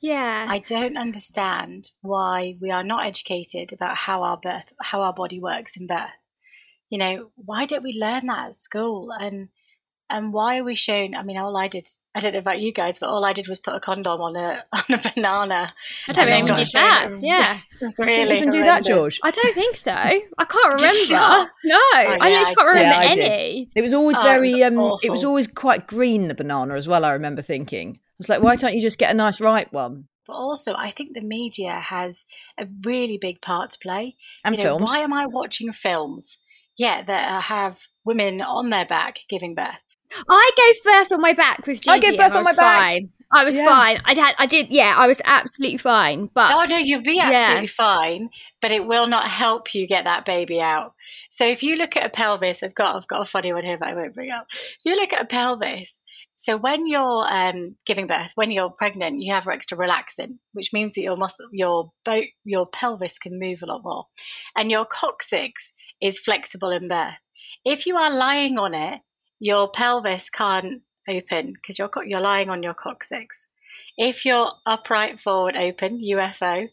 Yeah. 0.00 0.46
I 0.48 0.60
don't 0.60 0.96
understand 0.96 1.90
why 2.02 2.56
we 2.60 2.70
are 2.70 2.84
not 2.84 3.06
educated 3.06 3.72
about 3.72 3.96
how 3.96 4.22
our 4.22 4.36
birth 4.36 4.72
how 4.80 5.02
our 5.02 5.12
body 5.12 5.40
works 5.40 5.76
in 5.76 5.86
birth. 5.86 6.10
You 6.88 6.98
know, 6.98 7.30
why 7.34 7.66
don't 7.66 7.82
we 7.82 7.98
learn 7.98 8.26
that 8.26 8.48
at 8.48 8.54
school? 8.54 9.10
And 9.18 9.48
and 10.10 10.32
why 10.32 10.56
are 10.56 10.64
we 10.64 10.74
shown 10.74 11.14
I 11.14 11.22
mean 11.22 11.36
all 11.36 11.56
I 11.56 11.68
did 11.68 11.86
I 12.14 12.20
don't 12.20 12.32
know 12.32 12.38
about 12.38 12.60
you 12.60 12.72
guys, 12.72 12.98
but 12.98 13.08
all 13.08 13.24
I 13.24 13.32
did 13.32 13.48
was 13.48 13.58
put 13.58 13.74
a 13.74 13.80
condom 13.80 14.20
on 14.20 14.36
a 14.36 14.64
on 14.72 14.82
a 14.88 15.12
banana. 15.14 15.74
I 16.06 16.12
don't 16.12 16.28
even 16.28 16.54
did 16.54 16.68
that. 16.74 17.10
Yeah. 17.20 17.58
Really 17.98 18.14
did 18.14 18.36
even 18.36 18.50
do 18.50 18.62
that, 18.62 18.84
George? 18.84 19.18
I 19.24 19.32
don't 19.32 19.54
think 19.54 19.76
so. 19.76 19.92
I 19.92 20.22
can't 20.38 20.80
remember. 20.80 21.50
no. 21.64 21.76
Oh, 21.76 22.00
yeah, 22.02 22.16
I 22.20 22.30
literally 22.30 22.54
can't 22.54 22.68
remember 22.68 23.04
yeah, 23.04 23.24
any. 23.24 23.70
It 23.74 23.82
was 23.82 23.92
always 23.92 24.16
oh, 24.16 24.22
very 24.22 24.52
it 24.52 24.72
was 24.72 24.94
um 24.94 24.98
it 25.02 25.10
was 25.10 25.24
always 25.24 25.48
quite 25.48 25.88
green 25.88 26.28
the 26.28 26.34
banana 26.34 26.74
as 26.74 26.86
well, 26.86 27.04
I 27.04 27.10
remember 27.10 27.42
thinking 27.42 27.98
was 28.18 28.28
like, 28.28 28.42
why 28.42 28.56
don't 28.56 28.74
you 28.74 28.82
just 28.82 28.98
get 28.98 29.10
a 29.10 29.14
nice 29.14 29.40
ripe 29.40 29.72
one? 29.72 30.08
But 30.26 30.34
also, 30.34 30.74
I 30.74 30.90
think 30.90 31.14
the 31.14 31.22
media 31.22 31.80
has 31.80 32.26
a 32.58 32.66
really 32.84 33.18
big 33.18 33.40
part 33.40 33.70
to 33.70 33.78
play. 33.78 34.16
And 34.44 34.56
you 34.56 34.62
know, 34.62 34.70
films. 34.70 34.90
Why 34.90 34.98
am 34.98 35.12
I 35.12 35.26
watching 35.26 35.72
films? 35.72 36.38
Yeah, 36.76 37.02
that 37.02 37.32
uh, 37.32 37.40
have 37.40 37.80
women 38.04 38.42
on 38.42 38.70
their 38.70 38.84
back 38.84 39.20
giving 39.28 39.54
birth. 39.54 39.82
I 40.28 40.50
gave 40.56 40.82
birth 40.84 41.12
on 41.12 41.20
my 41.20 41.32
back 41.32 41.66
with 41.66 41.80
Gigi. 41.80 41.90
I 41.90 41.98
gave 41.98 42.18
birth 42.18 42.34
on 42.34 42.44
my 42.44 42.52
fine. 42.52 43.02
back. 43.04 43.12
I 43.30 43.44
was 43.44 43.58
yeah. 43.58 43.66
fine. 43.66 44.00
I 44.06 44.14
had, 44.14 44.34
I 44.38 44.46
did, 44.46 44.70
yeah, 44.70 44.94
I 44.96 45.06
was 45.06 45.20
absolutely 45.24 45.76
fine. 45.76 46.30
But 46.32 46.50
oh 46.54 46.64
no, 46.64 46.78
you'll 46.78 47.02
be 47.02 47.20
absolutely 47.20 47.62
yeah. 47.62 47.66
fine, 47.66 48.30
but 48.62 48.70
it 48.70 48.86
will 48.86 49.06
not 49.06 49.28
help 49.28 49.74
you 49.74 49.86
get 49.86 50.04
that 50.04 50.24
baby 50.24 50.60
out. 50.60 50.94
So 51.30 51.46
if 51.46 51.62
you 51.62 51.76
look 51.76 51.94
at 51.94 52.06
a 52.06 52.10
pelvis, 52.10 52.62
I've 52.62 52.74
got, 52.74 52.96
I've 52.96 53.06
got 53.06 53.20
a 53.20 53.26
funny 53.26 53.52
one 53.52 53.64
here, 53.64 53.76
but 53.76 53.88
I 53.88 53.94
won't 53.94 54.14
bring 54.14 54.30
up. 54.30 54.46
If 54.50 54.78
you 54.84 54.96
look 54.96 55.12
at 55.12 55.20
a 55.20 55.26
pelvis, 55.26 56.02
so 56.38 56.56
when 56.56 56.86
you're 56.86 57.26
um, 57.28 57.74
giving 57.84 58.06
birth, 58.06 58.30
when 58.36 58.52
you're 58.52 58.70
pregnant, 58.70 59.20
you 59.20 59.34
have 59.34 59.48
extra 59.48 59.76
relaxin, 59.76 60.38
which 60.52 60.72
means 60.72 60.94
that 60.94 61.02
your 61.02 61.16
muscle, 61.16 61.48
your 61.50 61.90
boat, 62.04 62.26
your 62.44 62.64
pelvis 62.64 63.18
can 63.18 63.40
move 63.40 63.60
a 63.60 63.66
lot 63.66 63.82
more, 63.82 64.06
and 64.56 64.70
your 64.70 64.84
coccyx 64.84 65.72
is 66.00 66.20
flexible 66.20 66.70
in 66.70 66.86
birth. 66.86 67.14
If 67.64 67.86
you 67.86 67.96
are 67.96 68.16
lying 68.16 68.56
on 68.56 68.72
it, 68.72 69.00
your 69.40 69.68
pelvis 69.68 70.30
can't 70.30 70.82
open 71.08 71.54
because 71.54 71.76
you're 71.76 71.90
you're 72.06 72.20
lying 72.20 72.50
on 72.50 72.62
your 72.62 72.74
coccyx. 72.74 73.48
If 73.96 74.24
you're 74.24 74.52
upright 74.64 75.18
forward 75.18 75.56
open 75.56 76.00
UFO, 76.00 76.68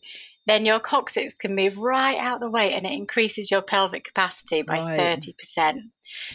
then 0.45 0.65
your 0.65 0.79
coccyx 0.79 1.33
can 1.33 1.55
move 1.55 1.77
right 1.77 2.17
out 2.17 2.39
the 2.39 2.49
way 2.49 2.73
and 2.73 2.85
it 2.85 2.91
increases 2.91 3.49
your 3.49 3.61
pelvic 3.61 4.03
capacity 4.03 4.61
by 4.61 4.79
right. 4.79 4.99
30%. 4.99 5.89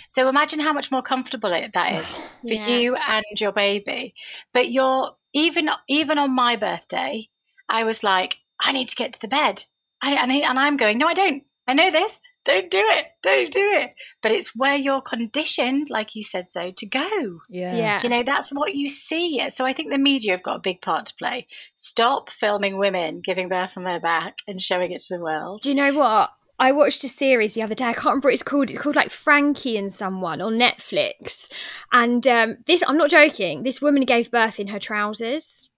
So 0.09 0.29
imagine 0.29 0.61
how 0.61 0.73
much 0.73 0.91
more 0.91 1.03
comfortable 1.03 1.53
it, 1.53 1.73
that 1.73 1.95
is 1.95 2.19
for 2.47 2.55
yeah. 2.55 2.67
you 2.67 2.97
and 2.97 3.25
your 3.39 3.53
baby. 3.53 4.15
But 4.53 4.71
you're 4.71 5.13
even 5.33 5.71
even 5.89 6.19
on 6.19 6.35
my 6.35 6.57
birthday, 6.57 7.29
I 7.69 7.85
was 7.85 8.03
like, 8.03 8.39
I 8.61 8.73
need 8.73 8.89
to 8.89 8.97
get 8.97 9.13
to 9.13 9.21
the 9.21 9.29
bed. 9.29 9.65
I, 10.03 10.17
I 10.17 10.27
need, 10.27 10.45
and 10.45 10.59
I'm 10.59 10.77
going, 10.77 10.99
no, 10.99 11.07
I 11.07 11.15
don't. 11.15 11.45
I 11.69 11.75
know 11.75 11.91
this 11.91 12.21
don't 12.45 12.71
do 12.71 12.83
it 12.83 13.07
don't 13.23 13.53
do 13.53 13.61
it 13.61 13.95
but 14.23 14.33
it's 14.33 14.55
where 14.57 14.77
you're 14.77 15.01
conditioned 15.01 15.89
like 15.91 16.15
you 16.15 16.23
said 16.23 16.47
so 16.51 16.71
to 16.71 16.87
go 16.87 17.41
yeah 17.49 17.75
yeah 17.75 18.03
you 18.03 18.09
know 18.09 18.23
that's 18.23 18.51
what 18.51 18.75
you 18.75 18.89
see 18.89 19.49
so 19.51 19.67
i 19.67 19.73
think 19.73 19.91
the 19.91 19.99
media 19.99 20.33
have 20.33 20.43
got 20.43 20.57
a 20.57 20.61
big 20.61 20.81
part 20.81 21.07
to 21.07 21.15
play 21.15 21.47
stop 21.75 22.31
filming 22.31 22.79
women 22.79 23.21
giving 23.23 23.49
birth 23.49 23.77
on 23.77 23.85
their 23.85 24.01
back 24.01 24.39
and 24.47 24.61
showing 24.61 24.91
it 24.91 25.03
to 25.03 25.17
the 25.17 25.23
world 25.23 25.61
do 25.63 25.69
you 25.69 25.75
know 25.75 25.95
what 25.95 26.29
I 26.63 26.73
watched 26.73 27.03
a 27.05 27.09
series 27.09 27.55
the 27.55 27.63
other 27.63 27.75
day. 27.75 27.87
I 27.87 27.95
can't 27.95 28.05
remember 28.09 28.27
what 28.27 28.35
it's 28.35 28.43
called. 28.43 28.69
It's 28.69 28.79
called 28.79 28.95
like 28.95 29.11
Frankie 29.11 29.79
and 29.79 29.91
someone 29.91 30.43
on 30.43 30.59
Netflix. 30.59 31.51
And 31.91 32.29
um, 32.29 32.59
this, 32.67 32.85
I'm 32.87 32.99
not 32.99 33.09
joking. 33.09 33.63
This 33.63 33.81
woman 33.81 34.05
gave 34.05 34.31
birth 34.31 34.61
in 34.61 34.67
her 34.67 34.79
trousers, 34.79 35.71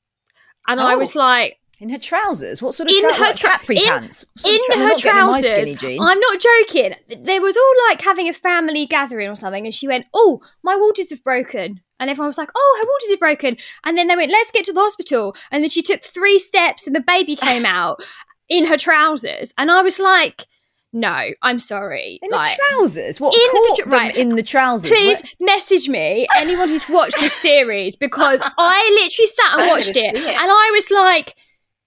and 0.67 0.81
oh. 0.81 0.85
I 0.85 0.97
was 0.97 1.15
like, 1.15 1.61
in 1.83 1.89
her 1.89 1.99
trousers? 1.99 2.63
What 2.63 2.75
sort 2.75 2.89
of 2.89 2.95
in 2.95 3.03
her 3.03 3.21
like 3.21 3.37
capri 3.37 3.77
in, 3.77 3.83
pants? 3.83 4.25
In 4.47 4.59
tra- 4.67 4.77
her 4.77 4.97
trousers. 4.97 5.83
I'm 5.83 6.21
not 6.21 6.41
joking. 6.41 6.95
There 7.25 7.43
was 7.43 7.57
all 7.57 7.75
like 7.89 8.01
having 8.01 8.29
a 8.29 8.33
family 8.33 8.87
gathering 8.87 9.29
or 9.29 9.35
something, 9.35 9.67
and 9.67 9.75
she 9.75 9.89
went, 9.89 10.07
"Oh, 10.15 10.41
my 10.63 10.77
waters 10.77 11.11
have 11.11 11.25
broken." 11.25 11.81
And 11.99 12.09
everyone 12.09 12.29
was 12.29 12.39
like, 12.39 12.51
"Oh, 12.55 12.79
her 12.81 12.87
waters 12.87 13.11
have 13.11 13.19
broken." 13.19 13.57
And 13.85 13.99
then 13.99 14.07
they 14.07 14.17
went, 14.17 14.31
"Let's 14.31 14.53
get 14.53 14.65
to 14.67 14.73
the 14.73 14.81
hospital." 14.81 15.35
And 15.51 15.63
then 15.63 15.71
she 15.71 15.83
took 15.83 16.03
three 16.03 16.39
steps, 16.39 16.87
and 16.87 16.95
the 16.95 17.01
baby 17.01 17.35
came 17.35 17.67
out 17.67 18.03
in 18.49 18.67
her 18.67 18.79
trousers. 18.79 19.53
And 19.59 19.71
I 19.71 19.83
was 19.83 19.99
like, 19.99 20.47
no, 20.93 21.31
I'm 21.41 21.59
sorry. 21.59 22.19
In 22.21 22.31
like, 22.31 22.55
the 22.55 22.63
trousers? 22.69 23.19
What 23.19 23.35
in 23.35 23.41
the, 23.41 23.83
them 23.83 23.93
right. 23.93 24.15
in 24.15 24.35
the 24.37 24.43
trousers? 24.43 24.91
Please 24.91 25.23
message 25.41 25.89
me, 25.89 26.27
anyone 26.37 26.69
who's 26.69 26.87
watched 26.89 27.19
this 27.19 27.33
series, 27.41 27.97
because 27.97 28.43
I 28.59 29.01
literally 29.03 29.27
sat 29.27 29.59
and 29.59 29.69
watched 29.71 29.97
it, 29.97 30.15
and 30.15 30.51
I 30.51 30.71
was 30.75 30.91
like, 30.91 31.35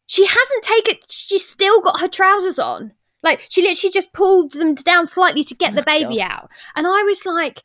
she 0.08 0.26
hasn't 0.26 0.64
taken, 0.64 0.96
she's 1.10 1.48
still 1.48 1.82
got 1.82 2.02
her 2.02 2.08
trousers 2.08 2.60
on. 2.60 2.94
Like, 3.24 3.46
she 3.50 3.62
literally 3.64 3.92
just 3.92 4.14
pulled 4.14 4.52
them 4.52 4.76
down 4.76 5.08
slightly 5.08 5.44
to 5.44 5.56
get 5.56 5.74
oh 5.74 5.76
the 5.76 5.84
baby 5.84 6.18
God. 6.18 6.32
out. 6.32 6.52
And 6.76 6.86
I 6.86 7.02
was 7.04 7.26
like, 7.26 7.64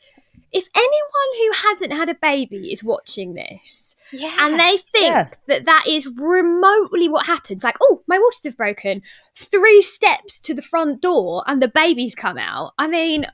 if 0.53 0.67
anyone 0.75 1.37
who 1.37 1.69
hasn't 1.69 1.93
had 1.93 2.09
a 2.09 2.15
baby 2.15 2.73
is 2.73 2.83
watching 2.83 3.35
this 3.35 3.95
yeah. 4.11 4.35
and 4.41 4.59
they 4.59 4.79
think 4.79 5.13
yeah. 5.13 5.29
that 5.47 5.65
that 5.67 5.85
is 5.87 6.13
remotely 6.17 7.09
what 7.09 7.27
happens, 7.27 7.63
like, 7.63 7.77
oh, 7.81 8.03
my 8.09 8.19
waters 8.19 8.45
have 8.45 8.57
broken, 8.57 9.03
three 9.37 9.83
steps 9.83 10.41
to 10.41 10.55
the 10.55 10.63
front 10.63 11.01
door 11.01 11.45
and 11.47 11.63
the 11.63 11.69
baby's 11.69 12.15
come 12.15 12.39
out. 12.39 12.73
I 12.79 12.89
mean, 12.89 13.27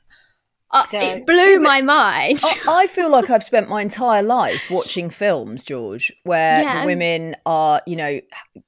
uh, 0.71 0.85
it 0.91 1.25
blew 1.25 1.59
my 1.61 1.81
mind. 1.81 2.39
I, 2.67 2.87
feel 2.87 3.09
like 3.09 3.29
I've 3.29 3.43
spent 3.43 3.69
my 3.69 3.81
entire 3.81 4.21
life 4.21 4.69
watching 4.69 5.09
films, 5.09 5.63
George, 5.63 6.11
where 6.23 6.61
yeah. 6.61 6.81
the 6.81 6.85
women 6.85 7.35
are, 7.45 7.81
you 7.87 7.95
know, 7.95 8.19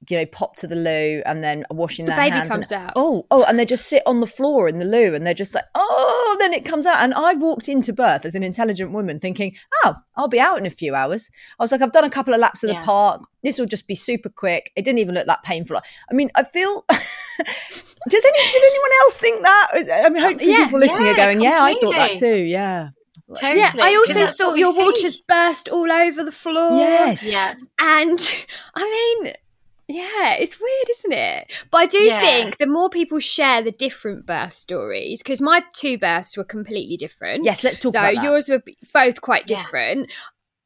you 0.08 0.16
know, 0.16 0.24
pop 0.26 0.56
to 0.56 0.66
the 0.66 0.76
loo 0.76 1.22
and 1.26 1.44
then 1.44 1.64
washing 1.70 2.06
the 2.06 2.12
their 2.12 2.18
baby 2.18 2.36
hands. 2.36 2.48
comes 2.48 2.72
and, 2.72 2.84
out. 2.84 2.92
Oh, 2.96 3.26
oh, 3.30 3.44
and 3.44 3.58
they 3.58 3.66
just 3.66 3.86
sit 3.86 4.02
on 4.06 4.20
the 4.20 4.26
floor 4.26 4.66
in 4.66 4.78
the 4.78 4.86
loo 4.86 5.14
and 5.14 5.26
they're 5.26 5.34
just 5.34 5.54
like, 5.54 5.64
oh, 5.74 6.36
then 6.40 6.54
it 6.54 6.64
comes 6.64 6.86
out. 6.86 7.00
And 7.00 7.12
I 7.12 7.34
walked 7.34 7.68
into 7.68 7.92
birth 7.92 8.24
as 8.24 8.34
an 8.34 8.42
intelligent 8.42 8.92
woman 8.92 9.20
thinking, 9.20 9.54
oh, 9.84 9.96
I'll 10.16 10.28
be 10.28 10.40
out 10.40 10.58
in 10.58 10.64
a 10.64 10.70
few 10.70 10.94
hours. 10.94 11.30
I 11.58 11.62
was 11.62 11.70
like, 11.72 11.82
I've 11.82 11.92
done 11.92 12.04
a 12.04 12.10
couple 12.10 12.32
of 12.32 12.40
laps 12.40 12.64
of 12.64 12.70
yeah. 12.70 12.80
the 12.80 12.86
park. 12.86 13.24
This 13.42 13.58
will 13.58 13.66
just 13.66 13.86
be 13.86 13.94
super 13.94 14.30
quick. 14.30 14.72
It 14.74 14.86
didn't 14.86 15.00
even 15.00 15.14
look 15.14 15.26
that 15.26 15.42
painful. 15.42 15.76
I 15.76 16.14
mean, 16.14 16.30
I 16.34 16.44
feel. 16.44 16.86
Does 18.08 18.24
any 18.24 18.52
did 18.52 18.62
anyone 18.62 18.90
else 19.02 19.16
think 19.16 19.42
that? 19.42 19.68
Uh, 19.74 20.06
I 20.06 20.08
mean, 20.08 20.22
hopefully 20.22 20.50
yeah, 20.50 20.64
people 20.64 20.78
listening 20.78 21.06
yeah, 21.06 21.12
are 21.12 21.16
going, 21.16 21.38
completely. 21.38 21.58
"Yeah, 21.58 21.62
I 21.62 21.74
thought 21.74 21.94
that 21.94 22.16
too." 22.18 22.36
Yeah. 22.44 22.88
Totally. 23.34 23.60
Yeah, 23.60 23.72
I 23.78 23.94
also 23.94 24.26
thought 24.26 24.58
your 24.58 24.72
see. 24.72 24.82
waters 24.82 25.22
burst 25.28 25.68
all 25.68 25.92
over 25.92 26.24
the 26.24 26.32
floor. 26.32 26.78
Yes. 26.78 27.30
Yeah. 27.30 27.54
And 27.78 28.18
I 28.74 29.16
mean, 29.22 29.32
yeah, 29.90 30.34
it's 30.34 30.60
weird, 30.60 30.90
isn't 30.90 31.12
it? 31.12 31.52
But 31.70 31.78
I 31.78 31.86
do 31.86 31.98
yeah. 31.98 32.20
think 32.20 32.58
the 32.58 32.66
more 32.66 32.88
people 32.88 33.20
share 33.20 33.62
the 33.62 33.72
different 33.72 34.26
birth 34.26 34.52
stories, 34.52 35.22
because 35.22 35.40
my 35.40 35.62
two 35.74 35.98
births 35.98 36.36
were 36.36 36.44
completely 36.44 36.96
different. 36.96 37.44
Yes, 37.44 37.64
let's 37.64 37.78
talk 37.78 37.92
so 37.92 37.98
about 37.98 38.14
that. 38.16 38.24
yours 38.24 38.48
were 38.48 38.62
both 38.92 39.20
quite 39.20 39.46
different. 39.46 40.08
Yeah. 40.08 40.16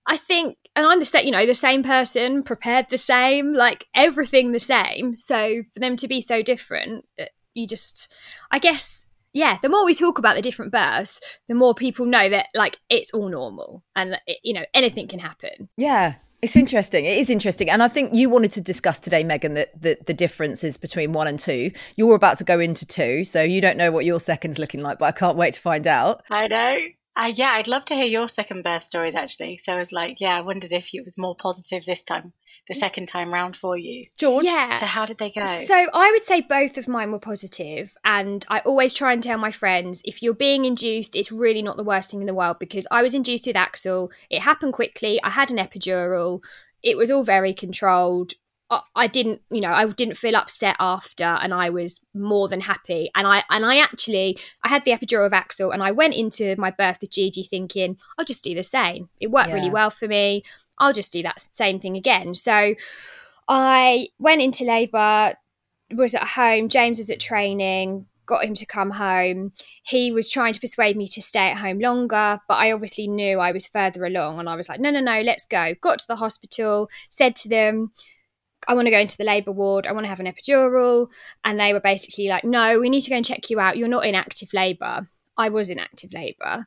I 0.07 0.17
think, 0.19 0.59
and 0.77 0.87
I'm 0.87 0.99
the 0.99 1.05
same, 1.05 1.27
you 1.27 1.33
know, 1.33 1.47
the 1.47 1.55
same 1.55 1.83
person, 1.83 2.43
prepared 2.43 2.89
the 2.89 2.99
same, 2.99 3.55
like 3.55 3.87
everything 3.95 4.53
the 4.53 4.61
same. 4.61 5.17
So 5.19 5.63
for 5.73 5.81
them 5.81 5.97
to 5.97 6.09
be 6.09 6.21
so 6.21 6.43
different, 6.43 7.07
uh, 7.19 7.25
you 7.55 7.67
just, 7.67 8.13
I 8.51 8.59
guess, 8.59 9.07
yeah, 9.33 9.59
the 9.63 9.69
more 9.69 9.85
we 9.85 9.95
talk 9.95 10.19
about 10.19 10.37
the 10.37 10.43
different 10.43 10.73
births, 10.73 11.21
the 11.49 11.55
more 11.55 11.75
people 11.75 12.07
know 12.07 12.29
that 12.29 12.49
like 12.55 12.79
it's 12.89 13.13
all 13.13 13.29
normal 13.29 13.83
and 13.97 14.19
it, 14.27 14.39
you 14.43 14.55
know 14.55 14.65
anything 14.75 15.09
can 15.09 15.19
happen. 15.19 15.69
Yeah, 15.77 16.15
it's 16.41 16.57
interesting. 16.57 17.05
It 17.05 17.19
is 17.19 17.31
interesting. 17.31 17.71
And 17.71 17.83
I 17.83 17.89
think 17.89 18.15
you 18.15 18.29
wanted 18.29 18.53
to 18.53 18.61
discuss 18.61 19.01
today, 19.01 19.25
Megan, 19.25 19.55
that 19.55 19.81
the, 19.81 19.99
the 20.07 20.15
differences 20.15 20.77
between 20.77 21.13
one 21.13 21.27
and 21.27 21.39
two. 21.39 21.73
You're 21.97 22.15
about 22.15 22.39
to 22.39 22.45
go 22.45 22.61
into 22.61 22.87
two, 22.87 23.25
so 23.25 23.43
you 23.43 23.61
don't 23.61 23.77
know 23.77 23.91
what 23.91 24.05
your 24.05 24.21
second's 24.21 24.59
looking 24.59 24.81
like, 24.81 24.99
but 24.99 25.07
I 25.07 25.13
can't 25.13 25.37
wait 25.37 25.55
to 25.55 25.61
find 25.61 25.87
out. 25.87 26.23
I 26.31 26.47
know. 26.47 26.79
Uh, 27.17 27.33
yeah, 27.35 27.51
I'd 27.53 27.69
love 27.69 27.85
to 27.87 27.95
hear 27.95 28.07
your 28.07 28.29
second 28.29 28.65
birth 28.65 28.83
stories 28.83 29.15
actually. 29.15 29.57
So 29.57 29.73
I 29.75 29.79
was 29.79 29.93
like, 29.93 30.21
yeah, 30.21 30.37
I 30.37 30.41
wondered 30.41 30.73
if 30.73 30.93
it 30.93 31.05
was 31.05 31.17
more 31.17 31.37
positive 31.37 31.85
this 31.85 32.03
time, 32.03 32.33
the 32.67 32.75
second 32.75 33.07
time 33.07 33.33
round 33.33 33.57
for 33.57 33.77
you. 33.77 34.07
George? 34.19 34.45
Yeah. 34.45 34.73
So 34.75 34.87
how 34.87 35.07
did 35.07 35.19
they 35.19 35.31
go? 35.31 35.45
So 35.45 35.75
I 35.75 36.11
would 36.11 36.25
say 36.25 36.41
both 36.41 36.77
of 36.77 36.89
mine 36.89 37.13
were 37.13 37.21
positive, 37.21 37.95
And 38.05 38.45
I 38.51 38.61
always 38.61 38.93
try 38.93 39.13
and 39.13 39.23
tell 39.23 39.39
my 39.39 39.53
friends 39.53 40.03
if 40.05 40.23
you're 40.23 40.35
being 40.35 40.65
induced, 40.65 41.15
it's 41.15 41.31
really 41.31 41.63
not 41.63 41.77
the 41.77 41.85
worst 41.85 42.11
thing 42.11 42.21
in 42.21 42.27
the 42.27 42.35
world 42.35 42.57
because 42.59 42.87
I 42.91 43.03
was 43.03 43.15
induced 43.15 43.47
with 43.47 43.57
Axel. 43.57 44.11
It 44.29 44.43
happened 44.43 44.73
quickly. 44.73 45.23
I 45.23 45.31
had 45.31 45.53
an 45.53 45.59
epidural. 45.59 46.43
It 46.83 46.97
was 46.97 47.11
all 47.13 47.23
very 47.23 47.55
controlled. 47.55 48.33
I 48.71 49.07
didn't, 49.07 49.43
you 49.51 49.61
know, 49.61 49.73
I 49.73 49.87
didn't 49.87 50.17
feel 50.17 50.35
upset 50.35 50.77
after, 50.81 51.25
and 51.25 51.53
I 51.53 51.71
was 51.71 52.01
more 52.15 52.49
than 52.49 52.63
happy. 52.63 53.11
And 53.15 53.27
I 53.27 53.45
and 53.51 53.65
I 53.65 53.79
actually, 53.79 54.39
I 54.65 54.69
had 54.69 54.85
the 54.85 54.93
epidural 54.93 55.27
of 55.27 55.33
Axel, 55.33 55.71
and 55.71 55.83
I 55.83 55.93
went 55.93 56.15
into 56.15 56.57
my 56.59 56.71
birth 56.71 56.99
with 57.01 57.11
Gigi 57.11 57.45
thinking, 57.45 57.99
I'll 58.19 58.25
just 58.25 58.43
do 58.43 58.55
the 58.55 58.65
same. 58.65 59.11
It 59.21 59.31
worked 59.31 59.51
yeah. 59.51 59.57
really 59.57 59.71
well 59.71 59.91
for 59.91 60.09
me. 60.09 60.45
I'll 60.79 60.93
just 60.93 61.13
do 61.13 61.23
that 61.23 61.41
same 61.53 61.79
thing 61.79 61.97
again. 61.97 62.35
So 62.35 62.75
I 63.47 64.09
went 64.19 64.41
into 64.43 64.65
labour, 64.65 65.35
was 65.95 66.15
at 66.15 66.27
home. 66.27 66.69
James 66.69 66.99
was 66.99 67.11
at 67.11 67.21
training. 67.21 68.07
Got 68.27 68.47
him 68.47 68.55
to 68.55 68.65
come 68.65 68.93
home. 68.93 69.53
He 69.85 70.11
was 70.11 70.31
trying 70.31 70.55
to 70.55 70.61
persuade 70.61 70.97
me 70.97 71.07
to 71.09 71.21
stay 71.21 71.51
at 71.51 71.59
home 71.59 71.79
longer, 71.79 72.41
but 72.49 72.55
I 72.55 72.73
obviously 72.73 73.07
knew 73.07 73.39
I 73.39 73.53
was 73.53 73.67
further 73.67 74.05
along, 74.07 74.41
and 74.41 74.49
I 74.49 74.57
was 74.57 74.71
like, 74.71 74.81
no, 74.81 74.91
no, 74.91 75.01
no, 75.01 75.21
let's 75.21 75.45
go. 75.45 75.75
Got 75.83 75.99
to 75.99 76.07
the 76.09 76.17
hospital, 76.17 76.89
said 77.11 77.37
to 77.37 77.51
them 77.51 77.93
I 78.69 78.75
want 78.75 78.87
to 78.87 78.91
go 78.91 78.99
into 78.99 79.17
the 79.17 79.25
labour 79.25 79.53
ward. 79.53 79.87
I 79.87 79.93
want 79.93 80.05
to 80.05 80.09
have 80.09 80.21
an 80.21 80.27
epidural. 80.27 81.11
And 81.45 81.59
they 81.59 81.73
were 81.73 81.81
basically 81.81 82.29
like, 82.29 82.45
no, 82.45 82.81
we 82.81 82.91
need 82.91 83.03
to 83.03 83.11
go 83.11 83.17
and 83.17 83.25
check 83.25 83.51
you 83.51 83.61
out. 83.61 83.77
You're 83.77 83.89
not 83.89 84.07
in 84.07 84.15
active 84.15 84.53
labour. 84.53 85.09
I 85.37 85.49
was 85.49 85.71
in 85.71 85.79
active 85.79 86.13
labour. 86.13 86.65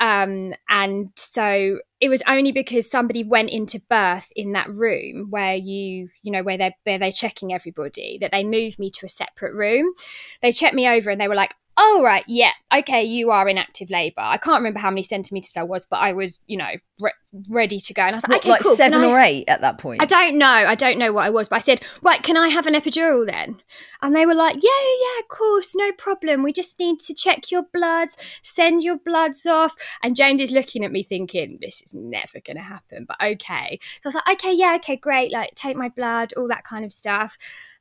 Um, 0.00 0.54
and 0.68 1.10
so 1.16 1.78
it 2.00 2.08
was 2.08 2.22
only 2.28 2.52
because 2.52 2.88
somebody 2.88 3.24
went 3.24 3.50
into 3.50 3.80
birth 3.88 4.32
in 4.36 4.52
that 4.52 4.68
room 4.68 5.26
where 5.30 5.56
you, 5.56 6.08
you 6.22 6.32
know, 6.32 6.42
where 6.42 6.56
they're, 6.56 6.74
where 6.84 6.98
they're 6.98 7.12
checking 7.12 7.52
everybody 7.52 8.18
that 8.20 8.30
they 8.30 8.44
moved 8.44 8.78
me 8.78 8.90
to 8.92 9.06
a 9.06 9.08
separate 9.08 9.54
room. 9.54 9.92
They 10.40 10.52
checked 10.52 10.74
me 10.74 10.88
over 10.88 11.10
and 11.10 11.20
they 11.20 11.28
were 11.28 11.34
like, 11.34 11.54
oh 11.78 12.02
right 12.04 12.24
yeah. 12.26 12.52
Okay 12.74 13.04
you 13.04 13.30
are 13.30 13.48
in 13.48 13.56
active 13.56 13.88
labor 13.88 14.20
i 14.20 14.36
can't 14.36 14.58
remember 14.58 14.78
how 14.78 14.90
many 14.90 15.02
centimeters 15.02 15.56
i 15.56 15.62
was 15.62 15.86
but 15.86 16.00
i 16.00 16.12
was 16.12 16.40
you 16.46 16.58
know 16.58 16.68
re- 17.00 17.12
ready 17.48 17.78
to 17.78 17.94
go. 17.94 18.02
And 18.02 18.14
i 18.14 18.16
was 18.16 18.28
like 18.28 18.30
what, 18.30 18.40
okay 18.40 18.50
like 18.50 18.62
cool. 18.62 18.74
seven 18.74 19.04
or 19.04 19.18
eight 19.18 19.44
at 19.48 19.60
that 19.62 19.78
point? 19.78 20.02
I 20.02 20.06
don't 20.06 20.36
know. 20.38 20.46
I 20.46 20.74
don't 20.74 20.98
know 20.98 21.12
what 21.12 21.24
i 21.24 21.30
was 21.30 21.48
but 21.48 21.56
i 21.56 21.60
said 21.60 21.80
right 22.02 22.22
can 22.22 22.36
i 22.36 22.48
have 22.48 22.66
an 22.66 22.74
epidural 22.74 23.24
then? 23.26 23.60
And 24.02 24.14
they 24.14 24.26
were 24.26 24.34
like 24.34 24.56
yeah 24.56 24.70
yeah 24.70 25.20
of 25.20 25.28
course 25.28 25.74
no 25.74 25.92
problem. 25.92 26.42
We 26.42 26.52
just 26.52 26.78
need 26.78 27.00
to 27.00 27.14
check 27.14 27.50
your 27.50 27.64
bloods 27.72 28.16
send 28.42 28.82
your 28.82 28.98
bloods 28.98 29.46
off. 29.46 29.74
And 30.02 30.16
james 30.16 30.42
is 30.42 30.50
looking 30.50 30.84
at 30.84 30.92
me 30.92 31.02
thinking 31.02 31.58
this 31.60 31.80
is 31.82 31.94
never 31.94 32.40
going 32.44 32.56
to 32.56 32.62
happen 32.62 33.06
but 33.06 33.16
okay. 33.22 33.78
So 34.02 34.08
i 34.08 34.08
was 34.08 34.14
like 34.14 34.28
okay 34.38 34.52
yeah 34.52 34.74
okay 34.76 34.96
great 34.96 35.32
like 35.32 35.54
take 35.54 35.76
my 35.76 35.88
blood 35.88 36.32
all 36.36 36.48
that 36.48 36.64
kind 36.64 36.84
of 36.84 36.92
stuff 36.92 37.38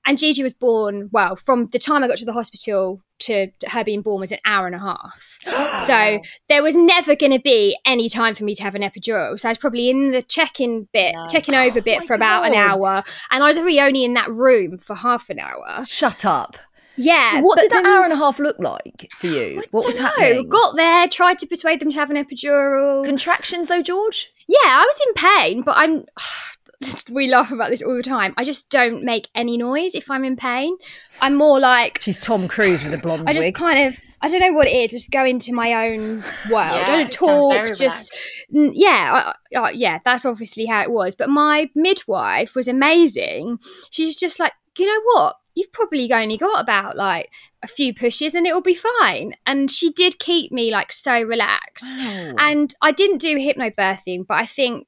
and 0.08 0.18
Gigi 0.18 0.42
was 0.42 0.54
born, 0.54 1.10
well, 1.12 1.36
from 1.36 1.66
the 1.66 1.80
time 1.80 2.04
I 2.04 2.08
got 2.08 2.18
to 2.18 2.26
the 2.26 2.34
hospital 2.34 3.02
to 3.20 3.48
her 3.68 3.84
being 3.84 4.02
born 4.02 4.22
was 4.22 4.32
an 4.32 4.40
hour 4.46 4.66
and 4.66 4.76
a 4.76 4.80
half. 4.80 5.38
so 5.86 6.22
there 6.48 6.64
was 6.64 6.78
never 6.78 7.16
going 7.16 7.34
to 7.34 7.40
be 7.40 7.78
any 7.86 8.08
time 8.08 8.34
for 8.34 8.46
me 8.46 8.56
to 8.56 8.64
have 8.64 8.74
an 8.74 8.84
epidural. 8.84 9.38
So 9.38 9.50
I 9.50 9.52
was 9.52 9.58
probably 9.58 9.90
in 9.90 10.12
the 10.12 10.22
check-in 10.22 10.88
bit, 10.94 11.14
no. 11.14 11.28
checking 11.28 11.56
over 11.56 11.82
bit 11.84 12.00
oh 12.04 12.06
for 12.06 12.14
about 12.14 12.46
an 12.46 12.54
hour. 12.54 13.04
And 13.32 13.44
I 13.44 13.48
was 13.48 13.58
really 13.58 13.82
only 13.82 14.06
in 14.06 14.14
that 14.14 14.32
room 14.32 14.78
for 14.78 14.96
half 14.96 15.30
an 15.30 15.40
hour. 15.40 15.84
Shut 15.86 16.24
up. 16.26 16.56
Yeah. 16.96 17.34
So 17.34 17.42
what 17.42 17.60
did 17.60 17.72
that 17.72 17.84
then, 17.84 17.94
hour 17.94 18.04
and 18.04 18.14
a 18.14 18.16
half 18.16 18.40
look 18.40 18.58
like 18.60 19.10
for 19.16 19.28
you? 19.28 19.60
I 19.60 19.64
what 19.72 19.86
was 19.86 20.00
know. 20.00 20.06
happening? 20.06 20.50
Got 20.50 20.76
there, 20.76 21.08
tried 21.08 21.38
to 21.40 21.48
persuade 21.48 21.80
them 21.80 21.92
to 21.92 21.98
have 21.98 22.10
an 22.10 22.18
epidural. 22.18 23.06
Contractions 23.06 23.68
though, 23.68 23.84
George? 23.84 24.32
Yeah, 24.48 24.58
I 24.64 24.86
was 24.86 25.02
in 25.08 25.14
pain, 25.14 25.62
but 25.62 25.76
I'm 25.78 26.06
we 27.12 27.28
laugh 27.28 27.52
about 27.52 27.70
this 27.70 27.82
all 27.82 27.96
the 27.96 28.04
time. 28.04 28.34
I 28.38 28.44
just 28.44 28.70
don't 28.70 29.04
make 29.04 29.30
any 29.34 29.58
noise 29.58 29.96
if 29.96 30.12
I'm 30.12 30.24
in 30.24 30.36
pain. 30.36 30.78
I'm 31.22 31.36
more 31.36 31.60
like 31.60 32.00
she's 32.02 32.18
Tom 32.18 32.48
Cruise 32.48 32.84
with 32.84 32.94
a 32.94 32.98
blonde. 32.98 33.28
I 33.28 33.34
just 33.34 33.48
wig. 33.48 33.56
kind 33.56 33.88
of 33.88 34.00
I 34.22 34.28
don't 34.28 34.42
know 34.42 34.54
what 34.54 34.68
it 34.68 34.76
is. 34.76 34.92
Just 34.92 35.12
go 35.12 35.26
into 35.26 35.54
my 35.54 35.88
own 35.88 36.18
world. 36.52 36.76
yeah, 36.76 36.86
I 36.88 36.98
don't 36.98 37.12
talk. 37.12 37.76
Just 37.76 38.20
yeah, 38.50 39.34
uh, 39.56 39.70
yeah. 39.74 40.00
That's 40.04 40.26
obviously 40.26 40.66
how 40.66 40.82
it 40.82 40.92
was. 40.92 41.16
But 41.16 41.30
my 41.30 41.70
midwife 41.76 42.56
was 42.56 42.68
amazing. 42.68 43.60
She's 43.92 44.16
just 44.16 44.40
like, 44.40 44.54
you 44.78 44.86
know 44.86 45.02
what? 45.14 45.36
You've 45.56 45.72
probably 45.72 46.12
only 46.14 46.38
got 46.38 46.62
about 46.62 46.96
like 46.96 47.32
a 47.64 47.68
few 47.68 47.94
pushes 47.94 48.36
and 48.36 48.46
it'll 48.46 48.62
be 48.62 48.76
fine. 48.76 49.34
And 49.46 49.72
she 49.72 49.92
did 49.92 50.20
keep 50.20 50.52
me 50.52 50.72
like 50.72 50.92
so 50.92 51.22
relaxed. 51.22 51.98
Wow. 51.98 52.36
And 52.38 52.74
I 52.82 52.92
didn't 52.92 53.18
do 53.18 53.38
hypnobirthing, 53.38 54.28
but 54.28 54.36
I 54.36 54.46
think 54.46 54.88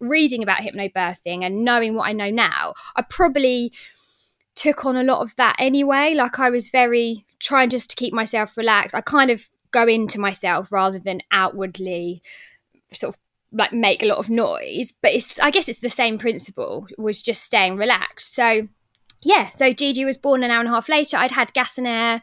reading 0.00 0.42
about 0.42 0.60
hypnobirthing 0.60 1.44
and 1.44 1.64
knowing 1.64 1.94
what 1.94 2.08
I 2.08 2.12
know 2.12 2.30
now, 2.30 2.74
I 2.96 3.02
probably 3.02 3.72
took 4.54 4.84
on 4.84 4.96
a 4.96 5.04
lot 5.04 5.20
of 5.20 5.36
that 5.36 5.56
anyway. 5.58 6.14
Like 6.14 6.38
I 6.38 6.50
was 6.50 6.70
very 6.70 7.24
trying 7.38 7.70
just 7.70 7.90
to 7.90 7.96
keep 7.96 8.12
myself 8.12 8.56
relaxed. 8.56 8.94
I 8.94 9.00
kind 9.00 9.30
of 9.30 9.48
go 9.70 9.86
into 9.86 10.18
myself 10.18 10.72
rather 10.72 10.98
than 10.98 11.22
outwardly 11.30 12.22
sort 12.92 13.14
of 13.14 13.20
like 13.52 13.72
make 13.72 14.02
a 14.02 14.06
lot 14.06 14.18
of 14.18 14.30
noise. 14.30 14.92
But 15.00 15.12
it's 15.12 15.38
I 15.38 15.50
guess 15.50 15.68
it's 15.68 15.80
the 15.80 15.88
same 15.88 16.18
principle, 16.18 16.86
was 16.96 17.22
just 17.22 17.44
staying 17.44 17.76
relaxed. 17.76 18.34
So 18.34 18.68
yeah, 19.22 19.50
so 19.50 19.72
Gigi 19.72 20.04
was 20.04 20.18
born 20.18 20.42
an 20.44 20.50
hour 20.50 20.60
and 20.60 20.68
a 20.68 20.72
half 20.72 20.88
later. 20.88 21.16
I'd 21.16 21.32
had 21.32 21.52
gas 21.52 21.78
and 21.78 21.86
air. 21.86 22.22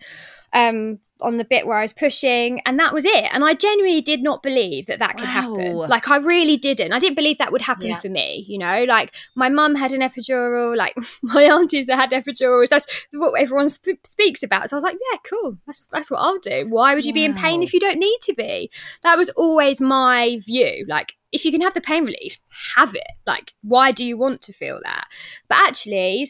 Um, 0.53 0.99
on 1.21 1.37
the 1.37 1.45
bit 1.45 1.65
where 1.65 1.77
I 1.77 1.81
was 1.81 1.93
pushing, 1.93 2.61
and 2.65 2.77
that 2.79 2.93
was 2.93 3.05
it. 3.05 3.33
And 3.33 3.43
I 3.43 3.53
genuinely 3.53 4.01
did 4.01 4.21
not 4.21 4.43
believe 4.43 4.87
that 4.87 4.99
that 4.99 5.17
could 5.17 5.27
wow. 5.27 5.31
happen. 5.31 5.77
Like, 5.77 6.09
I 6.09 6.17
really 6.17 6.57
didn't. 6.57 6.91
I 6.91 6.99
didn't 6.99 7.15
believe 7.15 7.37
that 7.37 7.51
would 7.51 7.61
happen 7.61 7.87
yeah. 7.87 7.99
for 7.99 8.09
me, 8.09 8.45
you 8.47 8.57
know? 8.57 8.83
Like, 8.83 9.15
my 9.35 9.49
mum 9.49 9.75
had 9.75 9.93
an 9.93 10.01
epidural, 10.01 10.75
like, 10.75 10.95
my 11.23 11.43
aunties 11.43 11.89
had 11.89 12.11
epidurals. 12.11 12.69
That's 12.69 12.87
what 13.11 13.39
everyone 13.39 13.69
sp- 13.71 14.03
speaks 14.03 14.43
about. 14.43 14.69
So 14.69 14.75
I 14.75 14.77
was 14.77 14.83
like, 14.83 14.97
yeah, 15.11 15.17
cool. 15.29 15.57
That's, 15.65 15.85
that's 15.85 16.11
what 16.11 16.19
I'll 16.19 16.39
do. 16.39 16.67
Why 16.67 16.95
would 16.95 17.05
you 17.05 17.13
wow. 17.13 17.15
be 17.15 17.25
in 17.25 17.33
pain 17.33 17.63
if 17.63 17.73
you 17.73 17.79
don't 17.79 17.99
need 17.99 18.17
to 18.23 18.33
be? 18.33 18.69
That 19.03 19.17
was 19.17 19.29
always 19.31 19.79
my 19.79 20.39
view. 20.43 20.85
Like, 20.87 21.15
if 21.31 21.43
you 21.43 21.51
can 21.51 21.61
have 21.61 21.73
the 21.73 21.81
pain 21.81 22.05
relief, 22.05 22.39
have 22.75 22.95
it. 22.95 23.11
Like, 23.27 23.51
why 23.61 23.91
do 23.91 24.05
you 24.05 24.17
want 24.17 24.41
to 24.43 24.53
feel 24.53 24.79
that? 24.83 25.07
But 25.49 25.57
actually, 25.67 26.29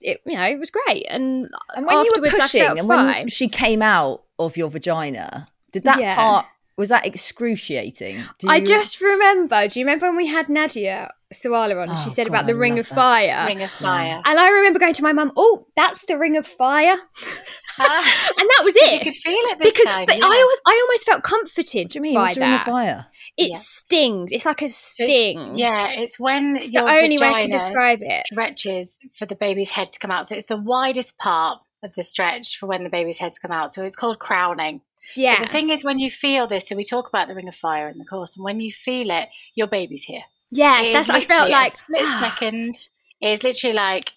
it 0.00 0.20
you 0.26 0.36
know 0.36 0.44
it 0.44 0.58
was 0.58 0.70
great 0.70 1.06
and, 1.08 1.48
and 1.74 1.86
when 1.86 2.04
you 2.04 2.14
were 2.16 2.30
pushing 2.30 2.62
and 2.62 2.78
fine. 2.86 3.06
when 3.06 3.28
she 3.28 3.48
came 3.48 3.82
out 3.82 4.24
of 4.38 4.56
your 4.56 4.68
vagina 4.68 5.48
did 5.72 5.84
that 5.84 6.00
yeah. 6.00 6.14
part 6.14 6.46
was 6.76 6.88
that 6.88 7.06
excruciating 7.06 8.16
you... 8.16 8.48
i 8.48 8.60
just 8.60 9.00
remember 9.00 9.68
do 9.68 9.80
you 9.80 9.86
remember 9.86 10.06
when 10.06 10.16
we 10.16 10.26
had 10.26 10.48
nadia 10.48 11.10
Sawalha 11.34 11.82
on 11.82 11.88
and 11.88 11.92
oh, 11.92 12.00
she 12.04 12.10
said 12.10 12.28
God, 12.28 12.34
about 12.34 12.46
the 12.46 12.52
I 12.52 12.56
ring 12.56 12.78
of 12.78 12.88
that. 12.88 12.94
fire 12.94 13.46
ring 13.46 13.62
of 13.62 13.70
fire 13.70 14.22
and 14.24 14.38
i 14.38 14.48
remember 14.48 14.78
going 14.78 14.94
to 14.94 15.02
my 15.02 15.12
mum 15.12 15.32
oh 15.36 15.66
that's 15.74 16.06
the 16.06 16.16
ring 16.16 16.36
of 16.36 16.46
fire 16.46 16.94
ah. 17.80 18.32
and 18.38 18.48
that 18.48 18.60
was 18.62 18.76
it 18.76 18.92
you 18.92 19.00
could 19.00 19.14
feel 19.14 19.34
it 19.34 19.58
because 19.58 19.84
time, 19.84 20.06
but 20.06 20.18
yeah. 20.18 20.24
i 20.24 20.28
always 20.28 20.60
i 20.66 20.80
almost 20.86 21.04
felt 21.04 21.22
comforted 21.24 21.86
what 21.86 21.90
do 21.90 21.98
you 21.98 22.02
mean 22.02 22.14
by 22.14 22.32
that. 22.32 22.40
ring 22.40 22.54
of 22.54 22.62
fire 22.62 23.06
it 23.36 23.50
yeah. 23.50 23.58
stings. 23.60 24.32
It's 24.32 24.46
like 24.46 24.62
a 24.62 24.68
sting. 24.68 25.38
So 25.38 25.50
it's, 25.50 25.60
yeah, 25.60 25.90
it's 25.92 26.18
when 26.18 26.56
it's 26.56 26.72
your 26.72 26.84
the 26.84 27.02
only 27.02 27.18
way 27.18 27.28
I 27.28 27.42
can 27.42 27.50
describe 27.50 27.98
it 28.00 28.26
stretches 28.26 28.98
for 29.14 29.26
the 29.26 29.36
baby's 29.36 29.70
head 29.70 29.92
to 29.92 29.98
come 29.98 30.10
out. 30.10 30.26
So 30.26 30.34
it's 30.34 30.46
the 30.46 30.56
widest 30.56 31.18
part 31.18 31.60
of 31.82 31.94
the 31.94 32.02
stretch 32.02 32.56
for 32.56 32.66
when 32.66 32.82
the 32.82 32.90
baby's 32.90 33.18
head's 33.18 33.38
come 33.38 33.50
out. 33.50 33.70
So 33.70 33.84
it's 33.84 33.96
called 33.96 34.18
crowning. 34.18 34.80
Yeah. 35.14 35.38
But 35.38 35.46
the 35.46 35.52
thing 35.52 35.70
is, 35.70 35.84
when 35.84 35.98
you 35.98 36.10
feel 36.10 36.46
this, 36.46 36.68
so 36.68 36.76
we 36.76 36.84
talk 36.84 37.08
about 37.08 37.28
the 37.28 37.34
ring 37.34 37.48
of 37.48 37.54
fire 37.54 37.88
in 37.88 37.98
the 37.98 38.04
course, 38.04 38.36
and 38.36 38.44
when 38.44 38.60
you 38.60 38.72
feel 38.72 39.10
it, 39.10 39.28
your 39.54 39.66
baby's 39.66 40.04
here. 40.04 40.22
Yeah, 40.50 40.92
that's 40.92 41.08
what 41.08 41.18
I 41.18 41.20
felt 41.20 41.50
like 41.50 41.72
split 41.72 42.02
ah. 42.02 42.32
second. 42.32 42.74
It's 43.20 43.42
literally 43.42 43.76
like, 43.76 44.12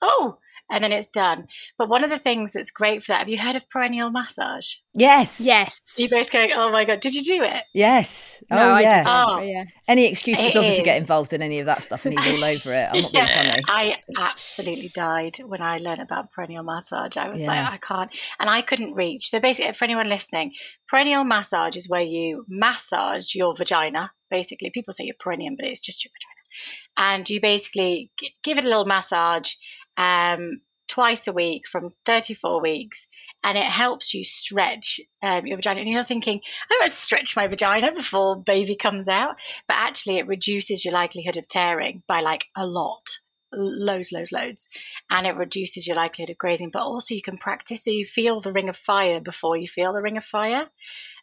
oh, 0.00 0.38
and 0.70 0.82
then 0.82 0.92
it's 0.92 1.08
done. 1.08 1.46
But 1.76 1.88
one 1.88 2.02
of 2.04 2.10
the 2.10 2.18
things 2.18 2.52
that's 2.52 2.70
great 2.70 3.02
for 3.02 3.12
that, 3.12 3.18
have 3.18 3.28
you 3.28 3.38
heard 3.38 3.56
of 3.56 3.68
perineal 3.68 4.10
massage? 4.12 4.74
Yes. 4.94 5.42
Yes. 5.44 5.80
You 5.96 6.08
both 6.08 6.30
going, 6.30 6.50
oh 6.54 6.70
my 6.70 6.84
God, 6.84 7.00
did 7.00 7.14
you 7.14 7.22
do 7.22 7.42
it? 7.42 7.64
Yes. 7.74 8.42
No, 8.50 8.56
oh, 8.70 8.74
I 8.74 8.80
yes. 8.80 9.06
Oh. 9.08 9.42
yeah. 9.42 9.64
Any 9.88 10.06
excuse 10.06 10.40
for 10.40 10.46
It 10.46 10.54
Dozer 10.54 10.76
to 10.76 10.82
get 10.82 11.00
involved 11.00 11.32
in 11.32 11.42
any 11.42 11.58
of 11.58 11.66
that 11.66 11.82
stuff 11.82 12.06
and 12.06 12.18
he's 12.18 12.32
all 12.42 12.44
over 12.48 12.72
it. 12.72 12.88
I'm 12.92 13.00
not 13.00 13.12
being 13.12 13.26
funny. 13.26 13.62
I 13.68 13.96
absolutely 14.18 14.90
died 14.94 15.36
when 15.44 15.60
I 15.60 15.78
learned 15.78 16.00
about 16.00 16.28
perineal 16.32 16.64
massage. 16.64 17.16
I 17.16 17.28
was 17.28 17.42
Yeah. 17.42 17.48
like, 17.48 17.72
I 17.72 17.76
can't, 17.78 18.16
and 18.40 18.48
I 18.48 18.62
couldn't 18.62 18.94
reach. 18.94 19.28
So 19.28 19.40
basically, 19.40 19.72
for 19.72 19.84
anyone 19.84 20.08
listening, 20.08 20.52
perineal 20.92 21.26
massage 21.26 21.76
is 21.76 21.88
where 21.88 22.02
you 22.02 22.44
massage 22.48 23.34
your 23.34 23.54
vagina. 23.54 24.12
Basically, 24.30 24.70
people 24.70 24.92
say 24.92 25.04
your 25.04 25.16
perineum, 25.18 25.56
but 25.56 25.66
it's 25.66 25.80
just 25.80 26.04
your 26.04 26.10
vagina, 26.12 27.10
and 27.14 27.28
you 27.28 27.40
basically 27.40 28.10
give 28.42 28.56
it 28.56 28.64
a 28.64 28.68
little 28.68 28.86
massage. 28.86 29.54
Um, 29.96 30.62
twice 30.92 31.26
a 31.26 31.32
week 31.32 31.66
from 31.66 31.90
34 32.04 32.60
weeks 32.60 33.06
and 33.42 33.56
it 33.56 33.64
helps 33.64 34.12
you 34.12 34.22
stretch 34.22 35.00
um, 35.22 35.46
your 35.46 35.56
vagina. 35.56 35.80
And 35.80 35.88
you're 35.88 36.02
thinking 36.02 36.42
i 36.70 36.76
don't 36.78 36.90
stretch 36.90 37.34
my 37.34 37.46
vagina 37.46 37.92
before 37.92 38.36
baby 38.36 38.76
comes 38.76 39.08
out. 39.08 39.36
But 39.66 39.78
actually 39.78 40.18
it 40.18 40.26
reduces 40.26 40.84
your 40.84 40.92
likelihood 40.92 41.38
of 41.38 41.48
tearing 41.48 42.02
by 42.06 42.20
like 42.20 42.44
a 42.54 42.66
lot 42.66 43.08
loads 43.52 44.12
loads 44.12 44.32
loads 44.32 44.68
and 45.10 45.26
it 45.26 45.36
reduces 45.36 45.86
your 45.86 45.96
likelihood 45.96 46.30
of 46.30 46.38
grazing 46.38 46.70
but 46.70 46.82
also 46.82 47.14
you 47.14 47.22
can 47.22 47.36
practice 47.36 47.84
so 47.84 47.90
you 47.90 48.04
feel 48.04 48.40
the 48.40 48.52
ring 48.52 48.68
of 48.68 48.76
fire 48.76 49.20
before 49.20 49.56
you 49.56 49.68
feel 49.68 49.92
the 49.92 50.02
ring 50.02 50.16
of 50.16 50.24
fire 50.24 50.68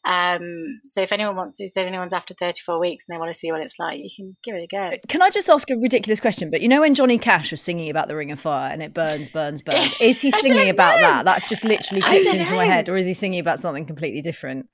um, 0.06 0.80
so 0.86 1.02
if 1.02 1.12
anyone 1.12 1.36
wants 1.36 1.58
to 1.58 1.66
if 1.66 1.76
anyone's 1.78 2.14
after 2.14 2.34
34 2.34 2.80
weeks 2.80 3.08
and 3.08 3.16
they 3.16 3.20
want 3.20 3.32
to 3.32 3.38
see 3.38 3.52
what 3.52 3.62
it's 3.62 3.80
like 3.80 4.00
you 4.00 4.10
can 4.16 4.38
give 4.44 4.56
it 4.56 4.64
a 4.64 4.68
go 4.68 4.92
Can 5.08 5.22
I 5.22 5.30
just 5.30 5.50
ask 5.50 5.70
a 5.70 5.76
ridiculous 5.76 6.20
question? 6.20 6.50
But 6.50 6.62
you 6.62 6.68
know 6.68 6.82
when 6.82 6.96
Johnny 6.96 7.18
Cash 7.18 7.52
was 7.52 7.62
singing 7.62 7.90
about 7.90 8.08
the 8.08 8.16
Ring 8.16 8.32
of 8.32 8.40
Fire 8.40 8.72
and 8.72 8.82
it 8.82 8.94
burns, 8.94 9.30
burns, 9.30 9.62
burns. 9.62 10.00
Is 10.02 10.22
he 10.22 10.32
singing 10.32 10.70
about 10.70 11.00
know. 11.00 11.08
that? 11.08 11.26
That's 11.26 11.48
just 11.48 11.64
literally 11.64 12.02
clicked 12.02 12.28
into 12.28 12.56
my 12.56 12.66
head, 12.66 12.90
or 12.90 12.96
is 12.96 13.08
he 13.08 13.14
singing 13.14 13.40
about 13.40 13.60
something 13.60 13.86
completely 13.86 14.22
different? 14.22 14.68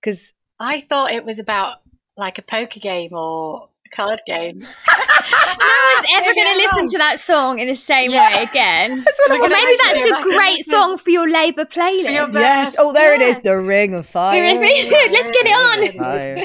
Because 0.00 0.34
i 0.60 0.80
thought 0.80 1.10
it 1.10 1.24
was 1.24 1.38
about 1.38 1.78
like 2.16 2.38
a 2.38 2.42
poker 2.42 2.78
game 2.78 3.12
or 3.12 3.68
card 3.94 4.20
game 4.26 4.58
No 4.58 4.66
one's 4.66 6.06
ever 6.16 6.34
going 6.34 6.52
to 6.54 6.58
listen 6.62 6.78
wrong. 6.78 6.88
to 6.88 6.98
that 6.98 7.20
song 7.20 7.58
in 7.58 7.68
the 7.68 7.74
same 7.74 8.10
Yeah. 8.10 8.28
way 8.28 8.42
again. 8.50 9.04
We're 9.28 9.48
maybe 9.48 9.76
that's 9.84 10.04
a 10.04 10.22
great 10.22 10.64
song 10.64 10.98
for 10.98 11.10
your 11.10 11.28
Labour 11.30 11.64
playlist. 11.64 12.12
your- 12.12 12.30
yes, 12.32 12.76
oh 12.78 12.92
there 12.92 13.14
it 13.14 13.20
Yeah. 13.20 13.28
is, 13.28 13.40
the 13.40 13.56
Ring 13.56 13.94
of 13.94 14.06
Fire. 14.16 14.54
Let's 14.60 15.30
get 15.30 15.46
it 15.46 15.56
on. 15.64 16.44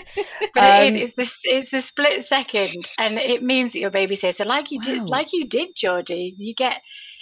But 0.54 0.64
Um, 0.64 0.88
it 0.88 0.96
is. 0.96 1.14
It's 1.18 1.42
the 1.44 1.50
it's 1.56 1.72
the 1.72 1.82
split 1.82 2.24
second, 2.24 2.86
and 2.98 3.18
it 3.18 3.42
means 3.44 3.74
that 3.74 3.80
your 3.80 3.90
baby's 3.92 4.22
here. 4.22 4.32
So, 4.32 4.46
like 4.46 4.72
you 4.72 4.80
Wow. 4.80 4.84
did, 4.94 5.10
like 5.10 5.34
you 5.34 5.46
did, 5.48 5.70
Georgie, 5.76 6.36
you 6.38 6.54
get 6.54 6.82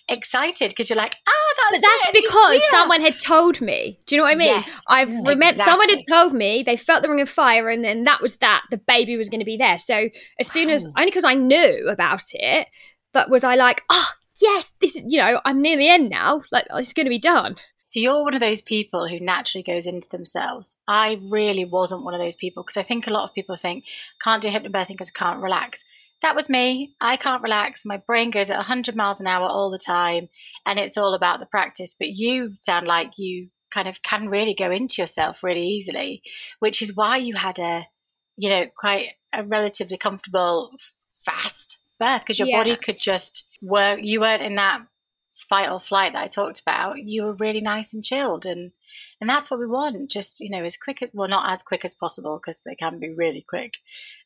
excited 0.10 0.70
because 0.70 0.90
you're 0.90 0.98
like, 0.98 1.16
ah, 1.28 1.54
that's. 1.58 1.82
But 1.82 1.88
that's 1.88 2.08
it, 2.08 2.14
because 2.14 2.52
here." 2.52 2.72
someone 2.72 3.02
had 3.02 3.20
told 3.20 3.62
me. 3.62 4.00
Do 4.06 4.16
you 4.16 4.22
know 4.22 4.26
what 4.26 4.34
I 4.34 4.36
mean? 4.36 4.48
Yes, 4.48 4.84
I've 4.88 5.10
yeah, 5.10 5.22
remembered 5.26 5.64
someone 5.64 5.90
had 5.90 6.04
told 6.10 6.34
me 6.34 6.64
they 6.64 6.78
felt 6.78 7.04
the 7.04 7.10
ring 7.10 7.22
of 7.22 7.30
fire, 7.30 7.70
and 7.70 7.84
then 7.84 8.04
that 8.06 8.22
was 8.22 8.38
that. 8.38 8.64
The 8.70 8.78
baby 8.78 9.18
was 9.18 9.30
going 9.30 9.40
to 9.40 9.46
be 9.46 9.58
there. 9.58 9.80
So 9.80 10.10
as 10.40 10.52
soon 10.52 10.70
as 10.70 10.88
only 10.98 11.10
because 11.10 11.24
I 11.24 11.34
knew 11.34 11.88
about 11.90 12.24
it, 12.34 12.68
but 13.14 13.30
was 13.30 13.44
I 13.44 13.56
like, 13.56 13.84
oh 13.90 14.10
yes, 14.42 14.74
this 14.82 14.96
is 14.96 15.04
you 15.08 15.20
know 15.20 15.42
I'm 15.46 15.62
near 15.62 15.78
the 15.78 15.90
end 15.90 16.10
now. 16.10 16.44
Like 16.52 16.68
it's 16.72 16.94
going 16.94 17.06
to 17.06 17.12
be 17.12 17.20
done. 17.20 17.56
So 17.86 18.02
you're 18.02 18.22
one 18.22 18.34
of 18.34 18.42
those 18.42 18.62
people 18.62 19.08
who 19.08 19.18
naturally 19.18 19.64
goes 19.64 19.88
into 19.88 20.10
themselves. 20.10 20.76
I 20.90 21.22
really 21.24 21.64
wasn't 21.64 22.04
one 22.04 22.14
of 22.14 22.20
those 22.20 22.36
people 22.36 22.64
because 22.64 22.76
I 22.76 22.84
think 22.84 23.08
a 23.08 23.12
lot 23.12 23.24
of 23.24 23.34
people 23.34 23.56
think 23.56 23.86
can't 24.22 24.42
do 24.42 24.50
hypnobirthing 24.50 24.90
because 24.90 25.12
I 25.16 25.18
can't 25.18 25.42
relax. 25.42 25.86
That 26.22 26.36
was 26.36 26.50
me. 26.50 26.96
I 27.00 27.16
can't 27.16 27.44
relax. 27.44 27.86
My 27.86 27.98
brain 27.98 28.32
goes 28.32 28.50
at 28.50 28.58
100 28.58 28.96
miles 28.96 29.22
an 29.22 29.28
hour 29.28 29.48
all 29.48 29.70
the 29.70 29.78
time, 29.78 30.30
and 30.66 30.80
it's 30.80 30.98
all 30.98 31.14
about 31.14 31.40
the 31.40 31.46
practice. 31.46 31.96
But 31.98 32.10
you 32.10 32.54
sound 32.56 32.88
like 32.88 33.12
you 33.18 33.50
kind 33.70 33.88
of 33.88 34.02
can 34.02 34.30
really 34.30 34.54
go 34.54 34.72
into 34.72 35.02
yourself 35.02 35.44
really 35.44 35.68
easily, 35.68 36.24
which 36.60 36.82
is 36.82 36.96
why 36.96 37.18
you 37.18 37.36
had 37.36 37.60
a, 37.60 37.88
you 38.36 38.50
know, 38.50 38.66
quite 38.76 39.10
a 39.34 39.44
relatively 39.44 39.98
comfortable, 39.98 40.72
fast 41.16 41.80
birth 42.00 42.22
because 42.22 42.40
your 42.40 42.48
Yeah. 42.48 42.60
body 42.60 42.76
could 42.76 43.00
just 43.00 43.48
work. 43.62 44.00
You 44.02 44.22
weren't 44.22 44.42
in 44.42 44.56
that 44.56 44.82
fight 45.30 45.70
or 45.70 45.80
flight 45.80 46.14
that 46.14 46.24
I 46.24 46.28
talked 46.28 46.62
about. 46.62 47.04
You 47.04 47.24
were 47.24 47.34
really 47.34 47.62
nice 47.62 47.94
and 47.94 48.04
chilled, 48.04 48.46
and 48.46 48.72
and 49.20 49.30
that's 49.30 49.52
what 49.52 49.60
we 49.60 49.68
want. 49.68 50.10
Just 50.10 50.40
you 50.40 50.50
know, 50.50 50.64
as 50.64 50.78
quick 50.78 51.02
as 51.04 51.10
well, 51.14 51.28
not 51.28 51.52
as 51.52 51.62
quick 51.62 51.84
as 51.86 51.94
possible 51.94 52.38
because 52.38 52.62
they 52.64 52.76
can 52.76 52.98
be 53.00 53.10
really 53.14 53.46
quick, 53.48 53.74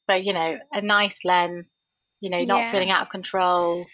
but 0.07 0.23
you 0.23 0.31
know, 0.33 0.59
a 0.71 0.81
nice 0.81 1.25
length. 1.25 1.69
You 2.21 2.29
know, 2.29 2.43
not 2.43 2.59
Yeah. 2.61 2.71
feeling 2.71 2.89
out 2.91 3.01
of 3.01 3.09
control. 3.09 3.85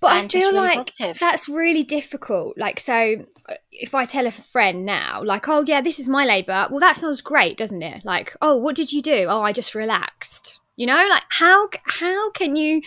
But 0.00 0.12
I 0.12 0.20
and 0.20 0.30
just 0.30 0.42
feel 0.42 0.52
really 0.54 0.66
like 0.68 0.76
positive. 0.78 1.18
that's 1.18 1.48
really 1.48 1.82
difficult. 1.82 2.56
Like, 2.56 2.80
so 2.80 3.24
uh, 3.48 3.54
if 3.70 3.94
I 3.94 4.04
tell 4.04 4.26
a 4.26 4.30
friend 4.32 4.84
now, 4.86 5.22
like, 5.22 5.48
oh, 5.48 5.62
yeah, 5.66 5.80
this 5.80 5.98
is 5.98 6.08
my 6.08 6.24
labour, 6.24 6.66
well, 6.70 6.80
that 6.80 6.96
sounds 6.96 7.20
great, 7.20 7.56
doesn't 7.56 7.82
it? 7.82 8.04
Like, 8.04 8.34
oh, 8.40 8.56
what 8.56 8.74
did 8.74 8.92
you 8.92 9.02
do? 9.02 9.26
Oh, 9.28 9.42
I 9.42 9.52
just 9.52 9.74
relaxed. 9.74 10.58
You 10.76 10.86
know, 10.86 11.06
like, 11.10 11.22
how 11.30 11.68
how 11.84 12.30
can 12.30 12.56
you 12.56 12.80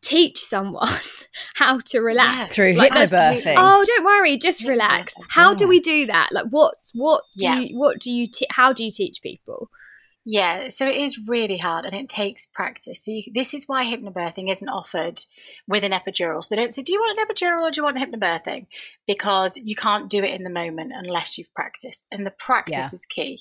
teach 0.00 0.38
someone 0.38 0.88
how 1.56 1.78
to 1.80 2.00
relax? 2.00 2.54
Through 2.56 2.72
Like, 2.74 2.92
hypnobirthing. 2.92 3.54
Oh, 3.56 3.84
don't 3.84 4.04
worry, 4.04 4.36
just 4.38 4.64
relax. 4.66 5.14
How 5.28 5.54
do 5.54 5.68
we 5.68 5.78
do 5.80 6.06
that? 6.06 6.30
Like, 6.32 6.46
what 6.50 6.74
what 6.94 7.22
do 7.36 7.46
Yeah. 7.46 7.58
you 7.60 7.76
what 7.78 7.98
do 8.00 8.10
you 8.10 8.26
te- 8.26 8.46
how 8.50 8.72
do 8.72 8.84
you 8.84 8.90
teach 8.90 9.20
people? 9.22 9.68
Yeah, 10.24 10.68
so 10.68 10.86
it 10.86 10.96
is 10.96 11.26
really 11.26 11.56
hard 11.56 11.86
and 11.86 11.94
it 11.94 12.08
takes 12.08 12.46
practice. 12.46 13.04
So 13.04 13.12
you, 13.12 13.22
this 13.32 13.54
is 13.54 13.66
why 13.66 13.84
hypnobirthing 13.84 14.50
isn't 14.50 14.68
offered 14.68 15.20
with 15.66 15.84
an 15.84 15.92
epidural. 15.92 16.44
So 16.44 16.54
they 16.54 16.60
don't 16.60 16.74
say, 16.74 16.82
"Do 16.82 16.92
you 16.92 17.00
want 17.00 17.18
an 17.18 17.26
epidural 17.26 17.62
or 17.62 17.70
do 17.70 17.80
you 17.80 17.84
want 17.84 17.96
hypnobirthing?" 17.96 18.66
Because 19.06 19.56
you 19.56 19.74
can't 19.74 20.10
do 20.10 20.22
it 20.22 20.34
in 20.34 20.44
the 20.44 20.50
moment 20.50 20.92
unless 20.94 21.38
you've 21.38 21.54
practiced, 21.54 22.06
and 22.12 22.26
the 22.26 22.30
practice 22.30 22.76
Yeah. 22.76 22.94
is 22.94 23.06
key. 23.06 23.40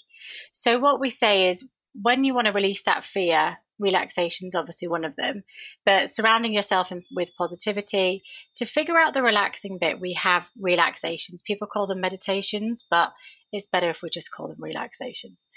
So 0.54 0.80
what 0.80 1.00
we 1.00 1.10
say 1.10 1.50
is, 1.50 1.68
when 2.00 2.24
you 2.24 2.34
want 2.34 2.48
to 2.48 2.54
release 2.54 2.84
that 2.84 3.04
fear, 3.04 3.58
relaxation 3.80 4.48
is 4.48 4.56
obviously 4.56 4.88
one 4.88 5.06
of 5.06 5.16
them. 5.16 5.44
But 5.86 6.10
surrounding 6.10 6.54
yourself 6.54 6.92
in, 6.92 7.04
with 7.16 7.30
positivity 7.38 8.24
to 8.56 8.66
figure 8.66 8.98
out 8.98 9.14
the 9.14 9.24
relaxing 9.24 9.78
bit, 9.80 10.00
we 10.00 10.14
have 10.14 10.50
relaxations. 10.60 11.44
People 11.46 11.68
call 11.68 11.88
them 11.88 12.02
meditations, 12.02 12.86
but 12.90 13.12
it's 13.54 13.68
better 13.68 13.90
if 13.90 14.02
we 14.02 14.10
just 14.10 14.32
call 14.32 14.48
them 14.48 14.58
relaxations. 14.60 15.48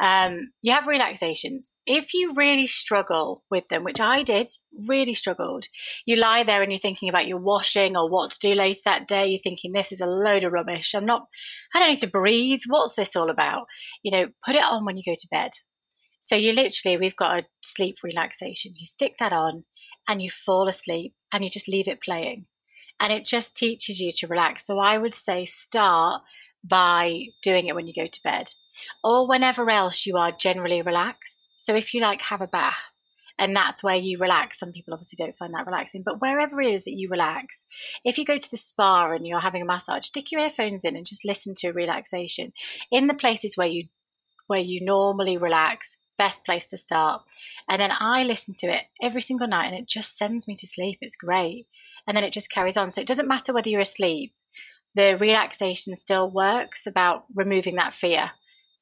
Um, 0.00 0.52
you 0.62 0.72
have 0.72 0.86
relaxations. 0.86 1.74
If 1.84 2.14
you 2.14 2.32
really 2.36 2.66
struggle 2.66 3.44
with 3.50 3.66
them, 3.68 3.82
which 3.82 4.00
I 4.00 4.22
did, 4.22 4.46
really 4.88 5.14
struggled, 5.14 5.64
you 6.06 6.16
lie 6.16 6.44
there 6.44 6.62
and 6.62 6.70
you're 6.70 6.78
thinking 6.78 7.08
about 7.08 7.26
your 7.26 7.40
washing 7.40 7.96
or 7.96 8.08
what 8.08 8.30
to 8.30 8.38
do 8.38 8.54
later 8.54 8.80
that 8.84 9.08
day. 9.08 9.26
You're 9.26 9.40
thinking, 9.40 9.72
this 9.72 9.90
is 9.90 10.00
a 10.00 10.06
load 10.06 10.44
of 10.44 10.52
rubbish. 10.52 10.94
I'm 10.94 11.06
not, 11.06 11.26
I 11.74 11.80
don't 11.80 11.90
need 11.90 11.98
to 11.98 12.06
breathe. 12.06 12.60
What's 12.68 12.94
this 12.94 13.16
all 13.16 13.30
about? 13.30 13.66
You 14.02 14.12
know, 14.12 14.28
put 14.44 14.54
it 14.54 14.64
on 14.64 14.84
when 14.84 14.96
you 14.96 15.02
go 15.04 15.16
to 15.18 15.28
bed. 15.30 15.50
So 16.20 16.36
you 16.36 16.52
literally, 16.52 16.96
we've 16.96 17.16
got 17.16 17.40
a 17.40 17.46
sleep 17.62 17.98
relaxation. 18.02 18.74
You 18.76 18.86
stick 18.86 19.16
that 19.18 19.32
on 19.32 19.64
and 20.08 20.22
you 20.22 20.30
fall 20.30 20.68
asleep 20.68 21.14
and 21.32 21.42
you 21.42 21.50
just 21.50 21.68
leave 21.68 21.88
it 21.88 22.02
playing. 22.02 22.46
And 22.98 23.12
it 23.12 23.24
just 23.24 23.56
teaches 23.56 24.00
you 24.00 24.12
to 24.16 24.26
relax. 24.26 24.66
So 24.66 24.78
I 24.78 24.98
would 24.98 25.14
say 25.14 25.44
start 25.46 26.22
by 26.62 27.26
doing 27.42 27.66
it 27.66 27.74
when 27.74 27.86
you 27.86 27.94
go 27.94 28.06
to 28.06 28.22
bed 28.22 28.50
or 29.02 29.26
whenever 29.26 29.70
else 29.70 30.06
you 30.06 30.16
are 30.16 30.32
generally 30.32 30.82
relaxed. 30.82 31.48
So 31.56 31.74
if 31.74 31.94
you 31.94 32.00
like 32.00 32.22
have 32.22 32.42
a 32.42 32.46
bath 32.46 32.74
and 33.38 33.56
that's 33.56 33.82
where 33.82 33.96
you 33.96 34.18
relax, 34.18 34.58
some 34.58 34.72
people 34.72 34.92
obviously 34.92 35.16
don't 35.16 35.36
find 35.36 35.54
that 35.54 35.66
relaxing, 35.66 36.02
but 36.04 36.20
wherever 36.20 36.60
it 36.60 36.72
is 36.72 36.84
that 36.84 36.92
you 36.92 37.08
relax, 37.08 37.64
if 38.04 38.18
you 38.18 38.24
go 38.26 38.36
to 38.36 38.50
the 38.50 38.58
spa 38.58 39.10
and 39.12 39.26
you're 39.26 39.40
having 39.40 39.62
a 39.62 39.66
massage, 39.66 40.04
stick 40.04 40.30
your 40.30 40.42
earphones 40.42 40.84
in 40.84 40.96
and 40.96 41.06
just 41.06 41.24
listen 41.24 41.54
to 41.56 41.68
a 41.68 41.72
relaxation 41.72 42.52
in 42.90 43.06
the 43.06 43.14
places 43.14 43.56
where 43.56 43.68
you 43.68 43.88
where 44.46 44.60
you 44.60 44.84
normally 44.84 45.36
relax. 45.36 45.96
Best 46.20 46.44
place 46.44 46.66
to 46.66 46.76
start. 46.76 47.22
And 47.68 47.80
then 47.80 47.92
I 47.98 48.22
listen 48.22 48.54
to 48.58 48.66
it 48.66 48.84
every 49.02 49.22
single 49.22 49.48
night 49.48 49.66
and 49.66 49.74
it 49.74 49.88
just 49.88 50.18
sends 50.18 50.46
me 50.46 50.54
to 50.56 50.66
sleep. 50.66 50.98
It's 51.00 51.16
great. 51.16 51.66
And 52.06 52.14
then 52.14 52.24
it 52.24 52.32
just 52.32 52.50
carries 52.50 52.76
on. 52.76 52.90
So 52.90 53.00
it 53.00 53.06
doesn't 53.06 53.28
matter 53.28 53.54
whether 53.54 53.70
you're 53.70 53.80
asleep, 53.80 54.34
the 54.94 55.16
relaxation 55.16 55.94
still 55.94 56.30
works 56.30 56.86
about 56.86 57.24
removing 57.34 57.76
that 57.76 57.94
fear 57.94 58.32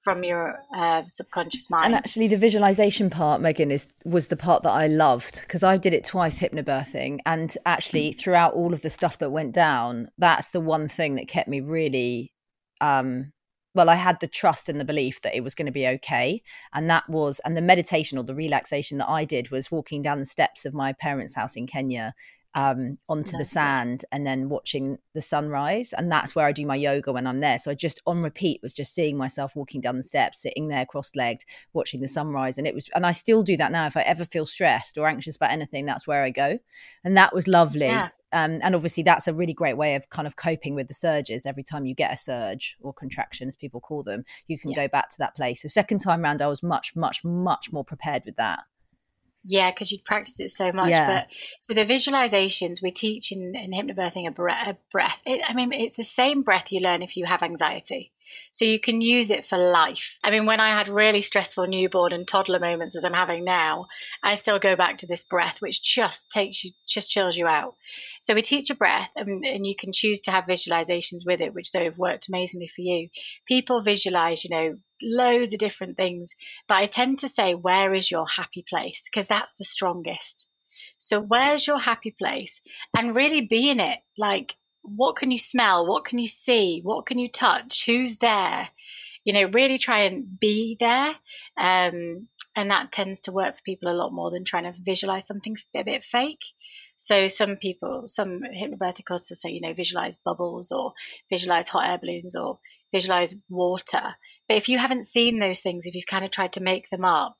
from 0.03 0.25
your 0.25 0.61
uh, 0.75 1.03
subconscious 1.07 1.69
mind. 1.71 1.87
And 1.87 1.95
actually, 1.95 2.29
the 2.29 2.37
visualization 2.37 3.11
part, 3.11 3.41
Megan, 3.41 3.71
is 3.71 3.87
was 4.05 4.29
the 4.29 4.37
part 4.37 4.63
that 4.63 4.71
I 4.71 4.87
loved 4.87 5.43
because 5.43 5.63
I 5.63 5.77
did 5.77 5.93
it 5.93 6.05
twice 6.05 6.41
hypnobirthing, 6.41 7.19
and 7.27 7.55
actually, 7.67 8.13
throughout 8.13 8.55
all 8.55 8.73
of 8.73 8.81
the 8.83 8.91
stuff 8.91 9.19
that 9.19 9.31
went 9.31 9.53
down, 9.53 10.09
that's 10.17 10.49
the 10.49 10.61
one 10.61 10.89
thing 10.89 11.17
that 11.17 11.29
kept 11.29 11.49
me 11.49 11.61
really. 11.61 12.33
Um, 12.81 13.33
well, 13.75 13.91
I 13.91 13.97
had 13.97 14.21
the 14.21 14.27
trust 14.27 14.69
and 14.69 14.81
the 14.81 14.85
belief 14.85 15.21
that 15.23 15.37
it 15.37 15.45
was 15.45 15.55
going 15.55 15.67
to 15.67 15.73
be 15.73 15.87
okay, 15.87 16.43
and 16.73 16.89
that 16.91 17.09
was, 17.09 17.41
and 17.45 17.57
the 17.57 17.63
meditation 17.63 18.19
or 18.19 18.25
the 18.25 18.35
relaxation 18.35 18.99
that 18.99 19.09
I 19.09 19.25
did 19.25 19.51
was 19.51 19.71
walking 19.71 20.03
down 20.03 20.19
the 20.19 20.25
steps 20.25 20.65
of 20.65 20.75
my 20.75 20.93
parents' 20.93 21.35
house 21.35 21.57
in 21.57 21.67
Kenya 21.67 22.15
um, 22.55 22.99
onto 23.09 23.37
the 23.37 23.45
sand 23.45 24.05
and 24.11 24.27
then 24.27 24.49
watching 24.49 24.99
the 25.15 25.21
sunrise. 25.21 25.93
And 25.93 26.11
that's 26.11 26.35
where 26.35 26.47
I 26.47 26.53
do 26.53 26.67
my 26.67 26.77
yoga 26.77 27.13
when 27.13 27.27
I'm 27.27 27.39
there. 27.39 27.59
So 27.59 27.71
I 27.71 27.75
just 27.75 28.03
on 28.07 28.23
repeat 28.23 28.61
was 28.63 28.73
just 28.73 28.95
seeing 28.95 29.17
myself 29.17 29.55
walking 29.55 29.81
down 29.81 29.97
the 29.97 30.03
steps, 30.03 30.43
sitting 30.43 30.69
there 30.69 30.87
cross 30.87 31.15
legged, 31.15 31.45
watching 31.73 32.01
the 32.01 32.09
sunrise. 32.09 32.59
And 32.59 32.67
it 32.67 32.75
was, 32.75 32.89
and 32.95 33.07
I 33.07 33.13
still 33.13 33.43
do 33.43 33.57
that 33.59 33.73
now. 33.73 33.87
If 33.87 33.97
I 33.97 34.03
ever 34.03 34.25
feel 34.25 34.47
stressed 34.47 34.99
or 34.99 35.07
anxious 35.07 35.37
about 35.37 35.53
anything, 35.53 35.87
that's 35.87 36.07
where 36.07 36.23
I 36.23 36.31
go. 36.31 36.59
And 37.05 37.17
that 37.17 37.35
was 37.35 37.47
lovely. 37.47 37.87
Yeah. 37.87 38.09
Um, 38.33 38.61
and 38.63 38.75
obviously, 38.75 39.03
that's 39.03 39.27
a 39.27 39.35
really 39.35 39.55
great 39.55 39.77
way 39.77 39.95
of 39.95 40.11
kind 40.11 40.27
of 40.27 40.37
coping 40.37 40.75
with 40.75 40.89
the 40.89 40.95
surges. 40.95 41.47
Every 41.47 41.63
time 41.63 41.87
you 41.87 41.95
get 41.95 42.13
a 42.13 42.17
surge 42.17 42.77
or 42.81 42.93
contraction, 42.93 43.49
as 43.49 43.57
people 43.57 43.81
call 43.81 44.03
them, 44.03 44.25
you 44.47 44.59
can 44.59 44.71
yeah. 44.71 44.85
go 44.85 44.89
back 44.89 45.09
to 45.11 45.19
that 45.19 45.35
place. 45.35 45.63
So, 45.63 45.69
second 45.69 45.99
time 45.99 46.23
round, 46.23 46.43
I 46.43 46.49
was 46.49 46.63
much, 46.63 46.95
much, 46.95 47.25
much 47.25 47.73
more 47.73 47.85
prepared 47.85 48.23
with 48.27 48.37
that. 48.37 48.61
Yeah, 49.45 49.71
because 49.71 49.91
you'd 49.93 50.05
practiced 50.05 50.41
it 50.41 50.51
so 50.51 50.73
much. 50.73 50.91
Yeah. 50.91 51.07
But 51.07 51.29
so 51.61 51.73
the 51.73 51.85
visualizations 51.85 52.83
we 52.83 52.91
teach 52.91 53.33
in, 53.33 53.55
in 53.55 53.71
hypnobirthing 53.71 54.27
a, 54.29 54.31
bre- 54.31 54.49
a 54.51 54.77
breath. 54.91 55.23
It, 55.25 55.43
I 55.49 55.55
mean, 55.55 55.73
it's 55.73 55.97
the 55.97 56.05
same 56.05 56.43
breath 56.43 56.71
you 56.71 56.81
learn 56.81 57.03
if 57.03 57.17
you 57.17 57.25
have 57.25 57.43
anxiety. 57.43 58.13
So 58.53 58.65
you 58.65 58.81
can 58.81 59.01
use 59.01 59.31
it 59.31 59.45
for 59.45 59.59
life. 59.59 60.19
I 60.23 60.31
mean, 60.31 60.47
when 60.47 60.61
I 60.61 60.71
had 60.71 60.89
really 60.89 61.23
stressful 61.23 61.67
newborn 61.67 62.13
and 62.13 62.27
toddler 62.27 62.59
moments 62.59 62.97
as 62.97 63.05
I'm 63.05 63.15
having 63.15 63.45
now, 63.45 63.87
I 64.23 64.35
still 64.35 64.59
go 64.59 64.77
back 64.77 64.99
to 64.99 65.07
this 65.07 65.25
breath, 65.25 65.61
which 65.61 65.83
just 65.83 66.31
takes 66.31 66.65
you, 66.65 66.73
just 66.89 67.11
chills 67.11 67.37
you 67.37 67.47
out. 67.47 67.75
So 68.21 68.35
we 68.35 68.43
teach 68.43 68.71
a 68.71 68.75
breath 68.75 69.11
and, 69.17 69.45
and 69.45 69.67
you 69.67 69.75
can 69.79 69.93
choose 69.93 70.21
to 70.23 70.31
have 70.31 70.45
visualizations 70.45 71.27
with 71.27 71.41
it, 71.41 71.55
which 71.55 71.69
so 71.69 71.85
have 71.85 71.99
worked 71.99 72.29
amazingly 72.29 72.69
for 72.69 72.83
you. 72.83 73.09
People 73.47 73.81
visualize, 73.81 74.45
you 74.45 74.51
know, 74.51 74.77
loads 75.03 75.53
of 75.53 75.59
different 75.59 75.97
things, 75.97 76.35
but 76.67 76.77
I 76.77 76.87
tend 76.87 77.19
to 77.19 77.29
say, 77.29 77.55
where 77.55 77.95
is 77.95 78.11
your 78.11 78.27
happy 78.27 78.65
place? 78.69 79.09
Because 79.11 79.29
that's 79.29 79.55
the 79.57 79.65
strongest. 79.65 80.49
So 80.99 81.21
where's 81.21 81.67
your 81.67 81.81
happy 81.81 82.15
place? 82.17 82.61
And 82.97 83.15
really 83.15 83.41
be 83.41 83.71
in 83.71 83.81
it. 83.81 84.01
Like, 84.17 84.57
what 84.97 85.17
can 85.17 85.31
you 85.31 85.39
smell? 85.39 85.87
What 85.87 86.05
can 86.05 86.19
you 86.19 86.27
see? 86.27 86.81
What 86.83 87.07
can 87.07 87.19
you 87.19 87.29
touch? 87.29 87.87
Who's 87.87 88.17
there? 88.17 88.71
You 89.25 89.33
know, 89.33 89.45
really 89.45 89.79
try 89.79 90.01
and 90.01 90.39
be 90.39 90.77
there. 90.79 91.17
Um, 91.57 92.29
and 92.57 92.71
that 92.71 92.91
tends 92.91 93.21
to 93.21 93.33
work 93.33 93.57
for 93.57 93.63
people 93.63 93.89
a 93.89 93.95
lot 93.95 94.13
more 94.13 94.31
than 94.31 94.45
trying 94.45 94.65
to 94.65 94.75
visualize 94.81 95.27
something 95.27 95.57
a 95.77 95.85
bit 95.85 96.03
fake. 96.03 96.45
So 96.97 97.29
some 97.29 97.57
people, 97.57 98.03
some 98.07 98.41
hypnobirthing 98.41 99.05
courses 99.07 99.41
say, 99.41 99.51
you 99.51 99.61
know, 99.61 99.75
visualize 99.75 100.17
bubbles 100.17 100.73
or 100.73 100.93
visualize 101.31 101.69
hot 101.69 101.89
air 101.89 101.99
balloons 101.99 102.35
or 102.35 102.59
visualize 102.93 103.37
water. 103.49 104.17
But 104.49 104.57
if 104.57 104.69
you 104.69 104.79
haven't 104.79 105.05
seen 105.05 105.39
those 105.39 105.61
things, 105.61 105.87
if 105.87 105.95
you've 105.95 106.07
kind 106.07 106.25
of 106.25 106.33
tried 106.33 106.53
to 106.55 106.63
make 106.63 106.91
them 106.91 107.05
up, 107.05 107.37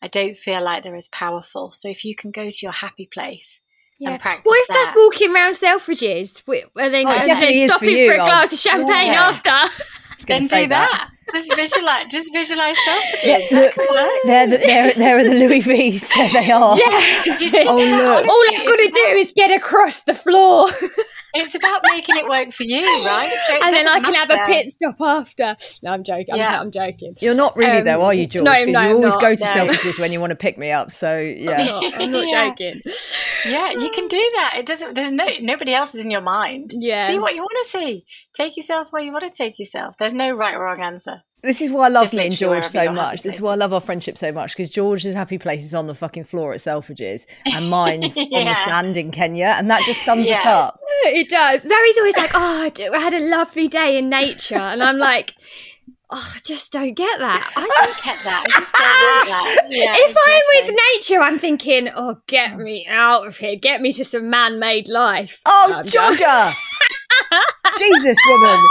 I 0.00 0.08
don't 0.08 0.36
feel 0.36 0.62
like 0.62 0.82
they're 0.82 0.96
as 0.96 1.08
powerful. 1.08 1.72
So 1.72 1.88
if 1.88 2.04
you 2.04 2.14
can 2.14 2.30
go 2.30 2.50
to 2.50 2.58
your 2.62 2.72
happy 2.72 3.06
place 3.06 3.60
yeah. 4.02 4.10
and 4.10 4.20
practice 4.20 4.50
What 4.50 4.58
if 4.60 4.68
that. 4.68 4.74
that's 4.84 4.96
walking 4.96 5.34
around 5.34 5.52
Selfridges 5.52 6.42
and 6.76 6.94
then, 6.94 7.06
oh, 7.06 7.10
and 7.10 7.70
stopping 7.70 7.88
for, 7.88 7.94
you, 7.94 8.08
for 8.08 8.14
a 8.14 8.18
glass 8.18 8.52
of 8.52 8.58
champagne 8.58 9.12
yeah. 9.12 9.28
after? 9.28 9.84
Then 10.28 10.42
do 10.42 10.68
that. 10.68 10.68
that. 10.68 11.10
Just 11.34 11.56
visualize, 11.56 12.04
just 12.08 12.32
visualize 12.32 12.76
Selfridges. 12.86 13.24
Yeah, 13.24 13.58
look, 13.58 13.74
they're 14.24 14.46
the, 14.46 14.58
they're 14.58 14.92
they're 14.92 15.24
the 15.24 15.34
Louis 15.34 15.60
V's. 15.60 16.14
There 16.14 16.28
they 16.28 16.52
are. 16.52 16.78
Yeah. 16.78 17.64
oh 17.66 17.76
look! 17.76 18.28
All 18.28 18.44
I've 18.54 18.64
got 18.64 18.76
to 18.76 18.90
do 18.92 19.16
is 19.16 19.32
get 19.34 19.50
across 19.50 20.02
the 20.02 20.14
floor. 20.14 20.68
It's 21.34 21.54
about 21.54 21.82
making 21.84 22.16
it 22.16 22.28
work 22.28 22.52
for 22.52 22.64
you, 22.64 22.82
right? 22.82 23.32
So 23.48 23.58
and 23.62 23.74
then 23.74 23.88
I 23.88 24.00
can 24.00 24.12
matter. 24.12 24.36
have 24.36 24.48
a 24.48 24.52
pit 24.52 24.68
stop 24.68 25.00
after. 25.00 25.56
No, 25.82 25.92
I'm 25.92 26.04
joking. 26.04 26.36
Yeah. 26.36 26.54
I'm, 26.54 26.60
I'm 26.60 26.70
joking. 26.70 27.14
You're 27.20 27.34
not 27.34 27.56
really 27.56 27.78
um, 27.78 27.84
though, 27.84 28.02
are 28.02 28.14
you, 28.14 28.26
George? 28.26 28.44
No, 28.44 28.52
no, 28.52 28.82
you 28.82 28.94
always 28.96 29.14
not, 29.14 29.20
go 29.20 29.34
to 29.34 29.40
no. 29.40 29.50
Selfridges 29.50 29.98
when 29.98 30.12
you 30.12 30.20
want 30.20 30.30
to 30.30 30.36
pick 30.36 30.58
me 30.58 30.70
up. 30.70 30.90
So 30.90 31.18
yeah, 31.18 31.50
I'm 31.52 31.66
not, 31.66 31.94
I'm 32.00 32.10
not 32.10 32.24
yeah. 32.28 32.48
joking. 32.48 32.82
Yeah, 33.46 33.70
you 33.72 33.90
can 33.90 34.08
do 34.08 34.30
that. 34.34 34.54
It 34.58 34.66
doesn't. 34.66 34.94
There's 34.94 35.12
no 35.12 35.26
nobody 35.40 35.72
else 35.72 35.94
is 35.94 36.04
in 36.04 36.10
your 36.10 36.20
mind. 36.20 36.72
Yeah, 36.74 37.06
see 37.06 37.18
what 37.18 37.34
you 37.34 37.40
want 37.40 37.56
to 37.62 37.68
see. 37.68 38.04
Take 38.34 38.56
yourself 38.56 38.92
where 38.92 39.02
you 39.02 39.12
want 39.12 39.26
to 39.26 39.34
take 39.34 39.58
yourself. 39.58 39.96
There's 39.98 40.14
no 40.14 40.32
right 40.32 40.54
or 40.54 40.64
wrong 40.64 40.80
answer. 40.80 41.22
This 41.42 41.60
is 41.60 41.72
why 41.72 41.86
I 41.86 41.88
love 41.88 42.12
me 42.12 42.26
and 42.26 42.36
George 42.36 42.64
so 42.64 42.92
much. 42.92 43.24
This 43.24 43.36
is 43.36 43.42
why 43.42 43.52
I 43.52 43.54
love 43.56 43.72
our 43.72 43.80
friendship 43.80 44.16
so 44.16 44.30
much 44.30 44.56
because 44.56 44.70
George's 44.70 45.14
happy 45.14 45.38
place 45.38 45.64
is 45.64 45.74
on 45.74 45.88
the 45.88 45.94
fucking 45.94 46.22
floor 46.22 46.52
at 46.52 46.60
Selfridges 46.60 47.26
and 47.52 47.68
mine's 47.70 48.16
yeah. 48.16 48.38
on 48.38 48.44
the 48.44 48.54
sand 48.54 48.96
in 48.96 49.10
Kenya, 49.10 49.56
and 49.58 49.68
that 49.68 49.82
just 49.84 50.04
sums 50.04 50.28
yeah. 50.28 50.36
us 50.36 50.46
up. 50.46 50.80
It 51.04 51.28
does. 51.28 51.62
Zoe's 51.62 51.98
always 51.98 52.16
like, 52.16 52.30
"Oh, 52.34 52.70
I 52.94 52.98
had 52.98 53.12
a 53.12 53.28
lovely 53.28 53.66
day 53.66 53.98
in 53.98 54.08
nature," 54.08 54.54
and 54.54 54.82
I'm 54.82 54.98
like. 54.98 55.34
Oh, 56.14 56.32
I 56.36 56.40
just 56.44 56.72
don't 56.72 56.92
get 56.92 57.20
that. 57.20 57.52
I 57.56 57.60
don't 57.62 58.04
get 58.04 58.22
that. 58.24 58.44
I 58.44 58.58
just 58.60 58.72
don't 58.74 59.28
that. 59.28 59.66
Yeah, 59.70 59.94
if 59.96 60.10
exactly. 60.10 60.32
I'm 60.34 60.66
with 60.66 60.78
nature, 60.98 61.22
I'm 61.22 61.38
thinking, 61.38 61.88
oh, 61.96 62.18
get 62.26 62.58
me 62.58 62.86
out 62.86 63.26
of 63.26 63.38
here. 63.38 63.56
Get 63.56 63.80
me 63.80 63.92
to 63.92 64.04
some 64.04 64.28
man 64.28 64.60
made 64.60 64.90
life. 64.90 65.40
Oh, 65.46 65.80
Georgia! 65.86 66.52
Jesus, 67.78 68.18
woman. 68.28 68.62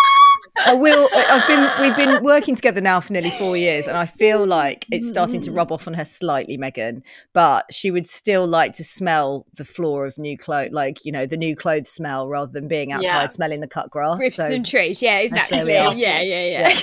I 0.57 0.73
will. 0.73 1.09
I've 1.15 1.47
been. 1.47 1.71
We've 1.79 1.95
been 1.95 2.23
working 2.23 2.55
together 2.55 2.81
now 2.81 2.99
for 2.99 3.13
nearly 3.13 3.29
four 3.31 3.55
years, 3.55 3.87
and 3.87 3.97
I 3.97 4.05
feel 4.05 4.45
like 4.45 4.85
it's 4.91 5.07
starting 5.07 5.41
to 5.41 5.51
rub 5.51 5.71
off 5.71 5.87
on 5.87 5.93
her 5.93 6.05
slightly, 6.05 6.57
Megan. 6.57 7.03
But 7.33 7.73
she 7.73 7.89
would 7.89 8.07
still 8.07 8.45
like 8.45 8.73
to 8.73 8.83
smell 8.83 9.45
the 9.55 9.65
floor 9.65 10.05
of 10.05 10.17
new 10.17 10.37
clothes, 10.37 10.71
like 10.71 11.05
you 11.05 11.11
know, 11.11 11.25
the 11.25 11.37
new 11.37 11.55
clothes 11.55 11.89
smell, 11.89 12.27
rather 12.27 12.51
than 12.51 12.67
being 12.67 12.91
outside 12.91 13.21
yeah. 13.21 13.27
smelling 13.27 13.61
the 13.61 13.67
cut 13.67 13.89
grass. 13.89 14.19
With 14.19 14.33
so 14.33 14.49
some 14.49 14.63
trees, 14.63 15.01
yeah, 15.01 15.19
exactly. 15.19 15.71
Yeah, 15.71 15.91
yeah, 15.93 16.21
yeah, 16.21 16.75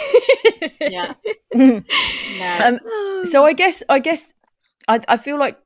yeah. 0.81 0.81
yeah. 0.81 1.15
um, 2.65 3.25
so 3.25 3.45
I 3.45 3.53
guess, 3.57 3.83
I 3.89 3.99
guess, 3.99 4.33
I, 4.87 5.01
I 5.09 5.17
feel 5.17 5.39
like 5.39 5.59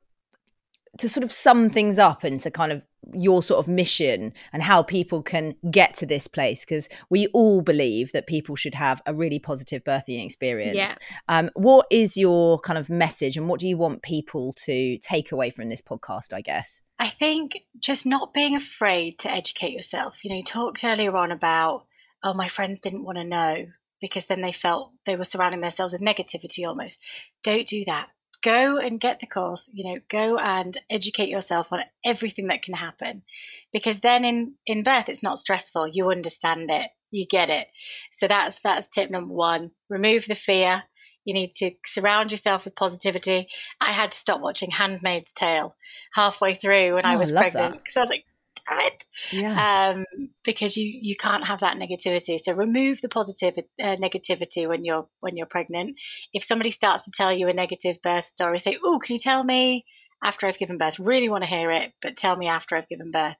to 0.99 1.09
sort 1.09 1.23
of 1.23 1.31
sum 1.31 1.69
things 1.69 1.97
up 1.97 2.23
and 2.23 2.39
to 2.41 2.51
kind 2.51 2.71
of 2.71 2.83
your 3.13 3.43
sort 3.43 3.59
of 3.59 3.67
mission 3.67 4.33
and 4.51 4.63
how 4.63 4.83
people 4.83 5.21
can 5.21 5.55
get 5.69 5.93
to 5.95 6.05
this 6.05 6.27
place 6.27 6.63
because 6.65 6.89
we 7.09 7.27
all 7.27 7.61
believe 7.61 8.11
that 8.11 8.27
people 8.27 8.55
should 8.55 8.75
have 8.75 9.01
a 9.05 9.13
really 9.13 9.39
positive 9.39 9.83
birthing 9.83 10.23
experience. 10.23 10.75
Yeah. 10.75 10.95
Um, 11.27 11.49
what 11.55 11.87
is 11.91 12.17
your 12.17 12.59
kind 12.59 12.77
of 12.77 12.89
message 12.89 13.37
and 13.37 13.47
what 13.47 13.59
do 13.59 13.67
you 13.67 13.77
want 13.77 14.01
people 14.01 14.53
to 14.65 14.97
take 14.99 15.31
away 15.31 15.49
from 15.49 15.69
this 15.69 15.81
podcast, 15.81 16.33
I 16.33 16.41
guess? 16.41 16.81
I 16.99 17.07
think 17.07 17.57
just 17.79 18.05
not 18.05 18.33
being 18.33 18.55
afraid 18.55 19.19
to 19.19 19.31
educate 19.31 19.73
yourself. 19.73 20.23
You 20.23 20.31
know, 20.31 20.37
you 20.37 20.43
talked 20.43 20.83
earlier 20.83 21.15
on 21.17 21.31
about, 21.31 21.85
oh, 22.23 22.33
my 22.33 22.47
friends 22.47 22.79
didn't 22.79 23.03
want 23.03 23.17
to 23.17 23.23
know 23.23 23.67
because 23.99 24.27
then 24.27 24.41
they 24.41 24.51
felt 24.51 24.91
they 25.05 25.15
were 25.15 25.25
surrounding 25.25 25.61
themselves 25.61 25.93
with 25.93 26.01
negativity 26.01 26.67
almost. 26.67 26.99
Don't 27.41 27.67
do 27.67 27.83
that 27.85 28.09
go 28.43 28.77
and 28.77 28.99
get 28.99 29.19
the 29.19 29.27
course 29.27 29.69
you 29.73 29.83
know 29.83 29.99
go 30.09 30.37
and 30.37 30.77
educate 30.89 31.29
yourself 31.29 31.71
on 31.71 31.81
everything 32.05 32.47
that 32.47 32.61
can 32.61 32.75
happen. 32.75 33.23
Because 33.71 34.01
then 34.01 34.25
in 34.25 34.55
in 34.65 34.83
birth 34.83 35.09
it's 35.09 35.23
not 35.23 35.39
stressful. 35.39 35.87
You 35.87 36.09
understand 36.09 36.69
it. 36.69 36.89
You 37.11 37.25
get 37.25 37.49
it. 37.49 37.67
So 38.11 38.27
that's 38.27 38.59
that's 38.59 38.89
tip 38.89 39.09
number 39.09 39.33
one. 39.33 39.71
Remove 39.89 40.25
the 40.25 40.35
fear. 40.35 40.83
You 41.25 41.33
need 41.33 41.53
to 41.53 41.71
surround 41.85 42.31
yourself 42.31 42.65
with 42.65 42.75
positivity. 42.75 43.47
I 43.79 43.91
had 43.91 44.11
to 44.11 44.17
stop 44.17 44.41
watching 44.41 44.71
handmaid's 44.71 45.31
tale 45.31 45.77
halfway 46.13 46.53
through 46.53 46.95
when 46.95 47.05
oh, 47.05 47.09
i 47.09 47.15
was 47.15 47.31
I 47.31 47.37
pregnant 47.37 47.77
because 47.77 47.97
i 47.97 48.01
was 48.01 48.09
like 48.09 48.25
damn 48.67 48.79
it. 48.79 49.03
Yeah. 49.31 49.93
Um, 49.95 50.29
because 50.43 50.77
you 50.77 50.85
you 51.01 51.15
can't 51.15 51.45
have 51.45 51.59
that 51.59 51.77
negativity. 51.77 52.39
So 52.39 52.53
remove 52.53 53.01
the 53.01 53.09
positive 53.09 53.63
uh, 53.81 53.95
negativity 53.95 54.67
when 54.67 54.83
you're 54.83 55.07
when 55.19 55.37
you're 55.37 55.45
pregnant. 55.45 55.99
If 56.33 56.43
somebody 56.43 56.71
starts 56.71 57.05
to 57.05 57.11
tell 57.11 57.31
you 57.31 57.47
a 57.47 57.53
negative 57.53 58.01
birth 58.01 58.27
story, 58.27 58.59
say, 58.59 58.77
"Oh, 58.83 58.99
can 59.03 59.13
you 59.13 59.19
tell 59.19 59.43
me?" 59.43 59.85
After 60.25 60.47
I've 60.47 60.57
given 60.57 60.77
birth, 60.77 60.99
really 60.99 61.27
want 61.27 61.43
to 61.43 61.49
hear 61.49 61.69
it, 61.69 61.91
but 62.01 62.15
tell 62.15 62.37
me 62.37 62.47
after 62.47 62.77
I've 62.77 62.87
given 62.87 63.11
birth. 63.11 63.35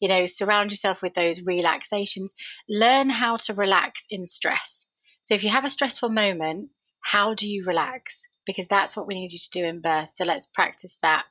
You 0.00 0.08
know, 0.08 0.26
surround 0.26 0.70
yourself 0.70 1.00
with 1.00 1.14
those 1.14 1.40
relaxations. 1.40 2.34
Learn 2.68 3.08
how 3.08 3.38
to 3.38 3.54
relax 3.54 4.06
in 4.10 4.26
stress. 4.26 4.86
So 5.22 5.34
if 5.34 5.42
you 5.42 5.48
have 5.48 5.64
a 5.64 5.70
stressful 5.70 6.10
moment, 6.10 6.68
how 7.06 7.34
do 7.34 7.48
you 7.48 7.64
relax? 7.64 8.26
Because 8.44 8.68
that's 8.68 8.96
what 8.96 9.06
we 9.06 9.14
need 9.14 9.32
you 9.32 9.38
to 9.38 9.50
do 9.50 9.64
in 9.64 9.80
birth. 9.80 10.10
So 10.14 10.24
let's 10.24 10.44
practice 10.44 10.98
that. 11.02 11.24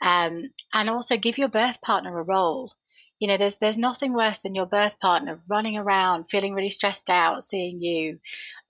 Um, 0.00 0.52
and 0.72 0.88
also 0.88 1.16
give 1.16 1.38
your 1.38 1.48
birth 1.48 1.82
partner 1.82 2.18
a 2.18 2.22
role 2.22 2.74
you 3.18 3.26
know 3.26 3.36
there's 3.36 3.58
there's 3.58 3.78
nothing 3.78 4.12
worse 4.12 4.38
than 4.38 4.54
your 4.54 4.66
birth 4.66 4.98
partner 5.00 5.40
running 5.48 5.76
around 5.76 6.24
feeling 6.24 6.54
really 6.54 6.70
stressed 6.70 7.10
out 7.10 7.42
seeing 7.42 7.80
you 7.80 8.18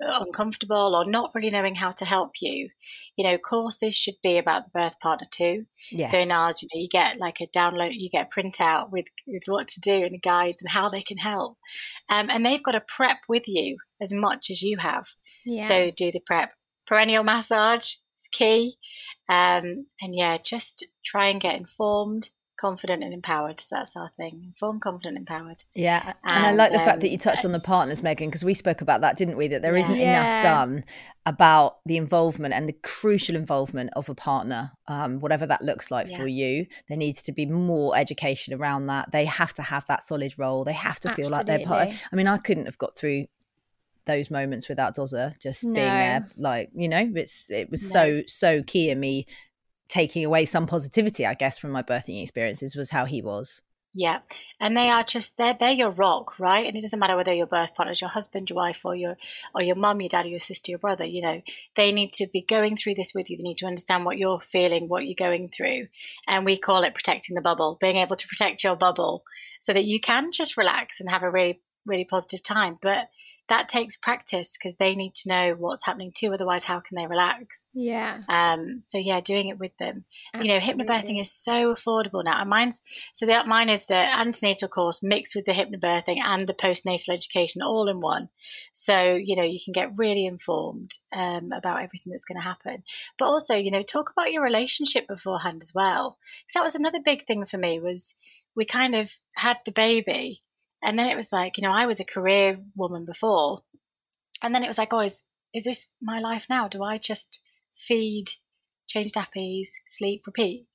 uncomfortable 0.01 0.95
or 0.95 1.05
not 1.05 1.33
really 1.35 1.51
knowing 1.51 1.75
how 1.75 1.91
to 1.93 2.05
help 2.05 2.33
you. 2.41 2.69
You 3.17 3.25
know 3.25 3.39
courses 3.39 3.95
should 3.95 4.15
be 4.23 4.39
about 4.39 4.65
the 4.65 4.79
birth 4.79 4.99
partner 5.01 5.27
too. 5.31 5.67
Yes. 5.91 6.11
so 6.11 6.19
in 6.19 6.31
ours 6.31 6.63
you 6.63 6.69
know 6.73 6.81
you 6.81 6.89
get 6.89 7.19
like 7.19 7.41
a 7.41 7.47
download 7.47 7.91
you 7.93 8.09
get 8.09 8.29
a 8.33 8.41
printout 8.41 8.91
with 8.91 9.07
with 9.27 9.43
what 9.47 9.69
to 9.69 9.81
do 9.81 10.05
and 10.05 10.23
guides 10.23 10.63
and 10.63 10.71
how 10.71 10.89
they 10.89 11.03
can 11.03 11.19
help. 11.19 11.59
Um, 12.09 12.31
and 12.31 12.45
they've 12.45 12.63
got 12.63 12.75
a 12.75 12.81
prep 12.81 13.19
with 13.29 13.47
you 13.47 13.79
as 14.01 14.13
much 14.13 14.51
as 14.51 14.63
you 14.63 14.79
have. 14.79 15.09
Yeah. 15.45 15.67
so 15.67 15.91
do 15.91 16.11
the 16.11 16.21
prep. 16.21 16.53
Perineal 16.91 17.25
massage 17.25 17.95
is 18.19 18.29
key. 18.31 18.77
Um, 19.29 19.87
and 20.01 20.15
yeah 20.15 20.39
just 20.43 20.87
try 21.05 21.27
and 21.27 21.41
get 21.41 21.57
informed 21.57 22.31
confident 22.59 23.03
and 23.03 23.15
empowered. 23.15 23.61
So 23.61 23.77
that's 23.77 23.97
our 23.97 24.11
thing. 24.17 24.43
Informed, 24.47 24.83
confident, 24.83 25.17
empowered. 25.17 25.65
Yeah. 25.75 26.15
And, 26.25 26.45
and 26.45 26.47
I 26.47 26.53
like 26.53 26.73
the 26.73 26.79
um, 26.79 26.85
fact 26.85 27.01
that 27.01 27.09
you 27.09 27.19
touched 27.19 27.45
on 27.45 27.53
the 27.53 27.61
partners, 27.61 28.03
Megan, 28.03 28.29
because 28.29 28.45
we 28.45 28.55
spoke 28.55 28.81
about 28.81 29.01
that, 29.01 29.17
didn't 29.17 29.37
we? 29.37 29.49
That 29.49 29.63
there 29.63 29.73
not 29.73 29.97
yeah. 29.97 30.41
enough 30.41 30.43
done 30.43 30.85
about 31.25 31.79
the 31.87 31.97
involvement 31.97 32.55
and 32.55 32.69
the 32.69 32.77
crucial 32.83 33.37
involvement 33.37 33.91
of 33.95 34.09
a 34.09 34.15
partner, 34.15 34.73
um, 34.89 35.21
whatever 35.21 35.47
that 35.47 35.63
looks 35.63 35.91
like 35.91 36.11
yeah. 36.11 36.17
for 36.17 36.27
you. 36.27 36.67
There 36.89 36.97
needs 36.97 37.23
to 37.23 37.33
be 37.33 37.47
more 37.47 37.97
education 37.97 38.55
around 38.55 38.87
that. 38.87 39.13
They 39.13 39.25
have 39.25 39.55
to 39.55 39.63
have 39.63 39.87
that 39.87 40.03
solid 40.03 40.39
role. 40.39 40.65
They 40.65 40.73
have 40.73 41.01
to 41.01 41.11
feel 41.11 41.31
like 41.31 41.47
they're 41.47 41.65
part. 41.65 41.91
I 42.13 42.17
mean, 42.17 42.27
I 42.27 42.39
couldn't 42.39 42.67
have 42.67 42.79
got 42.79 42.97
through 42.97 43.27
those 44.07 44.31
moments 44.31 44.69
without 44.69 44.97
Dozer 44.97 45.39
just 45.39 45.65
no. 45.65 45.75
being 45.75 45.87
there. 45.87 46.27
Like, 46.37 46.71
you 46.75 46.89
know, 46.89 47.09
it's 47.15 47.51
it 47.51 47.71
was 47.71 47.95
no. 47.95 48.23
so, 48.23 48.23
so 48.27 48.63
key 48.65 48.91
in 48.91 48.99
me 48.99 49.27
taking 49.89 50.25
away 50.25 50.45
some 50.45 50.67
positivity, 50.67 51.27
I 51.27 51.35
guess, 51.35 51.59
from 51.59 51.71
my 51.71 51.83
birthing 51.83 52.23
experiences 52.23 52.77
was 52.77 52.91
how 52.91 53.05
he 53.05 53.23
was. 53.23 53.63
Yeah, 53.95 54.21
and 54.61 54.77
they 54.77 54.91
are 54.91 55.03
just 55.03 55.39
they're 55.39 55.57
they're 55.59 55.73
your 55.73 55.91
rock, 55.91 56.39
right? 56.39 56.67
And 56.67 56.77
it 56.77 56.83
doesn't 56.83 56.99
matter 56.99 57.17
whether 57.17 57.33
your 57.33 57.47
birth 57.47 57.75
partner 57.75 57.93
is 57.93 58.01
your 58.01 58.11
husband, 58.11 58.51
your 58.51 58.57
wife, 58.57 58.85
or 58.85 58.95
your 58.95 59.17
or 59.55 59.63
your 59.63 59.77
mum, 59.77 60.01
your 60.01 60.11
dad, 60.11 60.27
or 60.27 60.29
your 60.29 60.41
sister, 60.41 60.71
your 60.71 60.79
brother. 60.79 61.05
You 61.05 61.23
know, 61.23 61.43
they 61.75 61.91
need 61.91 62.13
to 62.13 62.27
be 62.27 62.43
going 62.43 62.77
through 62.77 62.95
this 62.95 63.13
with 63.15 63.31
you. 63.31 63.37
They 63.37 63.43
need 63.43 63.59
to 63.59 63.67
understand 63.67 64.05
what 64.05 64.19
you're 64.19 64.41
feeling, 64.41 64.89
what 64.89 65.07
you're 65.07 65.15
going 65.15 65.49
through, 65.49 65.89
and 66.29 66.45
we 66.45 66.59
call 66.59 66.85
it 66.85 66.95
protecting 66.95 67.35
the 67.35 67.41
bubble. 67.41 67.79
Being 67.81 67.97
able 67.97 68.17
to 68.17 68.29
protect 68.29 68.63
your 68.63 68.77
bubble 68.77 69.25
so 69.61 69.73
that 69.73 69.87
you 69.87 70.01
can 70.01 70.33
just 70.33 70.57
relax 70.57 71.01
and 71.01 71.09
have 71.11 71.23
a 71.23 71.31
really 71.31 71.61
really 71.87 72.05
positive 72.05 72.43
time. 72.43 72.79
But 72.81 73.09
that 73.49 73.69
takes 73.69 73.97
practice 73.97 74.57
because 74.57 74.77
they 74.77 74.95
need 74.95 75.15
to 75.15 75.29
know 75.29 75.55
what's 75.59 75.87
happening 75.87 76.13
too. 76.15 76.33
Otherwise, 76.35 76.65
how 76.65 76.81
can 76.81 76.97
they 76.97 77.07
relax? 77.07 77.69
Yeah. 77.73 78.19
Um. 78.29 78.81
So 78.81 78.99
yeah, 78.99 79.21
doing 79.21 79.49
it 79.49 79.59
with 79.59 79.77
them. 79.79 80.05
Absolutely. 80.35 80.49
You 80.49 80.77
know, 80.77 80.85
hypnobirthing 80.85 81.21
is 81.21 81.33
so 81.33 81.73
affordable 81.73 82.25
now. 82.25 82.41
And 82.41 82.51
mine's 82.51 82.83
so 83.15 83.27
that 83.27 83.47
mine 83.47 83.71
is 83.71 83.87
the 83.87 83.95
antenatal 83.95 84.69
course 84.69 85.03
mixed 85.03 85.35
with 85.35 85.47
the 85.47 85.53
hypnobirthing 85.53 86.19
and 86.19 86.47
the 86.47 86.55
postnatal 86.55 87.11
education 87.11 87.63
all 87.63 87.89
in 87.89 88.01
one. 88.01 88.29
So 88.73 89.15
you 89.15 89.35
know 89.35 89.45
you 89.45 89.59
can 89.65 89.73
get 89.73 89.97
really 89.97 90.27
informed 90.27 90.93
um, 91.13 91.51
about 91.53 91.83
everything 91.83 92.11
that's 92.13 92.27
going 92.27 92.41
to 92.41 92.47
happen. 92.49 92.83
But 93.19 93.27
also, 93.27 93.55
you 93.55 93.71
know, 93.71 93.83
talk 93.83 94.11
about 94.11 94.33
your 94.33 94.43
relationship 94.43 95.09
beforehand 95.09 95.63
as 95.63 95.73
well. 95.75 96.19
Because 96.43 96.55
that 96.55 96.65
was 96.65 96.75
another 96.75 97.01
big 97.03 97.23
thing 97.23 97.45
for 97.45 97.57
me 97.57 97.81
was 97.81 98.15
we 98.55 98.65
kind 98.65 98.95
of 98.95 99.19
had 99.37 99.59
the 99.65 99.73
baby 99.73 100.43
and 100.83 100.99
then 100.99 101.09
it 101.09 101.17
was 101.17 101.33
like, 101.33 101.57
you 101.57 101.63
know, 101.63 101.73
I 101.73 101.87
was 101.87 102.01
a 102.01 102.05
career 102.05 102.59
woman 102.77 103.05
before. 103.05 103.59
And 104.43 104.55
then 104.55 104.63
it 104.63 104.69
was 104.69 104.79
like, 104.79 104.93
oh, 104.93 105.01
is, 105.01 105.25
is 105.53 105.65
this 105.65 105.89
my 106.01 106.21
life 106.21 106.47
now? 106.49 106.69
Do 106.69 106.83
I 106.83 106.99
just 106.99 107.41
feed, 107.75 108.27
change 108.87 109.13
nappies, 109.13 109.69
sleep, 109.87 110.23
repeat? 110.27 110.67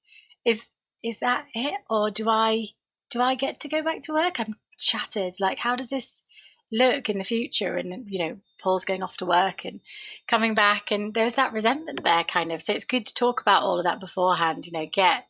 Is 0.46 0.68
is 1.04 1.20
that 1.20 1.48
it? 1.54 1.82
Or 1.90 2.10
do 2.10 2.30
I 2.30 2.68
do 3.10 3.22
I 3.22 3.36
get 3.36 3.60
to 3.62 3.70
go 3.70 3.82
back 3.82 4.02
to 4.04 4.14
work? 4.14 4.40
I'm 4.40 4.56
shattered. 4.80 5.34
Like 5.40 5.60
how 5.60 5.76
does 5.76 5.90
this 5.90 6.24
look 6.72 7.10
in 7.10 7.18
the 7.18 7.24
future? 7.24 7.78
And 7.78 8.06
you 8.10 8.20
know, 8.20 8.38
Paul's 8.62 8.86
going 8.86 9.04
off 9.04 9.18
to 9.18 9.26
work 9.26 9.64
and 9.66 9.80
coming 10.28 10.54
back 10.54 10.92
and 10.92 11.14
there's 11.14 11.36
that 11.36 11.54
resentment 11.54 12.04
there 12.04 12.24
kind 12.24 12.52
of. 12.52 12.62
So 12.62 12.74
it's 12.74 12.86
good 12.86 13.06
to 13.06 13.14
talk 13.14 13.42
about 13.42 13.64
all 13.64 13.78
of 13.78 13.84
that 13.84 14.00
beforehand, 14.00 14.66
you 14.66 14.74
know, 14.74 14.88
get 14.92 15.28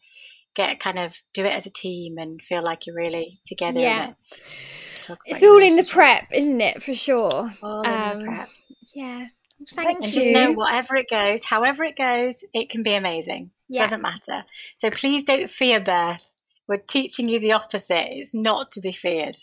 get 0.56 0.80
kind 0.80 1.00
of 1.00 1.22
do 1.34 1.46
it 1.46 1.54
as 1.54 1.66
a 1.66 1.72
team 1.72 2.18
and 2.18 2.42
feel 2.42 2.64
like 2.64 2.86
you're 2.86 2.96
really 2.96 3.40
together 3.46 3.80
yeah. 3.80 4.10
It. 4.10 5.18
It's 5.26 5.44
all 5.44 5.62
in 5.62 5.76
the 5.76 5.84
prep, 5.84 6.28
isn't 6.32 6.62
it? 6.62 6.82
For 6.82 6.96
sure. 6.96 7.52
All 7.62 7.86
um, 7.86 7.86
in 7.86 7.92
the 7.92 8.32
um, 8.32 8.36
prep. 8.36 8.50
Yeah. 8.96 9.28
Thank, 9.74 9.88
Thank 9.88 10.00
you. 10.00 10.04
And 10.06 10.14
just 10.14 10.28
know 10.30 10.52
whatever 10.52 10.96
it 10.96 11.10
goes, 11.10 11.46
however 11.46 11.84
it 11.84 11.98
goes, 11.98 12.44
it 12.54 12.70
can 12.70 12.84
be 12.84 12.94
amazing. 12.94 13.52
Yeah. 13.70 13.82
Doesn't 13.82 14.02
matter. 14.02 14.44
So 14.78 14.90
please 14.90 15.24
don't 15.24 15.50
fear 15.50 15.80
birth. 15.80 16.36
We're 16.68 16.78
teaching 16.78 17.28
you 17.28 17.40
the 17.40 17.52
opposite. 17.52 18.08
It's 18.12 18.34
not 18.34 18.72
to 18.72 18.82
be 18.82 18.92
feared. 18.92 19.36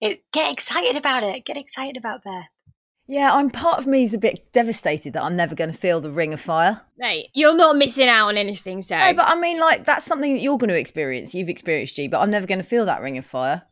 It 0.00 0.20
get 0.32 0.52
excited 0.52 0.96
about 0.96 1.22
it. 1.22 1.44
Get 1.44 1.56
excited 1.56 1.96
about 1.96 2.22
birth. 2.22 2.46
Yeah, 3.10 3.32
I'm 3.32 3.48
part 3.48 3.78
of 3.78 3.86
me 3.86 4.02
is 4.02 4.12
a 4.12 4.18
bit 4.18 4.52
devastated 4.52 5.14
that 5.14 5.22
I'm 5.22 5.34
never 5.34 5.54
going 5.54 5.72
to 5.72 5.76
feel 5.76 6.00
the 6.00 6.10
ring 6.10 6.34
of 6.34 6.40
fire. 6.40 6.82
Right, 7.00 7.28
you're 7.32 7.56
not 7.56 7.76
missing 7.76 8.06
out 8.06 8.28
on 8.28 8.36
anything, 8.36 8.82
so. 8.82 8.98
No, 8.98 9.14
but 9.14 9.26
I 9.26 9.40
mean, 9.40 9.58
like 9.58 9.84
that's 9.84 10.04
something 10.04 10.34
that 10.34 10.42
you're 10.42 10.58
going 10.58 10.68
to 10.68 10.78
experience. 10.78 11.34
You've 11.34 11.48
experienced, 11.48 11.96
G, 11.96 12.06
but 12.06 12.20
I'm 12.20 12.30
never 12.30 12.46
going 12.46 12.58
to 12.58 12.64
feel 12.64 12.84
that 12.84 13.00
ring 13.00 13.16
of 13.16 13.24
fire. 13.24 13.62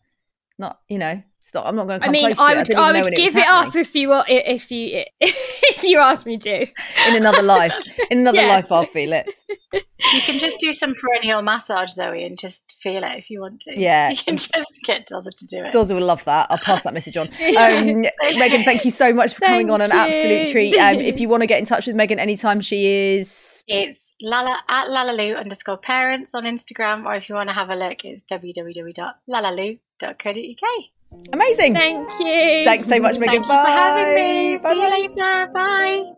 Not, 0.59 0.81
you 0.89 0.99
know, 0.99 1.23
stop. 1.47 1.67
I'm 1.67 1.77
not 1.77 1.87
going 1.87 2.01
to 2.01 2.07
come 2.07 2.11
I 2.11 2.13
mean, 2.13 2.35
close 2.35 2.39
I 2.41 2.55
would, 2.57 2.71
it. 2.71 2.77
I, 2.77 2.91
I 2.91 3.03
would 3.03 3.15
give 3.15 3.37
it, 3.37 3.41
it 3.41 3.47
up 3.47 3.77
if 3.77 3.95
you 3.95 4.13
if 4.27 4.71
you 4.71 5.05
if 5.21 5.85
you 5.85 5.99
asked 5.99 6.27
me 6.27 6.39
to. 6.39 6.63
In 6.63 7.17
another 7.17 7.43
life, 7.43 7.75
in 8.11 8.19
another 8.19 8.43
yeah. 8.43 8.49
life, 8.49 8.73
I'll 8.73 8.85
feel 8.85 9.13
it. 9.13 9.31
You 9.73 10.21
can 10.23 10.39
just 10.39 10.59
do 10.61 10.73
some 10.73 10.95
perineal 10.95 11.43
massage, 11.43 11.93
Zoe, 11.93 12.25
and 12.25 12.39
just 12.39 12.79
feel 12.81 13.03
it 13.05 13.17
if 13.17 13.31
you 13.31 13.41
want 13.41 13.61
to. 13.61 13.79
Yeah, 13.79 14.11
you 14.11 14.17
can 14.17 14.37
just 14.37 14.81
get 14.85 15.09
Dozer 15.09 15.35
to 15.37 15.47
do 15.47 15.65
it. 15.65 15.73
Dozer 15.73 15.95
will 15.95 16.07
love 16.07 16.25
that. 16.25 16.49
I'll 16.51 16.59
pass 16.59 16.85
that 16.85 16.95
message 16.95 17.17
on. 17.17 17.29
Um, 17.57 18.05
Megan, 18.39 18.65
thank 18.65 18.85
you 18.85 18.91
so 18.91 19.15
much 19.15 19.35
for 19.35 19.41
thank 19.41 19.53
coming 19.53 19.71
on. 19.71 19.81
An 19.81 19.91
absolute 19.91 20.49
treat. 20.49 20.77
Um, 20.77 20.97
if 20.97 21.21
you 21.21 21.29
want 21.29 21.43
to 21.43 21.47
get 21.47 21.59
in 21.59 21.65
touch 21.65 21.87
with 21.87 21.97
Megan 21.97 22.19
anytime, 22.19 22.61
she 22.61 23.17
is. 23.17 23.65
It's 23.67 24.13
Lala 24.21 24.59
at 24.69 24.89
Lalaaloo 24.89 25.39
underscore 25.39 25.79
parents 25.79 26.35
on 26.35 26.45
Instagram, 26.45 27.07
or 27.07 27.15
if 27.15 27.29
you 27.29 27.35
want 27.35 27.49
to 27.49 27.55
have 27.55 27.71
a 27.71 27.77
look, 27.77 28.05
it's 28.05 28.25
www.lalaaloo.co.uk. 28.25 30.96
Amazing. 31.33 31.75
Thank 31.75 32.09
you. 32.21 32.65
Thanks 32.65 32.89
so 32.89 32.99
much, 33.01 33.19
Megan. 33.19 33.43
Thank 33.43 33.49
Bye. 33.49 33.59
you 33.59 33.65
for 33.65 33.71
having 33.71 34.15
me. 34.15 34.59
Bye. 34.63 34.73
See 34.73 34.81
you 34.81 34.91
later. 34.91 35.53
Bye. 35.53 36.13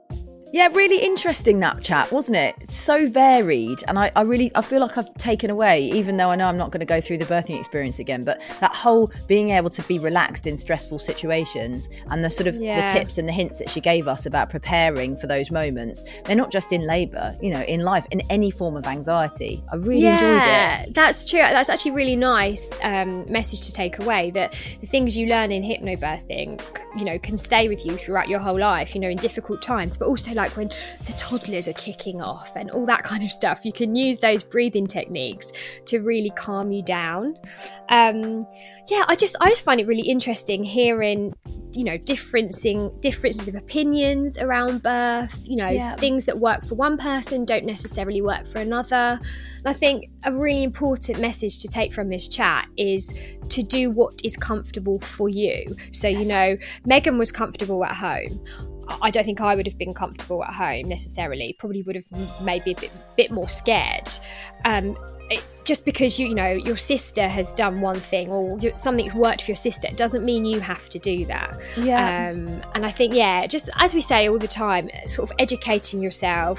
Yeah, 0.50 0.68
really 0.68 1.04
interesting 1.04 1.60
that 1.60 1.82
chat, 1.82 2.10
wasn't 2.10 2.38
it? 2.38 2.54
It's 2.60 2.74
so 2.74 3.06
varied, 3.06 3.80
and 3.86 3.98
I, 3.98 4.10
I 4.16 4.22
really 4.22 4.50
I 4.54 4.62
feel 4.62 4.80
like 4.80 4.96
I've 4.96 5.12
taken 5.14 5.50
away, 5.50 5.82
even 5.82 6.16
though 6.16 6.30
I 6.30 6.36
know 6.36 6.48
I'm 6.48 6.56
not 6.56 6.70
going 6.70 6.80
to 6.80 6.86
go 6.86 7.02
through 7.02 7.18
the 7.18 7.26
birthing 7.26 7.58
experience 7.58 7.98
again. 7.98 8.24
But 8.24 8.40
that 8.60 8.74
whole 8.74 9.12
being 9.26 9.50
able 9.50 9.68
to 9.70 9.82
be 9.82 9.98
relaxed 9.98 10.46
in 10.46 10.56
stressful 10.56 11.00
situations, 11.00 11.90
and 12.10 12.24
the 12.24 12.30
sort 12.30 12.46
of 12.46 12.56
yeah. 12.56 12.86
the 12.86 12.92
tips 12.98 13.18
and 13.18 13.28
the 13.28 13.32
hints 13.32 13.58
that 13.58 13.68
she 13.68 13.80
gave 13.80 14.08
us 14.08 14.24
about 14.24 14.48
preparing 14.48 15.16
for 15.16 15.26
those 15.26 15.50
moments. 15.50 16.02
They're 16.22 16.34
not 16.34 16.50
just 16.50 16.72
in 16.72 16.86
labour, 16.86 17.36
you 17.42 17.50
know, 17.50 17.62
in 17.62 17.80
life, 17.80 18.06
in 18.10 18.22
any 18.30 18.50
form 18.50 18.74
of 18.76 18.86
anxiety. 18.86 19.62
I 19.70 19.76
really 19.76 20.00
yeah, 20.00 20.14
enjoyed 20.14 20.38
it. 20.38 20.46
Yeah, 20.46 20.84
that's 20.92 21.26
true. 21.26 21.40
That's 21.40 21.68
actually 21.68 21.90
really 21.90 22.16
nice 22.16 22.70
um, 22.82 23.30
message 23.30 23.66
to 23.66 23.72
take 23.74 23.98
away. 23.98 24.30
That 24.30 24.52
the 24.80 24.86
things 24.86 25.14
you 25.14 25.26
learn 25.26 25.52
in 25.52 25.62
hypnobirthing, 25.62 26.62
you 26.96 27.04
know, 27.04 27.18
can 27.18 27.36
stay 27.36 27.68
with 27.68 27.84
you 27.84 27.98
throughout 27.98 28.30
your 28.30 28.40
whole 28.40 28.58
life. 28.58 28.94
You 28.94 29.02
know, 29.02 29.10
in 29.10 29.18
difficult 29.18 29.60
times, 29.60 29.98
but 29.98 30.08
also 30.08 30.37
like 30.38 30.56
when 30.56 30.70
the 31.04 31.12
toddlers 31.18 31.68
are 31.68 31.74
kicking 31.74 32.22
off 32.22 32.56
and 32.56 32.70
all 32.70 32.86
that 32.86 33.02
kind 33.02 33.22
of 33.22 33.30
stuff. 33.30 33.60
You 33.64 33.72
can 33.72 33.94
use 33.94 34.20
those 34.20 34.42
breathing 34.42 34.86
techniques 34.86 35.52
to 35.86 35.98
really 35.98 36.30
calm 36.30 36.72
you 36.72 36.82
down. 36.82 37.36
Um, 37.90 38.46
yeah, 38.88 39.04
I 39.06 39.16
just 39.16 39.36
I 39.40 39.50
just 39.50 39.62
find 39.62 39.80
it 39.80 39.86
really 39.86 40.08
interesting 40.08 40.64
hearing, 40.64 41.34
you 41.74 41.84
know, 41.84 41.98
differencing 41.98 42.98
differences 43.02 43.48
of 43.48 43.54
opinions 43.54 44.38
around 44.38 44.82
birth. 44.82 45.42
You 45.44 45.56
know, 45.56 45.68
yeah. 45.68 45.96
things 45.96 46.24
that 46.24 46.38
work 46.38 46.64
for 46.64 46.76
one 46.76 46.96
person 46.96 47.44
don't 47.44 47.66
necessarily 47.66 48.22
work 48.22 48.46
for 48.46 48.60
another. 48.60 49.18
And 49.58 49.66
I 49.66 49.72
think 49.72 50.06
a 50.24 50.32
really 50.32 50.62
important 50.62 51.20
message 51.20 51.58
to 51.58 51.68
take 51.68 51.92
from 51.92 52.08
this 52.08 52.28
chat 52.28 52.66
is 52.76 53.12
to 53.48 53.62
do 53.62 53.90
what 53.90 54.20
is 54.24 54.36
comfortable 54.36 55.00
for 55.00 55.28
you. 55.28 55.64
So, 55.90 56.08
yes. 56.08 56.22
you 56.22 56.28
know, 56.28 56.56
Megan 56.86 57.18
was 57.18 57.32
comfortable 57.32 57.84
at 57.84 57.96
home. 57.96 58.40
I 59.02 59.10
don't 59.10 59.24
think 59.24 59.40
I 59.40 59.54
would 59.54 59.66
have 59.66 59.78
been 59.78 59.94
comfortable 59.94 60.42
at 60.44 60.54
home 60.54 60.88
necessarily. 60.88 61.54
Probably 61.58 61.82
would 61.82 61.96
have 61.96 62.06
maybe 62.42 62.72
a 62.72 62.80
bit, 62.80 62.90
bit 63.16 63.30
more 63.30 63.48
scared. 63.48 64.08
Um, 64.64 64.96
it, 65.30 65.46
just 65.64 65.84
because 65.84 66.18
you, 66.18 66.28
you 66.28 66.34
know 66.34 66.48
your 66.48 66.76
sister 66.76 67.28
has 67.28 67.52
done 67.54 67.80
one 67.80 67.98
thing 67.98 68.30
or 68.30 68.58
something's 68.76 69.14
worked 69.14 69.42
for 69.42 69.50
your 69.50 69.56
sister 69.56 69.86
it 69.88 69.96
doesn't 69.96 70.24
mean 70.24 70.44
you 70.44 70.60
have 70.60 70.88
to 70.88 70.98
do 70.98 71.26
that. 71.26 71.60
Yeah. 71.76 72.30
Um, 72.30 72.62
and 72.74 72.86
i 72.86 72.90
think 72.90 73.14
yeah 73.14 73.46
just 73.46 73.68
as 73.76 73.92
we 73.92 74.00
say 74.00 74.28
all 74.28 74.38
the 74.38 74.48
time 74.48 74.88
sort 75.06 75.30
of 75.30 75.36
educating 75.38 76.00
yourself 76.00 76.58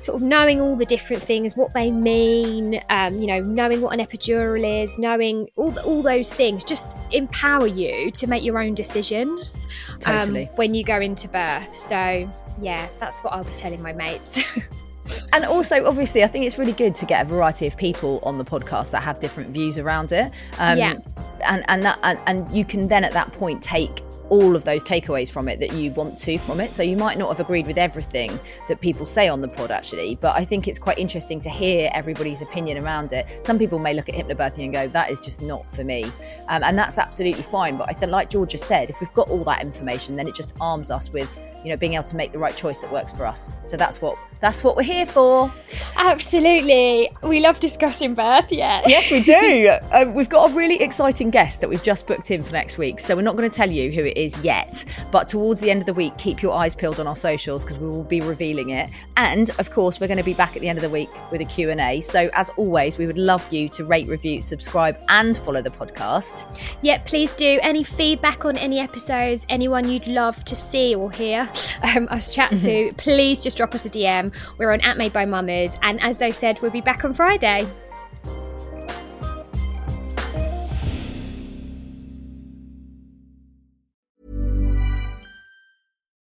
sort 0.00 0.16
of 0.16 0.22
knowing 0.22 0.60
all 0.60 0.76
the 0.76 0.84
different 0.84 1.22
things 1.22 1.56
what 1.56 1.74
they 1.74 1.90
mean 1.90 2.80
um, 2.90 3.18
you 3.20 3.26
know 3.26 3.40
knowing 3.40 3.80
what 3.80 3.98
an 3.98 4.04
epidural 4.04 4.82
is 4.82 4.98
knowing 4.98 5.48
all, 5.56 5.76
all 5.80 6.02
those 6.02 6.32
things 6.32 6.62
just 6.64 6.96
empower 7.12 7.66
you 7.66 8.10
to 8.12 8.26
make 8.26 8.44
your 8.44 8.58
own 8.58 8.74
decisions 8.74 9.66
um, 10.06 10.18
totally. 10.18 10.48
um, 10.48 10.56
when 10.56 10.74
you 10.74 10.84
go 10.84 11.00
into 11.00 11.28
birth. 11.28 11.74
So 11.74 12.30
yeah 12.60 12.88
that's 13.00 13.22
what 13.22 13.32
i'll 13.32 13.44
be 13.44 13.50
telling 13.50 13.82
my 13.82 13.92
mates 13.92 14.40
And 15.32 15.44
also, 15.44 15.86
obviously, 15.86 16.24
I 16.24 16.26
think 16.26 16.46
it's 16.46 16.58
really 16.58 16.72
good 16.72 16.94
to 16.96 17.06
get 17.06 17.26
a 17.26 17.28
variety 17.28 17.66
of 17.66 17.76
people 17.76 18.20
on 18.22 18.38
the 18.38 18.44
podcast 18.44 18.90
that 18.92 19.02
have 19.02 19.18
different 19.18 19.50
views 19.50 19.78
around 19.78 20.12
it. 20.12 20.32
Um, 20.58 20.78
yeah. 20.78 20.96
And 21.44 21.64
and 21.68 21.82
that 21.82 21.98
and, 22.02 22.18
and 22.26 22.50
you 22.56 22.64
can 22.64 22.88
then 22.88 23.04
at 23.04 23.12
that 23.12 23.32
point 23.32 23.62
take 23.62 24.02
all 24.30 24.56
of 24.56 24.64
those 24.64 24.82
takeaways 24.82 25.30
from 25.30 25.48
it 25.48 25.60
that 25.60 25.72
you 25.74 25.90
want 25.92 26.16
to 26.18 26.38
from 26.38 26.60
it. 26.60 26.72
So 26.72 26.82
you 26.82 26.96
might 26.96 27.18
not 27.18 27.28
have 27.28 27.40
agreed 27.40 27.66
with 27.66 27.78
everything 27.78 28.38
that 28.68 28.80
people 28.80 29.04
say 29.06 29.28
on 29.28 29.40
the 29.40 29.48
pod 29.48 29.70
actually, 29.70 30.16
but 30.16 30.34
I 30.34 30.44
think 30.44 30.66
it's 30.66 30.78
quite 30.78 30.98
interesting 30.98 31.40
to 31.40 31.50
hear 31.50 31.90
everybody's 31.92 32.42
opinion 32.42 32.82
around 32.82 33.12
it. 33.12 33.44
Some 33.44 33.58
people 33.58 33.78
may 33.78 33.94
look 33.94 34.08
at 34.08 34.14
hypnobirthing 34.14 34.64
and 34.64 34.72
go, 34.72 34.88
that 34.88 35.10
is 35.10 35.20
just 35.20 35.42
not 35.42 35.70
for 35.70 35.84
me. 35.84 36.04
Um, 36.48 36.62
and 36.62 36.78
that's 36.78 36.98
absolutely 36.98 37.42
fine. 37.42 37.76
But 37.76 37.90
I 37.90 37.92
think, 37.92 38.12
like 38.12 38.30
Georgia 38.30 38.58
said, 38.58 38.88
if 38.88 39.00
we've 39.00 39.12
got 39.12 39.28
all 39.28 39.44
that 39.44 39.62
information, 39.62 40.16
then 40.16 40.26
it 40.26 40.34
just 40.34 40.52
arms 40.60 40.90
us 40.90 41.10
with, 41.10 41.38
you 41.64 41.70
know, 41.70 41.76
being 41.76 41.94
able 41.94 42.04
to 42.04 42.16
make 42.16 42.30
the 42.30 42.38
right 42.38 42.54
choice 42.54 42.78
that 42.78 42.92
works 42.92 43.16
for 43.16 43.26
us. 43.26 43.48
So 43.64 43.76
that's 43.76 44.00
what 44.00 44.16
that's 44.40 44.62
what 44.62 44.76
we're 44.76 44.82
here 44.82 45.06
for. 45.06 45.50
Absolutely. 45.96 47.10
We 47.22 47.40
love 47.40 47.60
discussing 47.60 48.14
birth, 48.14 48.52
yeah. 48.52 48.82
Yes, 48.86 49.10
we 49.10 49.22
do. 49.22 49.74
um, 49.92 50.12
we've 50.12 50.28
got 50.28 50.50
a 50.50 50.54
really 50.54 50.82
exciting 50.82 51.30
guest 51.30 51.62
that 51.62 51.70
we've 51.70 51.82
just 51.82 52.06
booked 52.06 52.30
in 52.30 52.42
for 52.42 52.52
next 52.52 52.76
week. 52.76 53.00
So 53.00 53.16
we're 53.16 53.22
not 53.22 53.36
going 53.36 53.50
to 53.50 53.56
tell 53.56 53.70
you 53.70 53.90
who 53.90 54.02
it 54.02 54.18
is 54.18 54.38
yet. 54.40 54.84
But 55.10 55.28
towards 55.28 55.60
the 55.60 55.70
end 55.70 55.80
of 55.80 55.86
the 55.86 55.94
week, 55.94 56.18
keep 56.18 56.42
your 56.42 56.52
eyes 56.52 56.74
peeled 56.74 57.00
on 57.00 57.06
our 57.06 57.16
socials 57.16 57.64
because 57.64 57.78
we 57.78 57.88
will 57.88 58.04
be 58.04 58.20
revealing 58.20 58.68
it. 58.68 58.90
And 59.16 59.48
of 59.58 59.70
course, 59.70 59.98
we're 59.98 60.08
going 60.08 60.18
to 60.18 60.24
be 60.24 60.34
back 60.34 60.56
at 60.56 60.60
the 60.60 60.68
end 60.68 60.76
of 60.76 60.82
the 60.82 60.90
week 60.90 61.08
with 61.30 61.40
a 61.40 61.46
Q&A. 61.46 62.02
So 62.02 62.28
as 62.34 62.50
always, 62.58 62.98
we 62.98 63.06
would 63.06 63.16
love 63.16 63.50
you 63.50 63.70
to 63.70 63.84
rate, 63.86 64.08
review, 64.08 64.42
subscribe 64.42 64.98
and 65.08 65.38
follow 65.38 65.62
the 65.62 65.70
podcast. 65.70 66.44
Yeah, 66.82 66.98
please 67.06 67.34
do. 67.34 67.58
Any 67.62 67.82
feedback 67.82 68.44
on 68.44 68.58
any 68.58 68.78
episodes, 68.78 69.46
anyone 69.48 69.88
you'd 69.88 70.06
love 70.06 70.44
to 70.44 70.54
see 70.54 70.94
or 70.94 71.10
hear 71.10 71.50
um, 71.96 72.08
us 72.10 72.34
chat 72.34 72.50
to, 72.62 72.92
please 72.96 73.40
just 73.40 73.56
drop 73.56 73.74
us 73.74 73.86
a 73.86 73.90
DM. 73.90 74.34
We're 74.58 74.72
on 74.72 74.80
at 74.80 74.96
Made 74.96 75.12
by 75.12 75.24
Mamas, 75.24 75.78
and 75.82 76.00
as 76.02 76.22
I 76.22 76.30
said, 76.30 76.60
we'll 76.60 76.70
be 76.70 76.80
back 76.80 77.04
on 77.04 77.14
Friday. 77.14 77.66